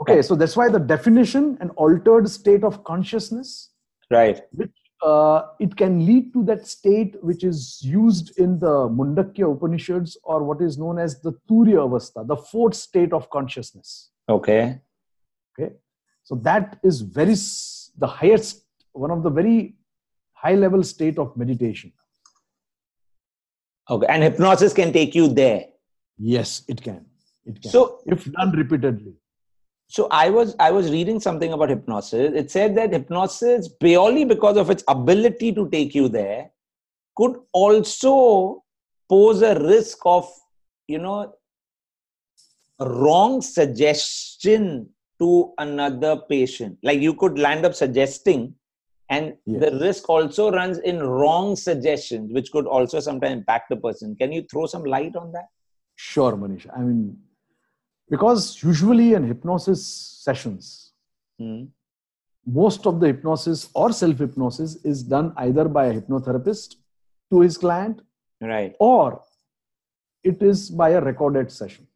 okay 0.02 0.22
so 0.22 0.36
that's 0.36 0.56
why 0.56 0.70
the 0.70 0.80
definition 0.80 1.58
an 1.62 1.70
altered 1.72 2.30
state 2.30 2.64
of 2.64 2.84
consciousness 2.84 3.72
right, 4.12 4.42
which 4.52 4.72
uh, 5.04 5.48
it 5.60 5.76
can 5.76 6.06
lead 6.06 6.32
to 6.34 6.44
that 6.46 6.66
state 6.68 7.16
which 7.22 7.44
is 7.44 7.82
used 7.84 8.38
in 8.40 8.60
the 8.60 8.90
Mandukya 9.00 9.52
Upanishads 9.54 10.18
or 10.24 10.44
what 10.44 10.62
is 10.62 10.78
known 10.78 10.98
as 10.98 11.20
the 11.22 11.34
Turiya 11.50 11.82
Avastha, 11.88 12.26
the 12.28 12.38
fourth 12.38 12.76
state 12.76 13.12
of 13.14 13.30
consciousness. 13.30 14.10
okay, 14.30 14.80
Okay, 15.60 15.74
so 16.24 16.36
that 16.36 16.80
is 16.84 17.02
very 17.02 17.36
the 18.04 18.08
highest, 18.08 18.64
one 18.94 19.12
of 19.12 19.22
the 19.24 19.30
very 19.30 19.76
high 20.34 20.56
level 20.56 20.82
state 20.84 21.20
of 21.20 21.36
meditation. 21.38 21.92
okay, 23.90 24.08
and 24.10 24.24
hypnosis 24.24 24.74
can 24.74 24.92
take 24.94 25.14
you 25.14 25.28
there. 25.28 25.66
Yes, 26.18 26.64
it 26.68 26.82
can. 26.82 27.06
It 27.46 27.62
can. 27.62 27.72
So 27.72 28.00
if 28.06 28.32
done 28.32 28.52
repeatedly. 28.52 29.14
So 29.88 30.08
i 30.12 30.30
was 30.30 30.56
i 30.60 30.72
was 30.72 30.92
reading 30.92 31.20
something 31.20 31.54
about 31.54 31.70
hypnosis 31.70 32.34
it 32.34 32.50
said 32.52 32.76
that 32.76 32.92
hypnosis 32.92 33.70
purely 33.80 34.26
because 34.26 34.58
of 34.58 34.70
its 34.70 34.84
ability 34.88 35.52
to 35.54 35.70
take 35.70 35.94
you 35.94 36.08
there 36.08 36.50
could 37.16 37.36
also 37.52 38.64
pose 39.10 39.42
a 39.42 39.60
risk 39.60 40.00
of 40.06 40.28
you 40.88 40.98
know 40.98 41.34
wrong 42.80 43.42
suggestion 43.42 44.90
to 45.20 45.54
another 45.58 46.18
patient 46.30 46.78
like 46.84 47.00
you 47.00 47.14
could 47.14 47.38
land 47.38 47.66
up 47.66 47.74
suggesting 47.76 48.54
and 49.10 49.36
Yes. 49.46 49.62
the 49.62 49.80
risk 49.80 50.10
also 50.10 50.50
runs 50.52 50.80
in 50.80 51.00
wrong 51.04 51.56
suggestions 51.56 52.32
which 52.34 52.52
could 52.52 52.66
also 52.66 53.00
sometimes 53.00 53.34
impact 53.34 53.70
the 53.70 53.76
person 53.76 54.16
can 54.16 54.32
you 54.32 54.44
throw 54.50 54.66
some 54.66 54.84
light 54.84 55.16
on 55.16 55.32
that 55.34 55.48
Sure, 55.96 56.34
Manish. 56.36 56.66
I 56.76 56.82
mean, 56.82 57.18
because 58.10 58.62
usually 58.64 59.14
in 59.14 59.24
hypnosis 59.24 59.86
sessions, 60.24 60.92
Hmm. 61.40 61.64
most 62.46 62.86
of 62.86 63.00
the 63.00 63.08
hypnosis 63.08 63.70
or 63.74 63.92
self 63.92 64.18
hypnosis 64.20 64.76
is 64.86 65.02
done 65.04 65.34
either 65.38 65.68
by 65.68 65.86
a 65.88 65.94
hypnotherapist 66.00 66.76
to 67.32 67.40
his 67.42 67.58
client 67.58 68.02
Right. 68.42 68.76
or 68.80 69.22
it 70.24 70.42
is 70.44 70.70
by 70.70 70.90
a 70.92 71.02
recorded 71.02 71.52
session. 71.52 71.88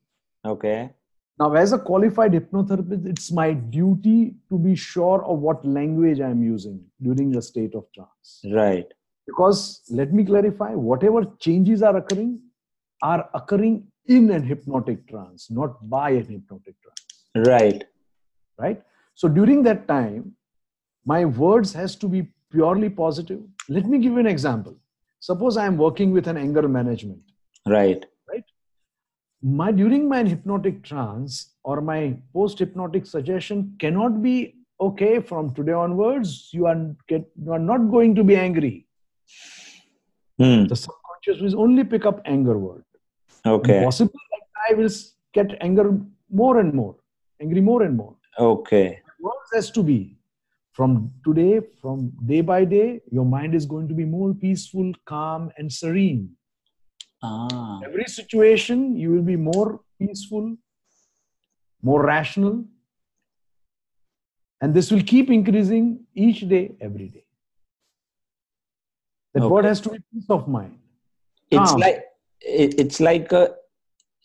Okay. 0.46 0.92
Now, 1.40 1.54
as 1.54 1.72
a 1.72 1.78
qualified 1.78 2.32
hypnotherapist, 2.32 3.06
it's 3.06 3.32
my 3.32 3.54
duty 3.54 4.36
to 4.50 4.58
be 4.58 4.74
sure 4.76 5.24
of 5.24 5.40
what 5.40 5.64
language 5.64 6.20
I'm 6.20 6.42
using 6.44 6.84
during 7.02 7.32
the 7.32 7.42
state 7.42 7.76
of 7.76 7.86
trance. 7.94 8.42
Right. 8.52 8.92
Because 9.28 9.82
let 9.92 10.12
me 10.14 10.24
clarify 10.26 10.74
whatever 10.74 11.26
changes 11.40 11.84
are 11.84 11.96
occurring 11.98 12.40
are 13.04 13.30
occurring 13.36 13.92
in 14.08 14.32
an 14.32 14.44
hypnotic 14.44 15.08
trance, 15.08 15.50
not 15.50 15.90
by 15.90 16.12
an 16.12 16.26
hypnotic 16.26 16.76
trance. 16.82 17.48
Right. 17.48 17.84
Right? 18.58 18.82
So 19.16 19.28
during 19.28 19.64
that 19.64 19.88
time, 19.88 20.34
my 21.06 21.26
words 21.26 21.74
has 21.74 21.96
to 21.98 22.08
be 22.08 22.28
purely 22.52 22.90
positive. 22.90 23.42
Let 23.70 23.86
me 23.86 23.98
give 24.00 24.14
you 24.14 24.20
an 24.20 24.28
example. 24.28 24.76
Suppose 25.20 25.58
I 25.58 25.66
am 25.66 25.78
working 25.78 26.12
with 26.12 26.28
an 26.28 26.38
anger 26.38 26.68
management. 26.68 27.22
Right. 27.66 28.06
Right. 28.30 28.44
My 29.42 29.72
during 29.72 30.08
my 30.08 30.24
hypnotic 30.24 30.84
trance 30.84 31.54
or 31.64 31.82
my 31.82 32.18
post 32.34 32.60
hypnotic 32.60 33.06
suggestion 33.06 33.76
cannot 33.80 34.22
be 34.22 34.56
okay 34.80 35.20
from 35.20 35.54
today 35.54 35.72
onwards 35.74 36.50
you 36.54 36.68
are 36.68 36.96
get 37.08 37.28
you 37.44 37.52
are 37.52 37.60
not 37.60 37.90
going 37.90 38.14
to 38.16 38.24
be 38.24 38.36
angry 38.36 38.86
Hmm. 40.40 40.66
the 40.66 40.76
subconscious 40.76 41.42
will 41.42 41.60
only 41.60 41.84
pick 41.84 42.06
up 42.06 42.22
anger 42.26 42.58
word 42.60 42.84
Okay. 43.56 43.80
possibly 43.84 44.22
i 44.70 44.74
will 44.74 44.90
get 45.38 45.56
anger 45.68 45.86
more 46.42 46.60
and 46.60 46.74
more 46.74 46.96
angry 47.42 47.62
more 47.72 47.82
and 47.88 47.96
more 48.04 48.16
Okay. 48.40 48.88
words 49.28 49.52
has 49.58 49.70
to 49.78 49.82
be 49.84 50.00
from 50.78 51.12
today 51.28 51.54
from 51.82 52.02
day 52.32 52.42
by 52.50 52.64
day 52.74 53.02
your 53.18 53.26
mind 53.26 53.56
is 53.60 53.66
going 53.66 53.88
to 53.92 53.96
be 54.00 54.06
more 54.06 54.34
peaceful 54.46 54.92
calm 55.12 55.50
and 55.58 55.72
serene 55.80 56.24
Ah. 57.28 57.80
every 57.88 58.08
situation 58.16 58.84
you 59.04 59.10
will 59.14 59.28
be 59.30 59.38
more 59.52 59.70
peaceful 60.02 60.46
more 61.90 62.02
rational 62.06 62.58
and 64.62 64.74
this 64.80 64.92
will 64.92 65.04
keep 65.14 65.30
increasing 65.38 65.88
each 66.28 66.42
day 66.54 66.64
every 66.90 67.08
day 67.16 67.26
that 69.34 69.44
word 69.56 69.66
Okay. 69.66 69.70
has 69.72 69.82
to 69.82 69.90
be 69.96 70.00
peace 70.14 70.30
of 70.38 70.48
mind 70.58 70.78
It's 71.52 71.72
Calm. 71.72 71.82
like 71.82 72.00
it, 72.42 72.80
it's 72.80 73.00
like 73.00 73.32
a 73.32 73.56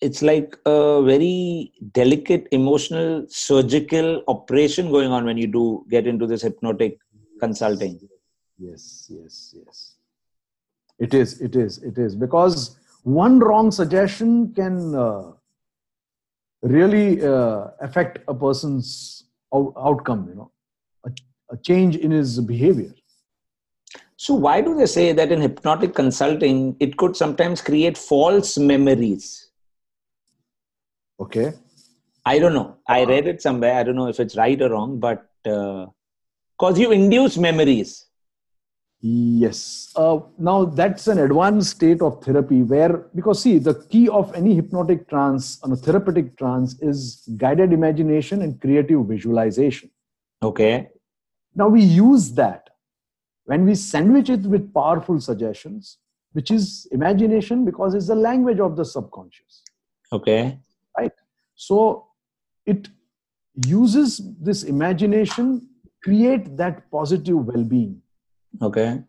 it's 0.01 0.21
like 0.21 0.57
a 0.67 1.03
very 1.03 1.73
delicate 1.93 2.49
emotional 2.51 3.25
surgical 3.29 4.23
operation 4.27 4.91
going 4.91 5.13
on 5.13 5.25
when 5.25 5.39
you 5.39 5.47
do 5.47 5.85
get 5.89 6.07
into 6.07 6.27
this 6.27 6.43
hypnotic 6.43 6.99
consulting. 7.41 7.99
yes 8.59 9.11
yes 9.11 9.55
yes. 9.59 9.89
It 10.99 11.15
is 11.15 11.41
it 11.41 11.57
is 11.57 11.79
it 11.79 11.99
is. 11.99 12.15
Because 12.15 12.77
one 13.03 13.39
wrong 13.39 13.71
suggestion 13.71 14.53
can 14.55 14.95
uh, 14.95 15.33
really 16.63 17.25
uh, 17.25 17.69
affect 17.81 18.19
a 18.29 18.35
person's 18.35 19.25
out- 19.55 19.73
outcome 19.77 20.27
you 20.29 20.35
know 20.35 20.51
a, 21.05 21.11
a 21.51 21.57
change 21.57 21.97
in 21.97 22.11
his 22.11 22.39
behavior 22.41 22.93
So 24.23 24.35
why 24.35 24.61
do 24.61 24.77
they 24.77 24.87
say 24.87 25.13
that 25.13 25.33
in 25.33 25.41
hypnotic 25.41 25.97
consulting 25.97 26.77
it 26.79 26.97
could 26.97 27.17
sometimes 27.17 27.61
create 27.61 27.99
false 27.99 28.57
memories? 28.57 29.51
okay 31.19 31.53
I 32.25 32.39
don't 32.39 32.55
know. 32.55 32.77
I 32.87 33.05
read 33.05 33.27
it 33.27 33.43
somewhere. 33.43 33.75
I 33.75 33.83
don't 33.83 33.97
know 33.97 34.07
if 34.07 34.21
it's 34.21 34.37
right 34.37 34.61
or 34.63 34.71
wrong, 34.71 35.01
but 35.01 35.27
because 35.43 36.79
you 36.79 36.93
induce 36.93 37.37
memories. 37.37 38.07
Yes. 39.01 39.93
Uh, 39.97 40.21
now 40.39 40.67
that's 40.67 41.09
an 41.09 41.19
advanced 41.19 41.71
state 41.71 42.01
of 42.01 42.23
therapy 42.23 42.63
where, 42.63 42.99
because 43.17 43.43
see, 43.43 43.59
the 43.59 43.75
key 43.91 44.09
of 44.09 44.33
any 44.37 44.55
hypnotic 44.55 45.09
trance, 45.09 45.59
on 45.65 45.73
a 45.73 45.77
therapeutic 45.77 46.37
trance, 46.39 46.81
is 46.81 47.29
guided 47.37 47.73
imagination 47.73 48.43
and 48.43 48.61
creative 48.61 49.05
visualization. 49.05 49.91
Okay. 50.45 50.91
Now 51.57 51.67
we 51.67 51.83
use 51.83 52.31
that 52.35 52.62
when 53.45 53.65
we 53.65 53.75
sandwich 53.75 54.31
it 54.31 54.41
with 54.43 54.73
powerful 54.73 55.21
suggestions, 55.21 55.99
which 56.33 56.51
is 56.51 56.87
imagination 56.93 57.65
because 57.65 57.95
it's 57.95 58.07
the 58.07 58.15
language 58.15 58.61
of 58.61 58.77
the 58.77 58.85
subconscious. 58.85 59.63
Okay. 60.13 60.59
Right? 60.99 61.13
So 61.55 62.07
it 62.67 62.89
uses 63.67 64.21
this 64.41 64.63
imagination, 64.63 65.69
create 66.03 66.57
that 66.57 66.91
positive 66.91 67.37
well-being. 67.37 68.01
Okay. 68.61 69.03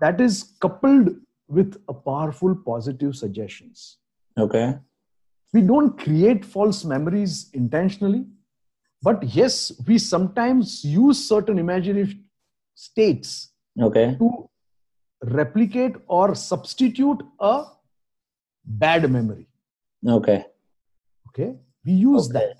that 0.00 0.20
is 0.20 0.52
coupled 0.60 1.08
with 1.48 1.76
a 1.88 1.94
powerful 1.94 2.54
positive 2.54 3.14
suggestions 3.16 3.98
Okay. 4.38 4.78
we 5.52 5.60
don't 5.60 5.98
create 5.98 6.44
false 6.44 6.84
memories 6.84 7.50
intentionally 7.52 8.24
but 9.02 9.22
yes 9.22 9.72
we 9.88 9.98
sometimes 9.98 10.84
use 10.84 11.18
certain 11.28 11.58
imaginative 11.58 12.14
states 12.74 13.50
Okay. 13.80 14.16
to 14.18 14.48
replicate 15.22 15.96
or 16.06 16.34
substitute 16.34 17.22
a 17.40 17.64
bad 18.64 19.10
memory 19.10 19.46
Okay. 20.06 20.44
okay 21.28 21.56
we 21.84 21.92
use 21.92 22.28
Okay. 22.28 22.38
that 22.38 22.56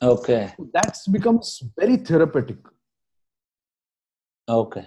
Okay. 0.00 0.54
that 0.72 0.96
becomes 1.10 1.62
very 1.76 1.96
therapeutic 1.96 2.58
Okay. 4.48 4.86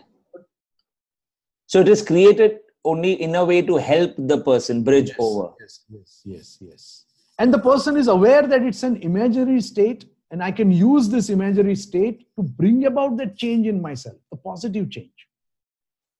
So 1.67 1.81
it 1.81 1.87
is 1.87 2.01
created 2.01 2.59
only 2.83 3.13
in 3.21 3.35
a 3.35 3.45
way 3.45 3.61
to 3.61 3.77
help 3.77 4.15
the 4.17 4.41
person 4.41 4.83
bridge 4.83 5.09
yes, 5.09 5.17
over. 5.19 5.53
Yes, 5.59 5.79
yes, 5.89 6.21
yes, 6.25 6.57
yes. 6.61 7.05
And 7.37 7.53
the 7.53 7.59
person 7.59 7.95
is 7.95 8.07
aware 8.07 8.47
that 8.47 8.63
it's 8.63 8.81
an 8.81 8.97
imaginary 8.97 9.61
state, 9.61 10.05
and 10.31 10.41
I 10.41 10.51
can 10.51 10.71
use 10.71 11.09
this 11.09 11.29
imaginary 11.29 11.75
state 11.75 12.25
to 12.37 12.43
bring 12.43 12.85
about 12.85 13.17
that 13.17 13.37
change 13.37 13.67
in 13.67 13.81
myself, 13.81 14.15
the 14.31 14.37
positive 14.37 14.89
change. 14.89 15.27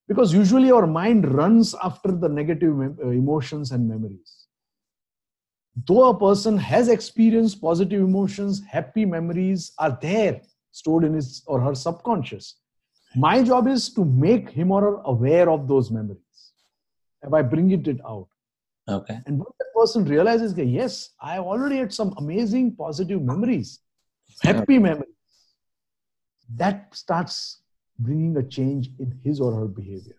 Because 0.07 0.33
usually 0.33 0.69
our 0.71 0.85
mind 0.85 1.33
runs 1.33 1.73
after 1.81 2.11
the 2.11 2.27
negative 2.27 2.77
uh, 2.79 3.07
emotions 3.07 3.71
and 3.71 3.87
memories. 3.87 4.47
Though 5.87 6.09
a 6.09 6.19
person 6.19 6.57
has 6.57 6.89
experienced 6.89 7.61
positive 7.61 8.01
emotions, 8.01 8.61
happy 8.69 9.05
memories 9.05 9.71
are 9.79 9.97
there 10.01 10.41
stored 10.71 11.05
in 11.05 11.13
his 11.13 11.43
or 11.47 11.61
her 11.61 11.73
subconscious. 11.73 12.55
My 13.15 13.41
job 13.41 13.67
is 13.67 13.93
to 13.93 14.03
make 14.03 14.49
him 14.49 14.71
or 14.71 14.81
her 14.81 15.01
aware 15.05 15.49
of 15.49 15.69
those 15.69 15.89
memories 15.89 16.51
by 17.29 17.41
bringing 17.41 17.85
it 17.85 17.99
out. 18.05 18.27
Okay. 18.89 19.19
And 19.25 19.39
once 19.39 19.55
that 19.59 19.73
person 19.73 20.05
realizes 20.05 20.53
that, 20.55 20.65
yes, 20.65 21.11
I 21.21 21.35
have 21.35 21.43
already 21.43 21.77
had 21.77 21.93
some 21.93 22.13
amazing 22.17 22.75
positive 22.75 23.21
memories, 23.21 23.79
happy 24.41 24.79
memories, 24.79 25.09
that 26.55 26.93
starts 26.95 27.61
bringing 27.99 28.35
a 28.37 28.43
change 28.43 28.89
in 28.99 29.19
his 29.23 29.39
or 29.39 29.53
her 29.53 29.67
behavior. 29.67 30.15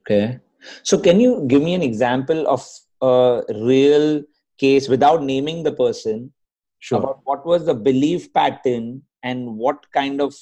Okay. 0.00 0.38
So 0.82 0.98
can 0.98 1.20
you 1.20 1.44
give 1.46 1.62
me 1.62 1.74
an 1.74 1.82
example 1.82 2.46
of 2.48 2.66
a 3.02 3.42
real 3.54 4.22
case 4.58 4.88
without 4.88 5.22
naming 5.22 5.62
the 5.62 5.72
person 5.72 6.32
sure. 6.78 6.98
about 6.98 7.20
what 7.24 7.44
was 7.44 7.66
the 7.66 7.74
belief 7.74 8.32
pattern 8.32 9.02
and 9.22 9.56
what 9.56 9.84
kind 9.92 10.20
of 10.20 10.34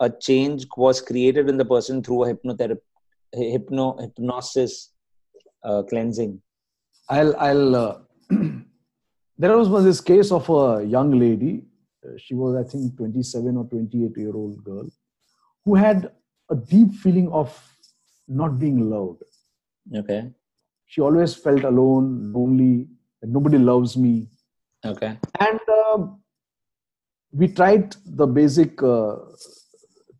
a 0.00 0.10
change 0.10 0.66
was 0.76 1.00
created 1.00 1.48
in 1.48 1.56
the 1.56 1.64
person 1.64 2.02
through 2.02 2.24
a 2.24 2.34
hypnotherapy 2.34 2.80
hypno 3.32 3.96
hypnosis 3.98 4.92
uh, 5.64 5.82
cleansing 5.82 6.40
I'll, 7.08 7.36
I'll, 7.36 7.76
uh, 7.76 7.98
there 9.38 9.56
was 9.56 9.84
this 9.84 10.00
case 10.00 10.32
of 10.32 10.48
a 10.50 10.84
young 10.84 11.18
lady. 11.18 11.62
Uh, 12.06 12.12
She 12.16 12.34
was, 12.34 12.54
I 12.56 12.68
think, 12.70 12.96
27 12.96 13.56
or 13.56 13.64
28 13.64 14.16
year 14.16 14.34
old 14.34 14.62
girl 14.64 14.86
who 15.64 15.74
had 15.74 16.10
a 16.50 16.56
deep 16.56 16.92
feeling 16.94 17.28
of 17.32 17.50
not 18.28 18.58
being 18.58 18.90
loved. 18.90 19.22
okay 20.00 20.30
She 20.86 21.00
always 21.00 21.34
felt 21.34 21.64
alone, 21.64 22.32
lonely, 22.32 22.88
that 23.20 23.30
nobody 23.30 23.58
loves 23.58 23.96
me. 23.96 24.28
okay 24.84 25.18
and 25.46 25.60
um 25.76 26.02
we 27.32 27.46
tried 27.48 27.94
the 28.20 28.26
basic 28.26 28.82
uh, 28.82 29.16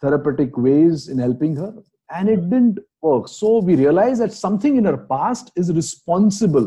therapeutic 0.00 0.56
ways 0.56 1.08
in 1.08 1.18
helping 1.18 1.54
her 1.56 1.72
and 2.16 2.28
it 2.28 2.42
didn't 2.50 2.78
work 3.02 3.28
so 3.28 3.58
we 3.68 3.76
realized 3.76 4.20
that 4.24 4.32
something 4.32 4.76
in 4.80 4.84
her 4.90 4.96
past 5.12 5.52
is 5.62 5.72
responsible 5.72 6.66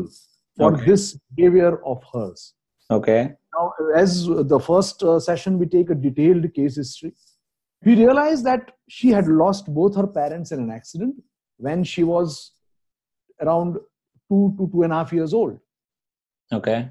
for 0.56 0.70
Okay. 0.72 0.84
this 0.88 1.04
behavior 1.36 1.72
of 1.92 2.02
hers 2.12 2.54
okay 2.98 3.20
now 3.56 3.72
as 3.96 4.26
the 4.26 4.60
first 4.60 5.02
uh, 5.02 5.18
session 5.18 5.58
we 5.58 5.66
take 5.66 5.90
a 5.90 5.94
detailed 5.94 6.52
case 6.54 6.76
history 6.76 7.12
we 7.84 7.94
realized 7.94 8.44
that 8.44 8.72
she 8.88 9.08
had 9.08 9.26
lost 9.26 9.72
both 9.80 9.96
her 9.96 10.06
parents 10.06 10.52
in 10.52 10.60
an 10.60 10.70
accident 10.70 11.14
when 11.56 11.82
she 11.82 12.04
was 12.04 12.52
around 13.40 13.78
two 14.28 14.54
to 14.58 14.70
two 14.72 14.82
and 14.82 14.92
a 14.92 14.96
half 14.96 15.12
years 15.12 15.34
old 15.34 15.58
okay 16.52 16.88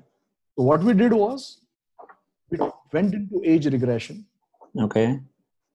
so 0.58 0.64
what 0.64 0.84
we 0.84 0.94
did 0.94 1.14
was 1.14 1.62
we 2.50 2.58
went 2.92 3.14
into 3.14 3.42
age 3.46 3.66
regression. 3.66 4.26
okay 4.86 5.20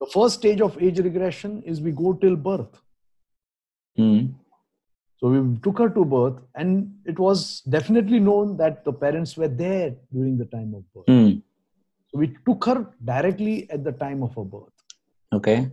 The 0.01 0.07
first 0.13 0.35
stage 0.35 0.61
of 0.61 0.81
age 0.81 0.99
regression 0.99 1.63
is 1.63 1.81
we 1.81 1.91
go 1.91 2.13
till 2.13 2.35
birth. 2.35 2.81
Hmm. 3.97 4.25
So 5.17 5.29
we 5.29 5.57
took 5.59 5.79
her 5.79 5.89
to 5.89 6.03
birth, 6.03 6.41
and 6.55 6.93
it 7.05 7.17
was 7.17 7.61
definitely 7.61 8.19
known 8.19 8.57
that 8.57 8.83
the 8.83 8.91
parents 8.91 9.37
were 9.37 9.47
there 9.47 9.95
during 10.11 10.37
the 10.37 10.45
time 10.45 10.73
of 10.73 10.83
birth. 10.93 11.05
Hmm. 11.07 11.39
So 12.09 12.19
we 12.19 12.35
took 12.45 12.65
her 12.65 12.93
directly 13.03 13.69
at 13.69 13.83
the 13.83 13.93
time 13.93 14.23
of 14.23 14.35
her 14.35 14.43
birth. 14.43 14.73
Okay. 15.33 15.69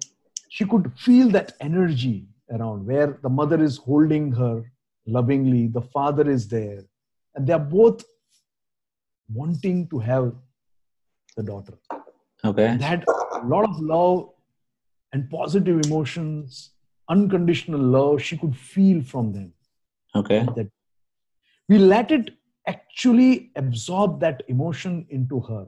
She 0.49 0.65
could 0.65 0.93
feel 0.97 1.29
that 1.31 1.53
energy 1.61 2.27
around 2.51 2.87
where 2.87 3.19
the 3.23 3.29
mother 3.29 3.63
is 3.63 3.79
holding 3.79 4.33
her 4.33 4.63
lovingly, 5.07 5.67
the 5.67 5.81
father 5.81 6.29
is 6.31 6.49
there, 6.49 6.85
and 7.35 7.47
they 7.47 7.53
are 7.53 7.59
both 7.59 8.05
wanting 9.33 9.89
to 9.89 9.99
have 9.99 10.33
the 11.37 11.43
daughter. 11.43 11.79
Okay. 12.45 12.77
They 12.77 12.85
had 12.85 13.05
a 13.09 13.47
lot 13.47 13.65
of 13.65 13.81
love 13.81 14.31
and 15.13 15.29
positive 15.31 15.81
emotions, 15.87 16.72
unconditional 17.15 17.81
love 17.81 18.23
she 18.23 18.37
could 18.37 18.57
feel 18.57 19.03
from 19.03 19.33
them. 19.33 19.53
Okay. 20.15 20.41
That 20.57 20.69
we 21.69 21.79
let 21.79 22.11
it 22.11 22.31
actually 22.67 23.51
absorb 23.57 24.21
that 24.21 24.43
emotion 24.49 25.07
into 25.11 25.41
her 25.41 25.67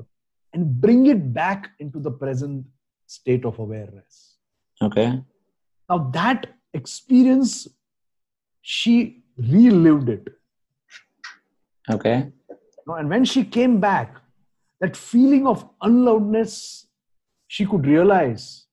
and 0.53 0.81
bring 0.81 1.07
it 1.07 1.33
back 1.35 1.71
into 1.79 1.99
the 1.99 2.11
present 2.11 2.67
state 3.07 3.45
of 3.45 3.59
awareness. 3.59 4.37
Okay. 4.83 5.23
Now, 5.89 6.11
that 6.13 6.47
experience, 6.73 7.69
she 8.63 9.25
relived 9.37 10.09
it. 10.09 10.29
Okay. 11.91 12.33
know, 12.87 12.95
and 12.95 13.09
when 13.09 13.25
she 13.25 13.45
came 13.45 13.81
back, 13.81 14.17
that 14.81 14.97
feeling 14.97 15.47
of 15.47 15.69
unlovedness, 15.81 16.87
she 17.47 17.67
could 17.67 17.87
realize 17.87 18.67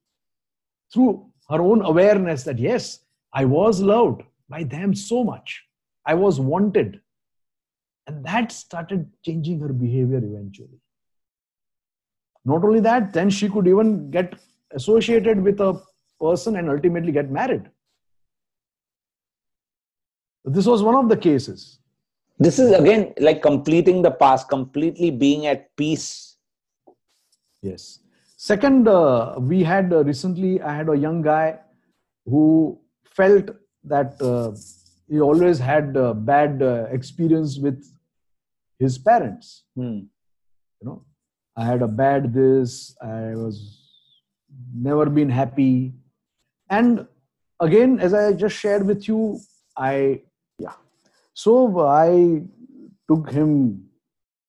through 0.93 1.30
her 1.52 1.62
own 1.62 1.84
awareness 1.84 2.43
that 2.43 2.58
yes, 2.58 2.99
I 3.34 3.45
was 3.45 3.82
loved 3.82 4.24
by 4.49 4.64
them 4.64 4.95
so 4.95 5.24
much. 5.24 5.64
I 6.06 6.14
was 6.14 6.39
wanted. 6.39 7.02
And 8.08 8.26
that 8.26 8.52
started 8.52 9.10
changing 9.24 9.60
her 9.60 9.74
behavior 9.74 10.18
eventually. 10.18 10.80
Not 12.45 12.64
only 12.64 12.80
that, 12.80 13.14
then 13.14 13.30
she 13.30 13.49
could 13.49 13.68
even 13.68 14.10
get 14.10 14.34
associated 14.72 15.43
with 15.43 15.60
a 15.60 15.80
person 16.20 16.56
and 16.56 16.70
ultimately 16.70 17.12
get 17.12 17.30
married. 17.30 17.70
This 20.45 20.66
was 20.66 20.82
one 20.82 20.95
of 20.95 21.10
the 21.10 21.18
cases. 21.18 21.80
This 22.39 22.58
is 22.58 22.72
again 22.72 23.14
like 23.20 23.43
completing 23.43 24.02
the 24.02 24.10
past, 24.10 24.49
completely 24.49 25.12
being 25.12 25.45
at 25.45 25.76
peace. 25.76 26.38
Yes. 27.62 27.99
Second, 28.44 28.88
uh, 28.88 29.36
we 29.38 29.62
had 29.62 29.94
uh, 29.94 30.04
recently, 30.04 30.60
I 30.64 30.74
had 30.74 30.89
a 30.89 30.98
young 30.98 31.22
guy 31.22 31.60
who 32.26 32.80
felt 33.06 33.52
that 33.84 34.20
uh, 34.20 34.54
he 35.08 35.22
always 35.22 35.60
had 35.60 35.96
uh, 35.96 36.16
bad 36.16 36.64
uh, 36.64 36.88
experience 36.89 37.60
with 37.60 37.86
his 38.80 38.98
parents. 38.98 39.66
Hmm. 39.76 40.00
You 40.80 40.86
know, 40.86 41.06
I 41.56 41.66
had 41.66 41.84
a 41.84 41.88
bad 41.88 42.34
this, 42.34 42.98
I 43.00 43.36
was 43.36 43.80
never 44.74 45.06
been 45.06 45.30
happy. 45.30 45.94
And 46.68 47.06
again, 47.60 48.00
as 48.00 48.16
I 48.16 48.34
just 48.34 48.56
shared 48.56 48.88
with 48.88 49.08
you, 49.08 49.39
I, 49.78 50.24
yeah. 50.58 50.74
So 51.36 51.80
I 51.82 52.42
took 53.08 53.30
him 53.30 53.84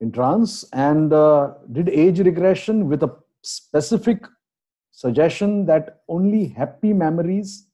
in 0.01 0.12
trance 0.12 0.64
and 0.72 1.12
uh, 1.12 1.53
did 1.70 1.90
age 1.90 2.20
regression 2.20 2.88
with 2.88 3.03
a 3.03 3.21
specific 3.43 4.24
suggestion 4.90 5.66
that 5.66 6.01
only 6.09 6.47
happy 6.47 6.93
memories 6.93 7.66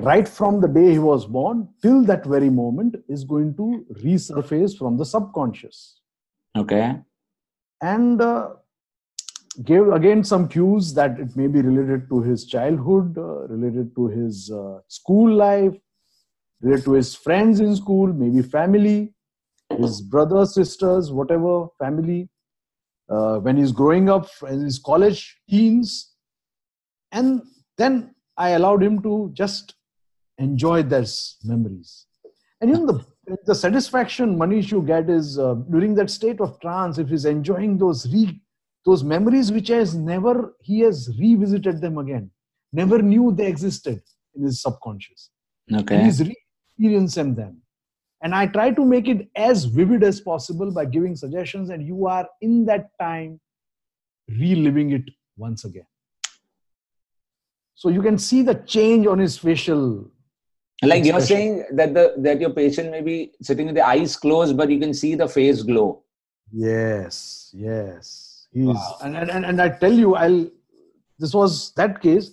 right 0.00 0.28
from 0.28 0.60
the 0.60 0.68
day 0.68 0.92
he 0.92 0.98
was 0.98 1.26
born 1.26 1.68
till 1.82 2.02
that 2.04 2.24
very 2.24 2.50
moment 2.50 2.96
is 3.08 3.24
going 3.24 3.54
to 3.56 3.84
resurface 4.04 4.76
from 4.76 4.96
the 4.96 5.04
subconscious 5.04 6.00
Okay. 6.56 6.96
and 7.80 8.20
uh, 8.20 8.50
gave 9.64 9.88
again 9.88 10.22
some 10.22 10.48
cues 10.48 10.94
that 10.94 11.18
it 11.18 11.34
may 11.36 11.46
be 11.46 11.60
related 11.60 12.08
to 12.08 12.20
his 12.22 12.46
childhood 12.46 13.16
uh, 13.18 13.46
related 13.48 13.94
to 13.96 14.06
his 14.08 14.50
uh, 14.50 14.78
school 14.88 15.32
life 15.32 15.74
related 16.60 16.84
to 16.84 16.92
his 16.92 17.14
friends 17.14 17.60
in 17.60 17.74
school 17.74 18.12
maybe 18.12 18.42
family 18.42 19.12
his 19.76 20.00
brothers 20.00 20.54
sisters 20.54 21.12
whatever 21.12 21.66
family 21.78 22.28
uh, 23.08 23.38
when 23.38 23.56
he's 23.56 23.72
growing 23.72 24.08
up 24.08 24.28
in 24.48 24.60
his 24.62 24.78
college 24.78 25.38
teens 25.48 26.14
and 27.12 27.42
then 27.76 28.14
i 28.36 28.50
allowed 28.50 28.82
him 28.82 29.00
to 29.02 29.30
just 29.32 29.74
enjoy 30.38 30.82
those 30.82 31.36
memories. 31.44 32.06
And 32.60 32.70
you 32.70 32.76
know 32.76 32.86
the, 32.86 33.36
the 33.44 33.54
satisfaction 33.54 34.36
manish 34.36 34.70
you 34.70 34.82
get 34.82 35.08
is 35.10 35.38
uh, 35.38 35.54
during 35.70 35.94
that 35.96 36.10
state 36.10 36.40
of 36.40 36.60
trance 36.60 36.98
if 36.98 37.08
he's 37.08 37.24
enjoying 37.24 37.78
those 37.78 38.12
re, 38.12 38.40
those 38.84 39.04
memories 39.04 39.52
which 39.52 39.68
has 39.68 39.94
never 39.94 40.54
he 40.62 40.80
has 40.80 41.08
revisited 41.18 41.80
them 41.80 41.98
again. 41.98 42.30
Never 42.72 43.00
knew 43.00 43.32
they 43.32 43.46
existed 43.46 44.02
in 44.34 44.42
his 44.44 44.60
subconscious. 44.62 45.30
And 45.68 45.78
Okay. 45.80 46.02
he's 46.02 46.20
re-experiencing 46.20 47.34
them 47.34 47.62
and 48.22 48.34
i 48.34 48.46
try 48.46 48.70
to 48.70 48.84
make 48.84 49.08
it 49.08 49.28
as 49.36 49.64
vivid 49.64 50.02
as 50.02 50.20
possible 50.20 50.70
by 50.70 50.84
giving 50.84 51.14
suggestions 51.16 51.70
and 51.70 51.86
you 51.86 52.06
are 52.06 52.26
in 52.40 52.64
that 52.66 52.90
time 53.00 53.40
reliving 54.40 54.90
it 54.92 55.04
once 55.36 55.64
again. 55.64 55.86
So 57.74 57.88
you 57.90 58.02
can 58.02 58.18
see 58.18 58.42
the 58.42 58.54
change 58.54 59.06
on 59.06 59.18
his 59.20 59.38
facial 59.38 60.10
Like 60.82 61.04
you're 61.04 61.20
saying 61.20 61.64
that 61.78 61.94
the 61.94 62.14
that 62.26 62.40
your 62.40 62.50
patient 62.50 62.90
may 62.90 63.00
be 63.00 63.32
sitting 63.42 63.66
with 63.66 63.76
the 63.76 63.86
eyes 63.86 64.16
closed, 64.16 64.56
but 64.56 64.68
you 64.70 64.78
can 64.80 64.92
see 64.92 65.14
the 65.14 65.28
face 65.28 65.62
glow. 65.62 66.02
yes 66.52 67.50
yes. 67.54 68.46
He's 68.52 68.66
Wow. 68.66 68.96
and, 69.04 69.16
and, 69.20 69.30
and, 69.30 69.44
and 69.48 69.60
i 69.64 69.68
tell 69.82 69.92
you 70.02 70.14
i'll 70.16 70.38
this 71.18 71.34
was 71.40 71.72
that 71.80 72.00
case. 72.04 72.28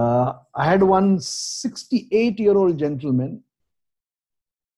Uh, 0.00 0.32
i 0.54 0.64
had 0.70 0.82
one 0.82 1.08
68 1.20 2.38
year 2.44 2.56
old 2.62 2.78
gentleman 2.78 3.42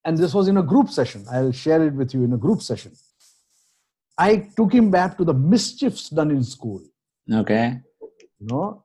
and 0.04 0.18
this 0.18 0.34
was 0.34 0.48
in 0.48 0.56
a 0.56 0.62
group 0.62 0.88
session. 0.88 1.24
I'll 1.30 1.52
share 1.52 1.84
it 1.86 1.94
with 1.94 2.14
you 2.14 2.24
in 2.24 2.32
a 2.32 2.36
group 2.36 2.62
session. 2.62 2.92
I 4.18 4.48
took 4.56 4.72
him 4.72 4.90
back 4.90 5.16
to 5.18 5.24
the 5.24 5.34
mischiefs 5.34 6.08
done 6.10 6.30
in 6.30 6.44
school. 6.44 6.82
Okay. 7.32 7.80
you 8.40 8.46
know 8.48 8.84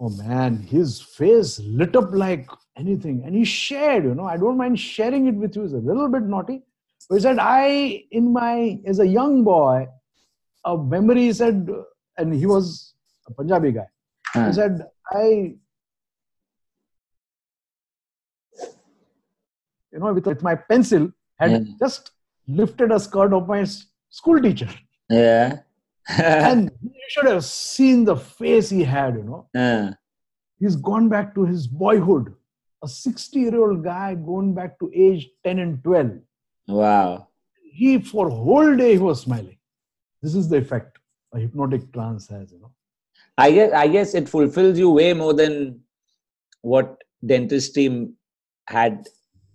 oh 0.00 0.10
man 0.10 0.56
his 0.56 1.00
face 1.00 1.60
lit 1.60 1.94
up 1.96 2.10
like 2.12 2.48
anything. 2.76 3.22
And 3.24 3.34
he 3.34 3.44
shared 3.44 4.04
you 4.04 4.14
know 4.14 4.24
i 4.24 4.36
don't 4.36 4.56
mind 4.56 4.78
sharing 4.78 5.26
it 5.26 5.34
with 5.34 5.56
you. 5.56 5.64
It's 5.64 5.72
a 5.74 5.76
little 5.76 6.08
bit 6.08 6.22
naughty. 6.22 6.62
But 7.08 7.16
he 7.16 7.20
said 7.20 7.38
i 7.38 8.04
in 8.10 8.32
my 8.32 8.80
as 8.84 8.98
a 8.98 9.06
young 9.06 9.44
boy 9.44 9.88
a 10.64 10.76
memory 10.76 11.22
he 11.22 11.32
said 11.32 11.68
and 12.16 12.34
he 12.34 12.46
was 12.46 12.94
a 13.28 13.32
punjabi 13.32 13.72
guy. 13.72 13.88
Huh. 14.26 14.46
he 14.46 14.52
said 14.52 14.86
i 15.12 15.54
you 19.92 19.98
know 19.98 20.12
with, 20.12 20.26
with 20.26 20.42
my 20.42 20.54
pencil 20.54 21.10
had 21.38 21.50
Yeah. 21.52 21.58
just 21.78 22.10
lifted 22.46 22.92
a 22.92 23.00
skirt 23.00 23.32
of 23.32 23.46
my 23.48 23.64
school 24.10 24.40
teacher 24.40 24.68
Yeah. 25.10 25.58
and 26.18 26.70
you 26.82 27.06
should 27.08 27.26
have 27.26 27.44
seen 27.44 28.04
the 28.04 28.16
face 28.16 28.70
he 28.70 28.82
had 28.84 29.14
you 29.16 29.24
know 29.30 29.40
Uh, 29.64 29.92
he's 30.58 30.76
gone 30.76 31.08
back 31.08 31.34
to 31.34 31.44
his 31.44 31.66
boyhood 31.66 32.34
a 32.82 32.88
60 32.88 33.38
year 33.40 33.56
old 33.62 33.82
guy 33.84 34.14
going 34.14 34.54
back 34.54 34.78
to 34.78 34.90
age 34.94 35.28
10 35.44 35.58
and 35.58 35.82
12 35.84 36.12
wow. 36.68 37.28
he 37.80 37.98
for 38.12 38.28
whole 38.30 38.76
day 38.76 38.92
he 38.92 38.98
was 39.10 39.20
smiling 39.20 39.58
this 40.22 40.34
is 40.34 40.48
the 40.48 40.56
effect 40.64 40.98
a 41.34 41.38
hypnotic 41.44 41.92
trance 41.92 42.28
has 42.28 42.52
you 42.52 42.60
know 42.60 42.72
I 43.42 43.50
guess 43.56 43.72
I 43.72 43.86
guess 43.94 44.14
it 44.18 44.28
fulfills 44.28 44.78
you 44.82 44.90
way 44.90 45.12
more 45.18 45.32
than 45.40 45.80
what 46.62 47.02
dentistry 47.24 47.84
had. 48.66 49.06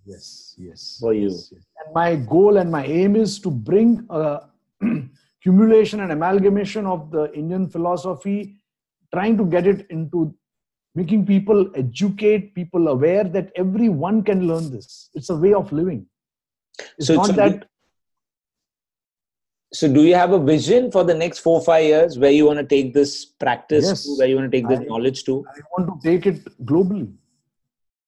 Yes 0.06 0.54
yes 0.58 0.98
For 1.00 1.12
you. 1.14 1.28
yes, 1.30 1.48
yes. 1.52 1.62
and 1.84 1.94
my 1.94 2.16
goal 2.16 2.56
and 2.58 2.70
my 2.70 2.84
aim 2.84 3.16
is 3.16 3.38
to 3.40 3.50
bring 3.50 4.06
a 4.10 4.40
cumulation 5.42 6.00
and 6.00 6.12
amalgamation 6.12 6.86
of 6.94 7.10
the 7.10 7.24
indian 7.42 7.68
philosophy 7.74 8.38
trying 9.14 9.36
to 9.40 9.44
get 9.54 9.66
it 9.66 9.86
into 9.90 10.34
making 10.94 11.24
people 11.26 11.60
educate 11.74 12.54
people 12.54 12.88
aware 12.88 13.24
that 13.36 13.50
everyone 13.64 14.22
can 14.22 14.46
learn 14.50 14.70
this 14.70 15.08
it's 15.14 15.30
a 15.30 15.36
way 15.44 15.52
of 15.62 15.72
living 15.80 16.02
it's 16.98 17.08
So- 17.08 17.16
not 17.22 17.26
so 17.26 17.32
that 17.44 17.70
So, 19.78 19.88
do 19.94 20.02
you 20.08 20.14
have 20.14 20.32
a 20.34 20.38
vision 20.48 20.84
for 20.94 21.02
the 21.06 21.14
next 21.20 21.40
four 21.44 21.54
five 21.68 21.84
years 21.84 22.12
where 22.24 22.30
you 22.34 22.44
want 22.48 22.60
to 22.62 22.66
take 22.74 22.88
this 22.98 23.12
practice 23.44 23.86
Yes. 23.88 24.02
to, 24.04 24.12
where 24.18 24.28
you 24.32 24.36
want 24.38 24.46
to 24.50 24.54
take 24.56 24.68
this 24.72 24.82
I- 24.82 24.84
knowledge 24.90 25.22
to? 25.28 25.34
I 25.52 25.62
want 25.72 25.88
to 25.92 25.96
take 26.08 26.26
it 26.32 26.44
globally. 26.70 27.08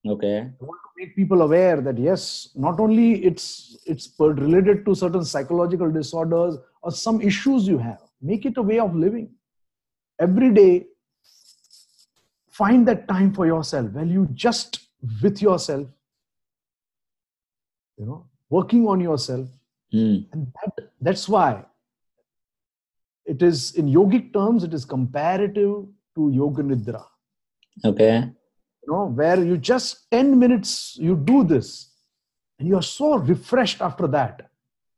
Okay. 0.09 0.37
I 0.39 0.65
want 0.65 0.81
to 0.85 0.91
make 1.05 1.17
people 1.17 1.43
aware 1.43 1.81
that 1.81 1.99
yes, 1.99 2.51
not 2.55 2.79
only 2.81 3.25
it's 3.25 3.77
it's 3.87 4.13
related 4.19 4.85
to 4.87 4.95
certain 4.95 5.25
psychological 5.25 5.91
disorders 5.91 6.57
or 6.83 6.91
some 6.93 7.21
issues 7.21 7.67
you 7.69 7.79
have. 7.79 8.01
Make 8.21 8.47
it 8.47 8.57
a 8.57 8.63
way 8.63 8.79
of 8.79 8.95
living. 8.95 9.31
Every 10.21 10.53
day, 10.55 10.87
find 12.51 12.87
that 12.89 13.07
time 13.09 13.33
for 13.35 13.47
yourself. 13.47 13.91
When 13.93 14.09
you 14.09 14.27
just 14.33 14.81
with 15.23 15.43
yourself, 15.43 15.87
you 17.99 18.07
know 18.07 18.27
working 18.51 18.87
on 18.87 19.01
yourself 19.01 19.49
Mm. 19.95 20.27
and 20.33 20.47
that, 20.55 20.89
that's 21.01 21.29
why 21.29 21.65
it 23.25 23.41
is 23.41 23.73
in 23.75 23.87
yogic 23.87 24.33
terms 24.33 24.65
it 24.65 24.75
is 24.75 24.85
comparative 24.85 25.87
to 26.17 26.31
yoga 26.39 26.63
nidra 26.63 27.03
Okay. 27.85 28.31
You 28.87 28.93
know 28.93 29.07
where 29.07 29.43
you 29.43 29.57
just 29.57 30.11
10 30.11 30.39
minutes 30.39 30.97
you 31.01 31.17
do 31.17 31.45
this 31.45 31.91
and 32.59 32.69
you 32.69 32.77
are 32.77 32.83
so 32.83 33.17
refreshed 33.19 33.81
after 33.81 34.07
that 34.07 34.51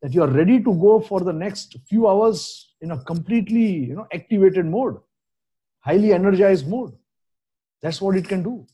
that 0.03 0.14
you 0.14 0.22
are 0.22 0.30
ready 0.30 0.59
to 0.62 0.72
go 0.74 1.01
for 1.01 1.20
the 1.20 1.32
next 1.32 1.76
few 1.89 2.07
hours 2.07 2.74
in 2.80 2.93
a 2.93 2.99
completely 3.05 3.68
you 3.91 3.95
know 3.97 4.07
activated 4.12 4.66
mode 4.66 4.99
highly 5.89 6.12
energized 6.12 6.68
mode. 6.68 6.93
That's 7.80 8.01
what 8.01 8.16
it 8.16 8.28
can 8.28 8.43
do. 8.43 8.66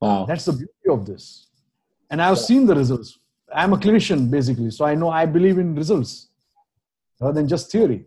Wow. 0.00 0.26
that's 0.28 0.44
the 0.44 0.52
beauty 0.52 0.88
of 0.90 1.06
this. 1.06 1.46
And 2.10 2.20
i've 2.20 2.38
seen 2.38 2.66
the 2.66 2.74
results. 2.74 3.18
I'm 3.60 3.72
a 3.72 3.78
clinician 3.84 4.30
basically 4.30 4.70
so 4.76 4.84
i 4.84 4.94
know 5.00 5.08
i 5.08 5.24
believe 5.24 5.58
in 5.62 5.68
results 5.74 6.10
rather 7.20 7.34
than 7.38 7.46
just 7.52 7.70
theory 7.72 7.98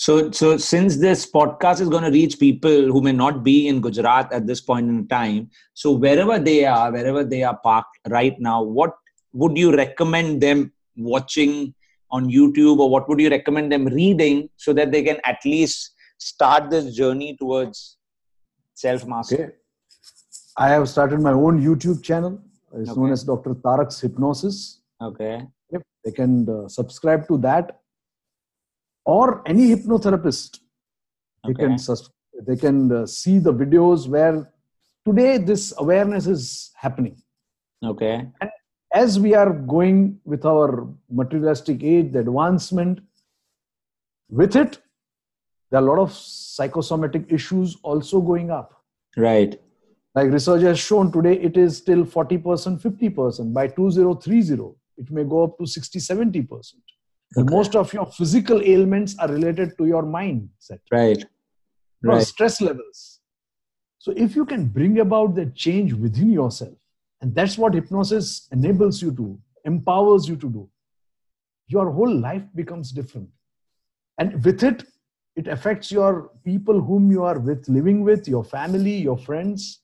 So, 0.00 0.30
so 0.30 0.56
since 0.56 0.96
this 0.96 1.28
podcast 1.28 1.80
is 1.80 1.88
going 1.88 2.04
to 2.04 2.10
reach 2.12 2.38
people 2.38 2.86
who 2.92 3.00
may 3.02 3.10
not 3.10 3.42
be 3.42 3.66
in 3.66 3.80
Gujarat 3.80 4.32
at 4.32 4.46
this 4.46 4.60
point 4.60 4.88
in 4.88 5.08
time, 5.08 5.50
so 5.74 5.90
wherever 5.90 6.38
they 6.38 6.64
are, 6.66 6.92
wherever 6.92 7.24
they 7.24 7.42
are 7.42 7.58
parked 7.64 7.98
right 8.08 8.38
now, 8.38 8.62
what 8.62 8.92
would 9.32 9.58
you 9.58 9.74
recommend 9.74 10.40
them 10.40 10.72
watching 10.96 11.74
on 12.12 12.30
YouTube, 12.30 12.78
or 12.78 12.88
what 12.88 13.08
would 13.08 13.18
you 13.18 13.28
recommend 13.28 13.72
them 13.72 13.86
reading 13.86 14.48
so 14.56 14.72
that 14.72 14.92
they 14.92 15.02
can 15.02 15.18
at 15.24 15.38
least 15.44 15.94
start 16.18 16.70
this 16.70 16.94
journey 16.94 17.36
towards 17.36 17.96
self 18.74 19.04
mastery? 19.04 19.46
okay. 19.46 19.52
I 20.56 20.68
have 20.68 20.88
started 20.88 21.20
my 21.20 21.32
own 21.32 21.60
youtube 21.60 22.04
channel. 22.04 22.40
It's 22.72 22.94
known 22.96 23.10
as 23.10 23.24
dr 23.24 23.52
tarak's 23.66 24.00
hypnosis. 24.00 24.80
Okay. 25.02 25.44
Yep, 25.72 25.82
they 26.04 26.12
can 26.12 26.48
uh, 26.48 26.68
subscribe 26.68 27.26
to 27.26 27.38
that 27.38 27.80
or 29.14 29.42
any 29.52 29.66
hypnotherapist 29.74 30.60
they 31.46 31.54
can 31.54 31.76
they 32.46 32.56
can 32.56 32.92
uh, 32.92 33.06
see 33.06 33.38
the 33.38 33.52
videos 33.52 34.06
where 34.14 34.52
today 35.06 35.38
this 35.38 35.72
awareness 35.78 36.26
is 36.26 36.70
happening. 36.74 37.16
Okay. 37.84 38.26
and 38.40 38.50
as 38.92 39.20
we 39.20 39.34
are 39.34 39.52
going 39.52 40.18
with 40.24 40.44
our 40.44 40.88
materialistic 41.20 41.82
age 41.82 42.12
the 42.12 42.20
advancement 42.20 43.00
with 44.30 44.56
it 44.56 44.78
there 45.70 45.80
are 45.80 45.86
a 45.86 45.90
lot 45.90 46.00
of 46.02 46.12
psychosomatic 46.12 47.30
issues 47.30 47.76
also 47.82 48.20
going 48.20 48.50
up. 48.50 48.74
Right. 49.16 49.60
like 50.14 50.30
research 50.32 50.62
has 50.62 50.78
shown 50.78 51.10
today 51.12 51.34
it 51.48 51.56
is 51.56 51.76
still 51.76 52.04
40% 52.04 52.80
50% 52.82 53.52
by 53.58 53.66
2030 53.68 54.74
it 55.02 55.10
may 55.10 55.24
go 55.24 55.44
up 55.44 55.58
to 55.58 55.66
60 55.66 55.98
70% 55.98 56.48
And 56.48 56.97
Okay. 57.36 57.50
most 57.50 57.76
of 57.76 57.92
your 57.92 58.06
physical 58.06 58.62
ailments 58.62 59.16
are 59.18 59.28
related 59.28 59.76
to 59.78 59.86
your 59.86 60.02
mindset 60.02 60.80
Right. 60.90 61.22
your 62.02 62.14
Right. 62.14 62.26
stress 62.26 62.60
levels 62.60 63.20
so 63.98 64.12
if 64.16 64.34
you 64.34 64.44
can 64.46 64.66
bring 64.66 65.00
about 65.00 65.34
that 65.34 65.54
change 65.54 65.92
within 65.92 66.30
yourself 66.30 66.74
and 67.20 67.34
that's 67.34 67.58
what 67.58 67.74
hypnosis 67.74 68.48
enables 68.52 69.02
you 69.02 69.12
to 69.12 69.38
empowers 69.64 70.28
you 70.28 70.36
to 70.36 70.48
do 70.48 70.68
your 71.66 71.90
whole 71.90 72.14
life 72.28 72.44
becomes 72.54 72.92
different 72.92 73.28
and 74.18 74.42
with 74.44 74.62
it 74.62 74.84
it 75.36 75.46
affects 75.46 75.92
your 75.92 76.30
people 76.44 76.80
whom 76.80 77.10
you 77.10 77.22
are 77.24 77.38
with 77.38 77.68
living 77.68 78.02
with 78.02 78.26
your 78.26 78.44
family 78.44 78.96
your 78.96 79.18
friends 79.18 79.82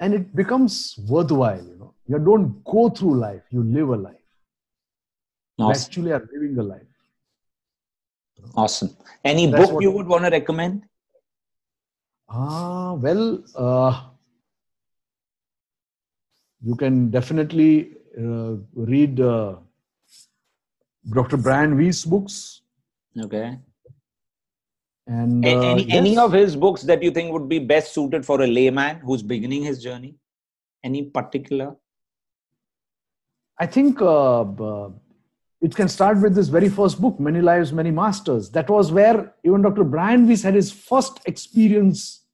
and 0.00 0.14
it 0.14 0.34
becomes 0.34 0.76
worthwhile 1.08 1.64
you 1.64 1.76
know 1.76 1.94
you 2.06 2.18
don't 2.18 2.62
go 2.64 2.88
through 2.88 3.14
life 3.14 3.42
you 3.50 3.62
live 3.64 3.88
a 3.88 3.96
life 3.96 4.21
Awesome. 5.58 5.82
actually 5.82 6.12
are 6.12 6.28
living 6.32 6.58
a 6.58 6.62
life 6.62 6.92
Awesome. 8.54 8.96
Any 9.24 9.46
That's 9.46 9.70
book 9.70 9.82
you 9.82 9.90
would 9.90 10.06
want 10.06 10.24
to 10.24 10.30
recommend? 10.30 10.84
Ah, 12.28 12.94
well, 12.94 13.42
uh, 13.54 14.04
you 16.62 16.74
can 16.76 17.10
definitely 17.10 17.94
uh, 18.18 18.56
read 18.74 19.20
uh, 19.20 19.56
Dr. 21.12 21.36
Brian 21.36 21.76
Weiss 21.76 22.04
books. 22.04 22.62
Okay. 23.18 23.58
And 25.06 25.44
uh, 25.44 25.48
any, 25.48 25.82
yes, 25.82 25.96
any 25.96 26.16
of 26.16 26.32
his 26.32 26.56
books 26.56 26.82
that 26.82 27.02
you 27.02 27.10
think 27.10 27.32
would 27.32 27.48
be 27.48 27.58
best 27.58 27.92
suited 27.92 28.24
for 28.24 28.40
a 28.42 28.46
layman 28.46 29.00
who's 29.00 29.22
beginning 29.22 29.62
his 29.64 29.82
journey? 29.82 30.14
Any 30.84 31.02
particular? 31.04 31.76
I 33.58 33.66
think 33.66 34.00
uh, 34.00 34.40
uh, 34.40 34.90
it 35.62 35.74
can 35.76 35.88
start 35.88 36.20
with 36.20 36.34
this 36.34 36.48
very 36.48 36.68
first 36.68 37.00
book, 37.00 37.18
Many 37.20 37.40
Lives, 37.40 37.72
Many 37.72 37.92
Masters. 37.92 38.50
That 38.50 38.68
was 38.68 38.90
where 38.90 39.32
even 39.44 39.62
Dr. 39.62 39.84
Brian 39.84 40.26
Weiss 40.26 40.42
had 40.42 40.54
his 40.54 40.72
first 40.72 41.20
experience 41.26 42.24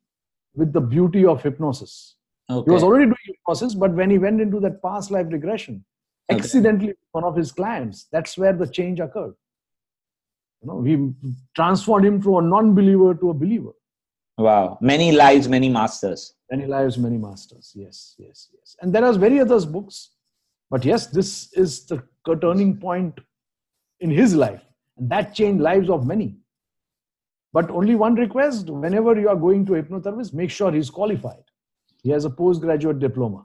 with 0.55 0.73
the 0.73 0.81
beauty 0.81 1.27
of 1.27 1.43
hypnosis. 1.43 2.17
Okay. 2.51 2.65
He 2.71 2.73
was 2.73 2.83
already 2.83 3.05
doing 3.05 3.17
hypnosis, 3.27 3.75
but 3.75 3.93
when 3.93 4.11
he 4.11 4.19
went 4.19 4.41
into 4.41 4.59
that 4.61 4.83
past 4.83 5.11
life 5.11 5.27
regression, 5.31 5.85
Okay. 6.31 6.41
accidentally, 6.41 6.95
one 7.13 7.25
of 7.25 7.37
his 7.37 7.53
clients, 7.53 8.07
that's 8.13 8.37
where 8.37 8.53
the 8.53 8.67
change 8.67 9.01
occurred. 9.01 9.35
You 10.63 10.69
know, 10.69 10.83
he 10.83 11.13
transformed 11.55 12.05
him 12.07 12.21
from 12.21 12.35
a 12.35 12.43
non-believer 12.43 13.15
to 13.15 13.31
a 13.31 13.35
believer. 13.35 13.73
wow. 14.39 14.79
Many 14.81 15.13
lives, 15.13 15.49
many 15.49 15.69
masters. 15.69 16.35
Many 16.51 16.67
lives, 16.67 16.97
many 16.97 17.19
masters. 17.19 17.73
Yes, 17.75 18.15
yes, 18.19 18.49
yes. 18.57 18.77
And 18.81 18.95
there 18.95 19.05
are 19.05 19.13
very 19.13 19.41
others 19.41 19.65
books, 19.67 20.11
but 20.71 20.85
yes, 20.85 21.07
this 21.07 21.53
is 21.53 21.87
the 21.87 22.03
turning 22.41 22.77
point 22.79 23.19
in 24.01 24.11
his 24.11 24.35
life, 24.35 24.63
and 24.97 25.11
that 25.11 25.35
changed 25.35 25.63
lives 25.63 25.89
of 25.91 26.07
many. 26.07 26.37
But 27.53 27.71
only 27.71 27.95
one 27.95 28.15
request: 28.15 28.69
whenever 28.71 29.19
you 29.19 29.29
are 29.29 29.37
going 29.37 29.65
to 29.67 29.73
hypnotherapist, 29.73 30.35
make 30.35 30.51
sure 30.51 30.71
he's 30.73 30.91
qualified. 30.91 31.45
He 32.03 32.11
has 32.11 32.25
a 32.25 32.31
postgraduate 32.31 32.99
diploma. 32.99 33.45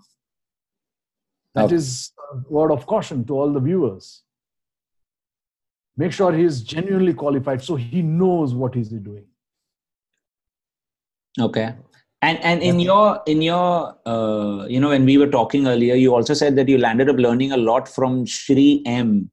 That 1.56 1.66
Okay. 1.66 1.76
is 1.76 2.12
a 2.32 2.38
word 2.50 2.72
of 2.72 2.86
caution 2.86 3.26
to 3.26 3.34
all 3.40 3.54
the 3.54 3.60
viewers. 3.60 4.24
Make 5.96 6.12
sure 6.12 6.34
he 6.34 6.44
is 6.44 6.64
genuinely 6.64 7.14
qualified, 7.14 7.62
so 7.64 7.76
he 7.76 8.02
knows 8.02 8.54
what 8.56 8.74
he's 8.76 8.90
doing. 8.90 9.26
Okay. 11.40 11.76
And 12.28 12.40
and 12.50 12.64
in 12.64 12.80
your 12.80 13.22
in 13.34 13.42
your 13.42 13.98
uh, 14.12 14.66
you 14.74 14.80
know 14.80 14.90
when 14.96 15.06
we 15.12 15.18
were 15.22 15.28
talking 15.36 15.68
earlier, 15.68 15.96
you 15.96 16.16
also 16.16 16.34
said 16.42 16.56
that 16.60 16.70
you 16.74 16.78
landed 16.78 17.10
up 17.14 17.18
learning 17.26 17.52
a 17.52 17.58
lot 17.58 17.90
from 17.96 18.26
Shri 18.26 18.82
M. 18.86 19.30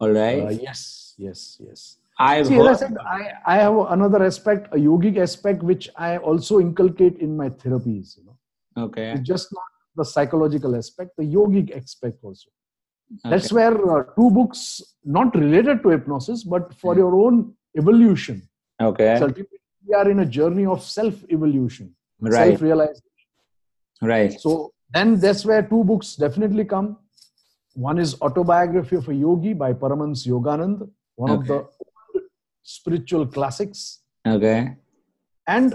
All 0.00 0.10
right. 0.10 0.42
Uh, 0.42 0.50
yes, 0.50 1.14
yes, 1.18 1.58
yes. 1.66 1.96
I've 2.18 2.46
See, 2.46 2.54
heard. 2.54 2.76
said, 2.78 2.96
I, 3.04 3.32
I 3.44 3.56
have 3.56 3.76
another 3.90 4.22
aspect, 4.24 4.68
a 4.72 4.76
yogic 4.76 5.16
aspect, 5.18 5.62
which 5.64 5.88
I 5.96 6.16
also 6.18 6.60
inculcate 6.60 7.16
in 7.18 7.36
my 7.36 7.48
therapies. 7.48 8.16
You 8.18 8.24
know, 8.26 8.84
okay. 8.84 9.10
it's 9.12 9.26
just 9.34 9.52
not 9.52 9.64
the 9.96 10.04
psychological 10.04 10.76
aspect, 10.76 11.16
the 11.16 11.24
yogic 11.24 11.76
aspect 11.76 12.18
also. 12.22 12.50
That's 13.24 13.52
where 13.52 13.74
uh, 13.90 14.04
two 14.16 14.30
books, 14.30 14.80
not 15.04 15.34
related 15.34 15.82
to 15.82 15.88
hypnosis, 15.90 16.44
but 16.44 16.72
for 16.74 16.94
Hmm. 16.94 17.00
your 17.00 17.14
own 17.24 17.54
evolution. 17.76 18.42
Okay. 18.80 19.16
So 19.18 19.28
we 19.86 19.94
are 19.94 20.08
in 20.10 20.20
a 20.20 20.26
journey 20.26 20.66
of 20.66 20.82
self-evolution, 20.82 21.94
Right. 22.20 22.32
self-realization. 22.34 23.02
Right. 24.02 24.32
So 24.40 24.72
then 24.92 25.18
that's 25.18 25.44
where 25.44 25.62
two 25.62 25.84
books 25.84 26.16
definitely 26.16 26.64
come. 26.64 26.98
One 27.74 27.98
is 27.98 28.20
Autobiography 28.20 28.96
of 28.96 29.08
a 29.08 29.14
Yogi 29.14 29.52
by 29.52 29.72
Paramans 29.72 30.24
Yoganand, 30.26 30.88
one 31.16 31.30
of 31.30 31.46
the 31.46 31.54
old 31.54 32.22
spiritual 32.62 33.26
classics. 33.26 34.00
Okay. 34.26 34.76
and 35.46 35.74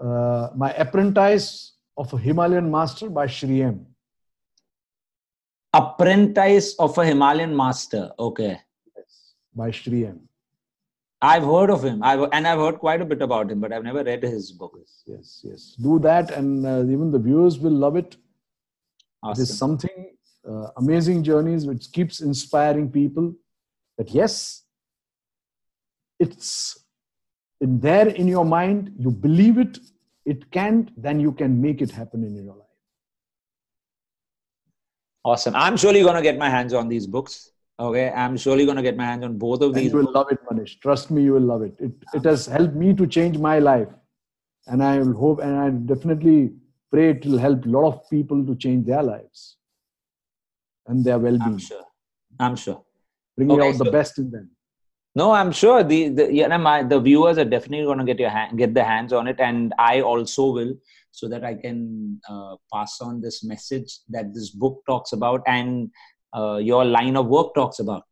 uh, 0.00 0.48
my 0.56 0.70
apprentice 0.84 1.74
of 1.96 2.12
a 2.12 2.18
Himalayan 2.18 2.68
master 2.68 3.08
by 3.08 3.26
Shri 3.28 3.62
M. 3.62 3.86
Apprentice 5.72 6.74
of 6.78 6.96
a 6.98 7.04
Himalayan 7.06 7.54
master. 7.56 8.10
Okay. 8.18 8.58
Yes, 8.96 9.34
By 9.54 9.70
Shri 9.70 10.06
M. 10.06 10.28
I've 11.24 11.44
heard 11.44 11.70
of 11.70 11.82
him. 11.82 12.02
I've 12.02 12.28
and 12.32 12.46
I've 12.46 12.58
heard 12.58 12.78
quite 12.78 13.00
a 13.00 13.04
bit 13.04 13.22
about 13.22 13.50
him, 13.50 13.60
but 13.60 13.72
I've 13.72 13.84
never 13.84 14.04
read 14.04 14.22
his 14.22 14.52
book. 14.52 14.78
Yes, 15.06 15.40
yes. 15.42 15.76
Do 15.80 15.98
that, 16.00 16.30
and 16.30 16.66
uh, 16.66 16.84
even 16.94 17.10
the 17.10 17.18
viewers 17.18 17.58
will 17.58 17.72
love 17.72 17.96
it. 17.96 18.16
Awesome. 19.22 19.42
is 19.42 19.56
something 19.58 20.16
uh, 20.46 20.66
amazing 20.76 21.24
journeys 21.24 21.64
which 21.64 21.90
keeps 21.92 22.20
inspiring 22.20 22.90
people. 22.90 23.34
That 23.96 24.10
yes, 24.10 24.64
it's 26.18 26.84
in 27.60 27.80
there 27.80 28.08
in 28.08 28.28
your 28.28 28.44
mind. 28.44 28.92
You 28.98 29.10
believe 29.10 29.56
it. 29.56 29.78
It 30.26 30.50
can. 30.50 30.90
Then 30.96 31.20
you 31.20 31.32
can 31.32 31.60
make 31.62 31.80
it 31.80 31.90
happen 31.90 32.22
in 32.22 32.34
your 32.34 32.44
life. 32.44 32.60
Awesome. 35.24 35.56
I'm 35.56 35.78
surely 35.78 36.02
going 36.02 36.16
to 36.16 36.22
get 36.22 36.36
my 36.36 36.50
hands 36.50 36.74
on 36.74 36.88
these 36.88 37.06
books. 37.06 37.53
Okay. 37.78 38.10
I'm 38.10 38.36
surely 38.36 38.64
going 38.64 38.76
to 38.76 38.82
get 38.82 38.96
my 38.96 39.04
hands 39.04 39.24
on 39.24 39.36
both 39.36 39.60
of 39.60 39.72
And 39.72 39.76
these. 39.76 39.92
you 39.92 39.98
will 39.98 40.12
love 40.12 40.28
it, 40.30 40.38
Manish. 40.50 40.78
Trust 40.80 41.10
me, 41.10 41.22
you 41.22 41.32
will 41.32 41.42
love 41.42 41.62
it. 41.62 41.74
It 41.78 41.92
it 42.14 42.24
has 42.24 42.46
helped 42.46 42.74
me 42.74 42.94
to 42.94 43.06
change 43.06 43.38
my 43.38 43.58
life, 43.58 43.88
and 44.68 44.82
I 44.82 44.98
will 44.98 45.14
hope, 45.14 45.40
and 45.40 45.56
I 45.56 45.70
definitely 45.70 46.52
pray 46.90 47.10
it 47.10 47.26
will 47.26 47.38
help 47.38 47.64
a 47.66 47.68
lot 47.68 47.86
of 47.88 48.08
people 48.08 48.44
to 48.46 48.54
change 48.54 48.86
their 48.86 49.02
lives 49.02 49.56
and 50.86 51.04
their 51.04 51.18
well-being. 51.18 51.42
I'm 51.42 51.58
sure. 51.58 51.84
I'm 52.38 52.56
sure. 52.56 52.84
Bringing 53.36 53.60
okay, 53.60 53.70
out 53.70 53.76
so, 53.76 53.84
the 53.84 53.90
best 53.90 54.18
in 54.18 54.30
them. 54.30 54.50
No, 55.16 55.32
I'm 55.32 55.52
sure 55.52 55.82
the 55.82 56.08
the 56.08 56.32
you 56.32 56.46
know, 56.48 56.58
my, 56.58 56.82
the 56.82 57.00
viewers 57.00 57.38
are 57.38 57.44
definitely 57.44 57.86
going 57.86 57.98
to 57.98 58.04
get 58.04 58.20
your 58.20 58.30
hand, 58.30 58.58
get 58.58 58.74
their 58.74 58.84
hands 58.84 59.12
on 59.12 59.26
it, 59.26 59.40
and 59.40 59.72
I 59.78 60.00
also 60.00 60.52
will, 60.52 60.74
so 61.10 61.28
that 61.28 61.44
I 61.44 61.54
can 61.54 62.20
uh, 62.28 62.56
pass 62.72 63.00
on 63.00 63.20
this 63.20 63.42
message 63.44 63.98
that 64.08 64.34
this 64.34 64.50
book 64.50 64.82
talks 64.86 65.12
about 65.12 65.42
and 65.46 65.90
uh, 66.34 66.56
your 66.56 66.84
line 66.84 67.16
of 67.16 67.26
work 67.26 67.54
talks 67.54 67.78
about. 67.78 68.04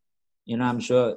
You 0.45 0.57
know, 0.57 0.65
I'm 0.65 0.81
sure 0.81 1.17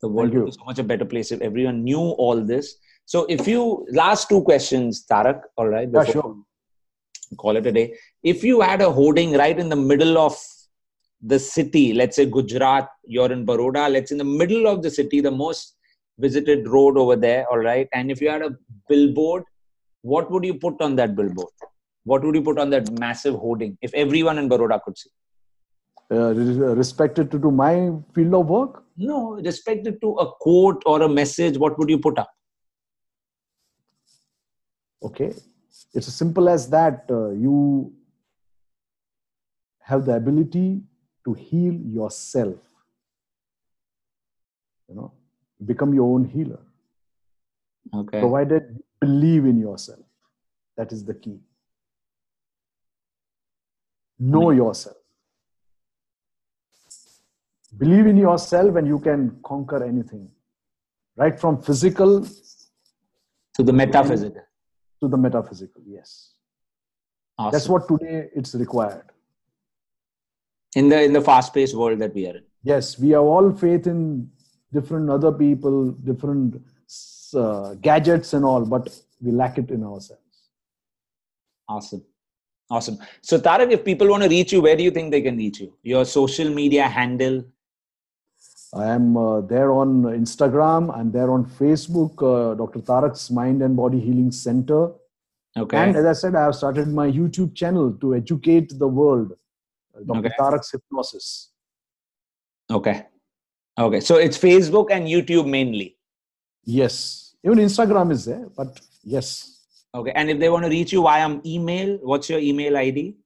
the 0.00 0.08
world 0.08 0.32
would 0.34 0.46
be 0.46 0.52
so 0.52 0.64
much 0.64 0.78
a 0.78 0.82
better 0.82 1.04
place 1.04 1.32
if 1.32 1.40
everyone 1.40 1.84
knew 1.84 1.98
all 1.98 2.40
this. 2.40 2.76
So, 3.04 3.26
if 3.28 3.46
you 3.48 3.86
last 3.90 4.28
two 4.28 4.42
questions, 4.42 5.04
Tarak, 5.10 5.42
all 5.56 5.68
right, 5.68 5.88
yeah, 5.92 6.04
sure. 6.04 6.36
call 7.36 7.56
it 7.56 7.66
a 7.66 7.72
day. 7.72 7.94
If 8.22 8.44
you 8.44 8.60
had 8.60 8.80
a 8.80 8.90
hoarding 8.90 9.32
right 9.32 9.58
in 9.58 9.68
the 9.68 9.76
middle 9.76 10.16
of 10.18 10.36
the 11.20 11.38
city, 11.38 11.92
let's 11.92 12.16
say 12.16 12.26
Gujarat, 12.26 12.88
you're 13.04 13.32
in 13.32 13.44
Baroda, 13.44 13.88
let's 13.88 14.12
in 14.12 14.18
the 14.18 14.24
middle 14.24 14.66
of 14.66 14.82
the 14.82 14.90
city, 14.90 15.20
the 15.20 15.30
most 15.30 15.76
visited 16.18 16.68
road 16.68 16.96
over 16.96 17.16
there, 17.16 17.46
all 17.50 17.58
right. 17.58 17.88
And 17.92 18.10
if 18.10 18.20
you 18.20 18.30
had 18.30 18.42
a 18.42 18.56
billboard, 18.88 19.44
what 20.02 20.30
would 20.30 20.44
you 20.44 20.54
put 20.54 20.80
on 20.80 20.96
that 20.96 21.16
billboard? 21.16 21.50
What 22.04 22.24
would 22.24 22.34
you 22.34 22.42
put 22.42 22.58
on 22.58 22.70
that 22.70 22.90
massive 22.98 23.34
hoarding 23.34 23.76
if 23.82 23.92
everyone 23.94 24.38
in 24.38 24.48
Baroda 24.48 24.80
could 24.84 24.96
see? 24.96 25.10
Uh, 26.12 26.34
respected 26.74 27.30
to, 27.30 27.38
to 27.38 27.50
my 27.52 27.92
field 28.12 28.34
of 28.34 28.48
work? 28.48 28.82
No, 28.96 29.40
respected 29.40 30.00
to 30.00 30.14
a 30.14 30.32
quote 30.40 30.82
or 30.84 31.02
a 31.02 31.08
message, 31.08 31.56
what 31.56 31.78
would 31.78 31.88
you 31.88 31.98
put 31.98 32.18
up? 32.18 32.28
Okay. 35.02 35.32
It's 35.94 36.08
as 36.08 36.14
simple 36.14 36.48
as 36.48 36.68
that. 36.70 37.04
Uh, 37.08 37.30
you 37.30 37.92
have 39.78 40.04
the 40.04 40.14
ability 40.14 40.82
to 41.24 41.34
heal 41.34 41.74
yourself. 41.74 42.58
You 44.88 44.96
know, 44.96 45.12
become 45.64 45.94
your 45.94 46.12
own 46.12 46.24
healer. 46.24 46.60
Okay. 47.94 48.18
Provided 48.18 48.64
you 48.74 48.84
believe 49.00 49.46
in 49.46 49.58
yourself. 49.58 50.00
That 50.76 50.92
is 50.92 51.04
the 51.04 51.14
key. 51.14 51.38
Know 54.18 54.50
yourself. 54.50 54.96
Believe 57.78 58.06
in 58.06 58.16
yourself 58.16 58.76
and 58.76 58.86
you 58.86 58.98
can 58.98 59.38
conquer 59.44 59.84
anything. 59.84 60.28
Right 61.16 61.38
from 61.38 61.60
physical 61.62 62.26
to 63.54 63.62
the 63.62 63.72
metaphysical. 63.72 64.42
To 65.00 65.08
the 65.08 65.16
metaphysical, 65.16 65.82
yes. 65.86 66.32
Awesome. 67.38 67.52
That's 67.52 67.68
what 67.68 67.88
today 67.88 68.28
it's 68.34 68.54
required 68.54 69.10
in 70.76 70.88
the 70.88 71.02
in 71.02 71.12
the 71.12 71.20
fast 71.20 71.52
paced 71.52 71.74
world 71.74 71.98
that 71.98 72.14
we 72.14 72.26
are 72.26 72.36
in 72.36 72.44
yes 72.62 72.98
we 72.98 73.10
have 73.10 73.22
all 73.22 73.52
faith 73.52 73.86
in 73.86 74.28
different 74.72 75.10
other 75.10 75.32
people 75.32 75.90
different 76.10 76.62
uh, 77.34 77.74
gadgets 77.74 78.32
and 78.34 78.44
all 78.44 78.64
but 78.64 78.88
we 79.20 79.32
lack 79.32 79.58
it 79.58 79.70
in 79.70 79.82
ourselves 79.84 80.38
awesome 81.68 82.04
awesome 82.70 82.98
so 83.20 83.38
tarak 83.38 83.72
if 83.72 83.84
people 83.84 84.08
want 84.08 84.22
to 84.22 84.28
reach 84.28 84.52
you 84.52 84.60
where 84.60 84.76
do 84.76 84.84
you 84.88 84.90
think 84.90 85.10
they 85.10 85.22
can 85.22 85.36
reach 85.36 85.60
you 85.60 85.72
your 85.82 86.04
social 86.04 86.50
media 86.60 86.86
handle 86.98 87.42
i 88.74 88.86
am 88.86 89.16
uh, 89.16 89.40
there 89.40 89.72
on 89.72 90.02
instagram 90.02 90.96
i'm 90.96 91.10
there 91.10 91.30
on 91.30 91.44
facebook 91.44 92.22
uh, 92.22 92.54
dr 92.54 92.80
tarak's 92.80 93.30
mind 93.30 93.62
and 93.62 93.76
body 93.76 94.00
healing 94.00 94.30
center 94.30 94.92
okay 95.56 95.76
and 95.76 95.96
as 95.96 96.06
i 96.06 96.12
said 96.12 96.34
i 96.34 96.44
have 96.44 96.54
started 96.54 96.88
my 96.88 97.10
youtube 97.10 97.54
channel 97.54 97.92
to 98.00 98.14
educate 98.14 98.78
the 98.78 98.86
world 98.86 99.32
Dr. 100.06 100.26
Okay. 100.26 100.34
Tarak's 100.38 100.70
hypnosis. 100.70 101.50
Okay. 102.70 103.06
Okay. 103.78 104.00
So 104.00 104.16
it's 104.16 104.38
Facebook 104.38 104.90
and 104.90 105.06
YouTube 105.06 105.48
mainly. 105.48 105.96
Yes. 106.64 107.34
Even 107.44 107.58
Instagram 107.58 108.12
is 108.12 108.24
there, 108.24 108.46
but 108.56 108.80
yes. 109.02 109.64
Okay. 109.94 110.12
And 110.14 110.30
if 110.30 110.38
they 110.38 110.48
want 110.48 110.64
to 110.64 110.70
reach 110.70 110.92
you 110.92 111.02
via 111.02 111.38
email, 111.44 111.98
what's 112.02 112.28
your 112.28 112.38
email 112.38 112.76
ID? 112.76 113.16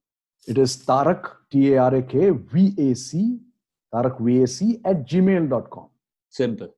It 0.47 0.57
is 0.57 0.77
Tarak, 0.77 1.31
T 1.51 1.73
A 1.73 1.83
R 1.83 1.95
A 1.95 2.01
K 2.01 2.29
V 2.29 2.73
A 2.77 2.95
C, 2.95 3.39
Tarak 3.95 4.19
V 4.19 4.43
A 4.43 4.47
C 4.47 4.81
at 4.83 5.07
gmail.com. 5.07 5.87
Simple. 6.29 6.75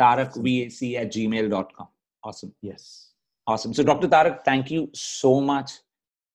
Tarak 0.00 0.36
V 0.36 0.66
A 0.66 0.68
C 0.70 0.96
at 0.96 1.12
gmail.com. 1.12 1.88
Awesome. 2.22 2.52
Yes. 2.62 3.10
Awesome. 3.46 3.74
So, 3.74 3.82
Dr. 3.82 4.08
Tarak, 4.08 4.44
thank 4.44 4.70
you 4.70 4.88
so 4.92 5.40
much. 5.40 5.72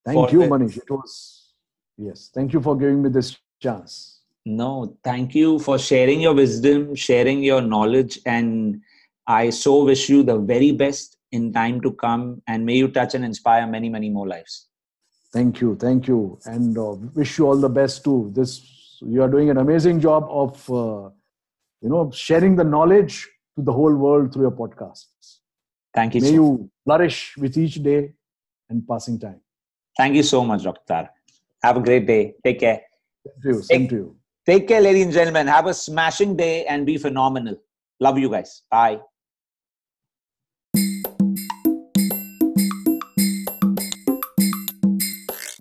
Thank 0.06 0.32
you, 0.32 0.40
Manish. 0.42 0.78
It 0.78 0.90
was 0.90 1.42
Yes. 1.98 2.32
Thank 2.34 2.54
you 2.54 2.62
for 2.62 2.76
giving 2.76 3.02
me 3.02 3.10
this 3.10 3.38
chance. 3.62 4.22
No, 4.46 4.98
thank 5.04 5.36
you 5.36 5.60
for 5.60 5.78
sharing 5.78 6.22
your 6.22 6.34
wisdom, 6.34 6.96
sharing 6.96 7.44
your 7.44 7.62
knowledge. 7.62 8.20
And 8.26 8.82
I 9.28 9.52
so 9.52 9.84
wish 9.84 10.10
you 10.10 10.24
the 10.24 10.40
very 10.40 10.72
best 10.72 11.18
in 11.32 11.54
time 11.54 11.80
to 11.82 11.92
come. 11.92 12.42
And 12.48 12.66
may 12.66 12.76
you 12.76 12.88
touch 12.88 13.14
and 13.14 13.24
inspire 13.24 13.68
many, 13.68 13.88
many 13.88 14.10
more 14.10 14.28
lives. 14.28 14.68
Thank 15.32 15.62
you. 15.62 15.76
Thank 15.76 16.08
you. 16.08 16.40
And 16.46 16.76
uh, 16.78 16.96
wish 17.14 17.38
you 17.38 17.48
all 17.48 17.58
the 17.58 17.70
best 17.70 18.04
too. 18.04 18.32
This, 18.34 18.81
you 19.02 19.22
are 19.22 19.30
doing 19.30 19.50
an 19.50 19.58
amazing 19.58 20.00
job 20.00 20.26
of, 20.30 20.70
uh, 20.72 21.10
you 21.82 21.90
know, 21.90 22.12
sharing 22.12 22.56
the 22.56 22.64
knowledge 22.64 23.28
to 23.56 23.64
the 23.64 23.72
whole 23.72 23.96
world 23.96 24.34
through 24.34 24.44
your 24.44 24.52
podcasts. 24.52 25.40
Thank 25.94 26.16
you. 26.16 26.22
May 26.22 26.28
so 26.28 26.34
you 26.34 26.72
flourish 26.86 27.36
with 27.38 27.58
each 27.58 27.82
day 27.84 28.14
and 28.70 28.88
passing 28.88 29.20
time. 29.20 29.42
Thank 29.98 30.16
you 30.16 30.24
so 30.24 30.44
much, 30.44 30.64
Dr. 30.64 31.10
Have 31.64 31.78
a 31.78 31.82
great 31.82 32.08
day. 32.08 32.36
Take 32.44 32.60
care. 32.60 32.82
To 33.44 33.50
you. 33.50 33.62
Same 33.62 33.82
take, 33.82 33.90
to 33.90 33.96
you. 33.96 34.16
Take 34.46 34.68
care, 34.68 34.82
ladies 34.82 35.06
and 35.06 35.14
gentlemen. 35.14 35.48
Have 35.48 35.68
a 35.68 35.74
smashing 35.74 36.36
day 36.36 36.66
and 36.66 36.86
be 36.86 36.98
phenomenal. 36.98 37.58
Love 38.00 38.18
you 38.18 38.30
guys. 38.30 38.64
Bye. 38.72 39.02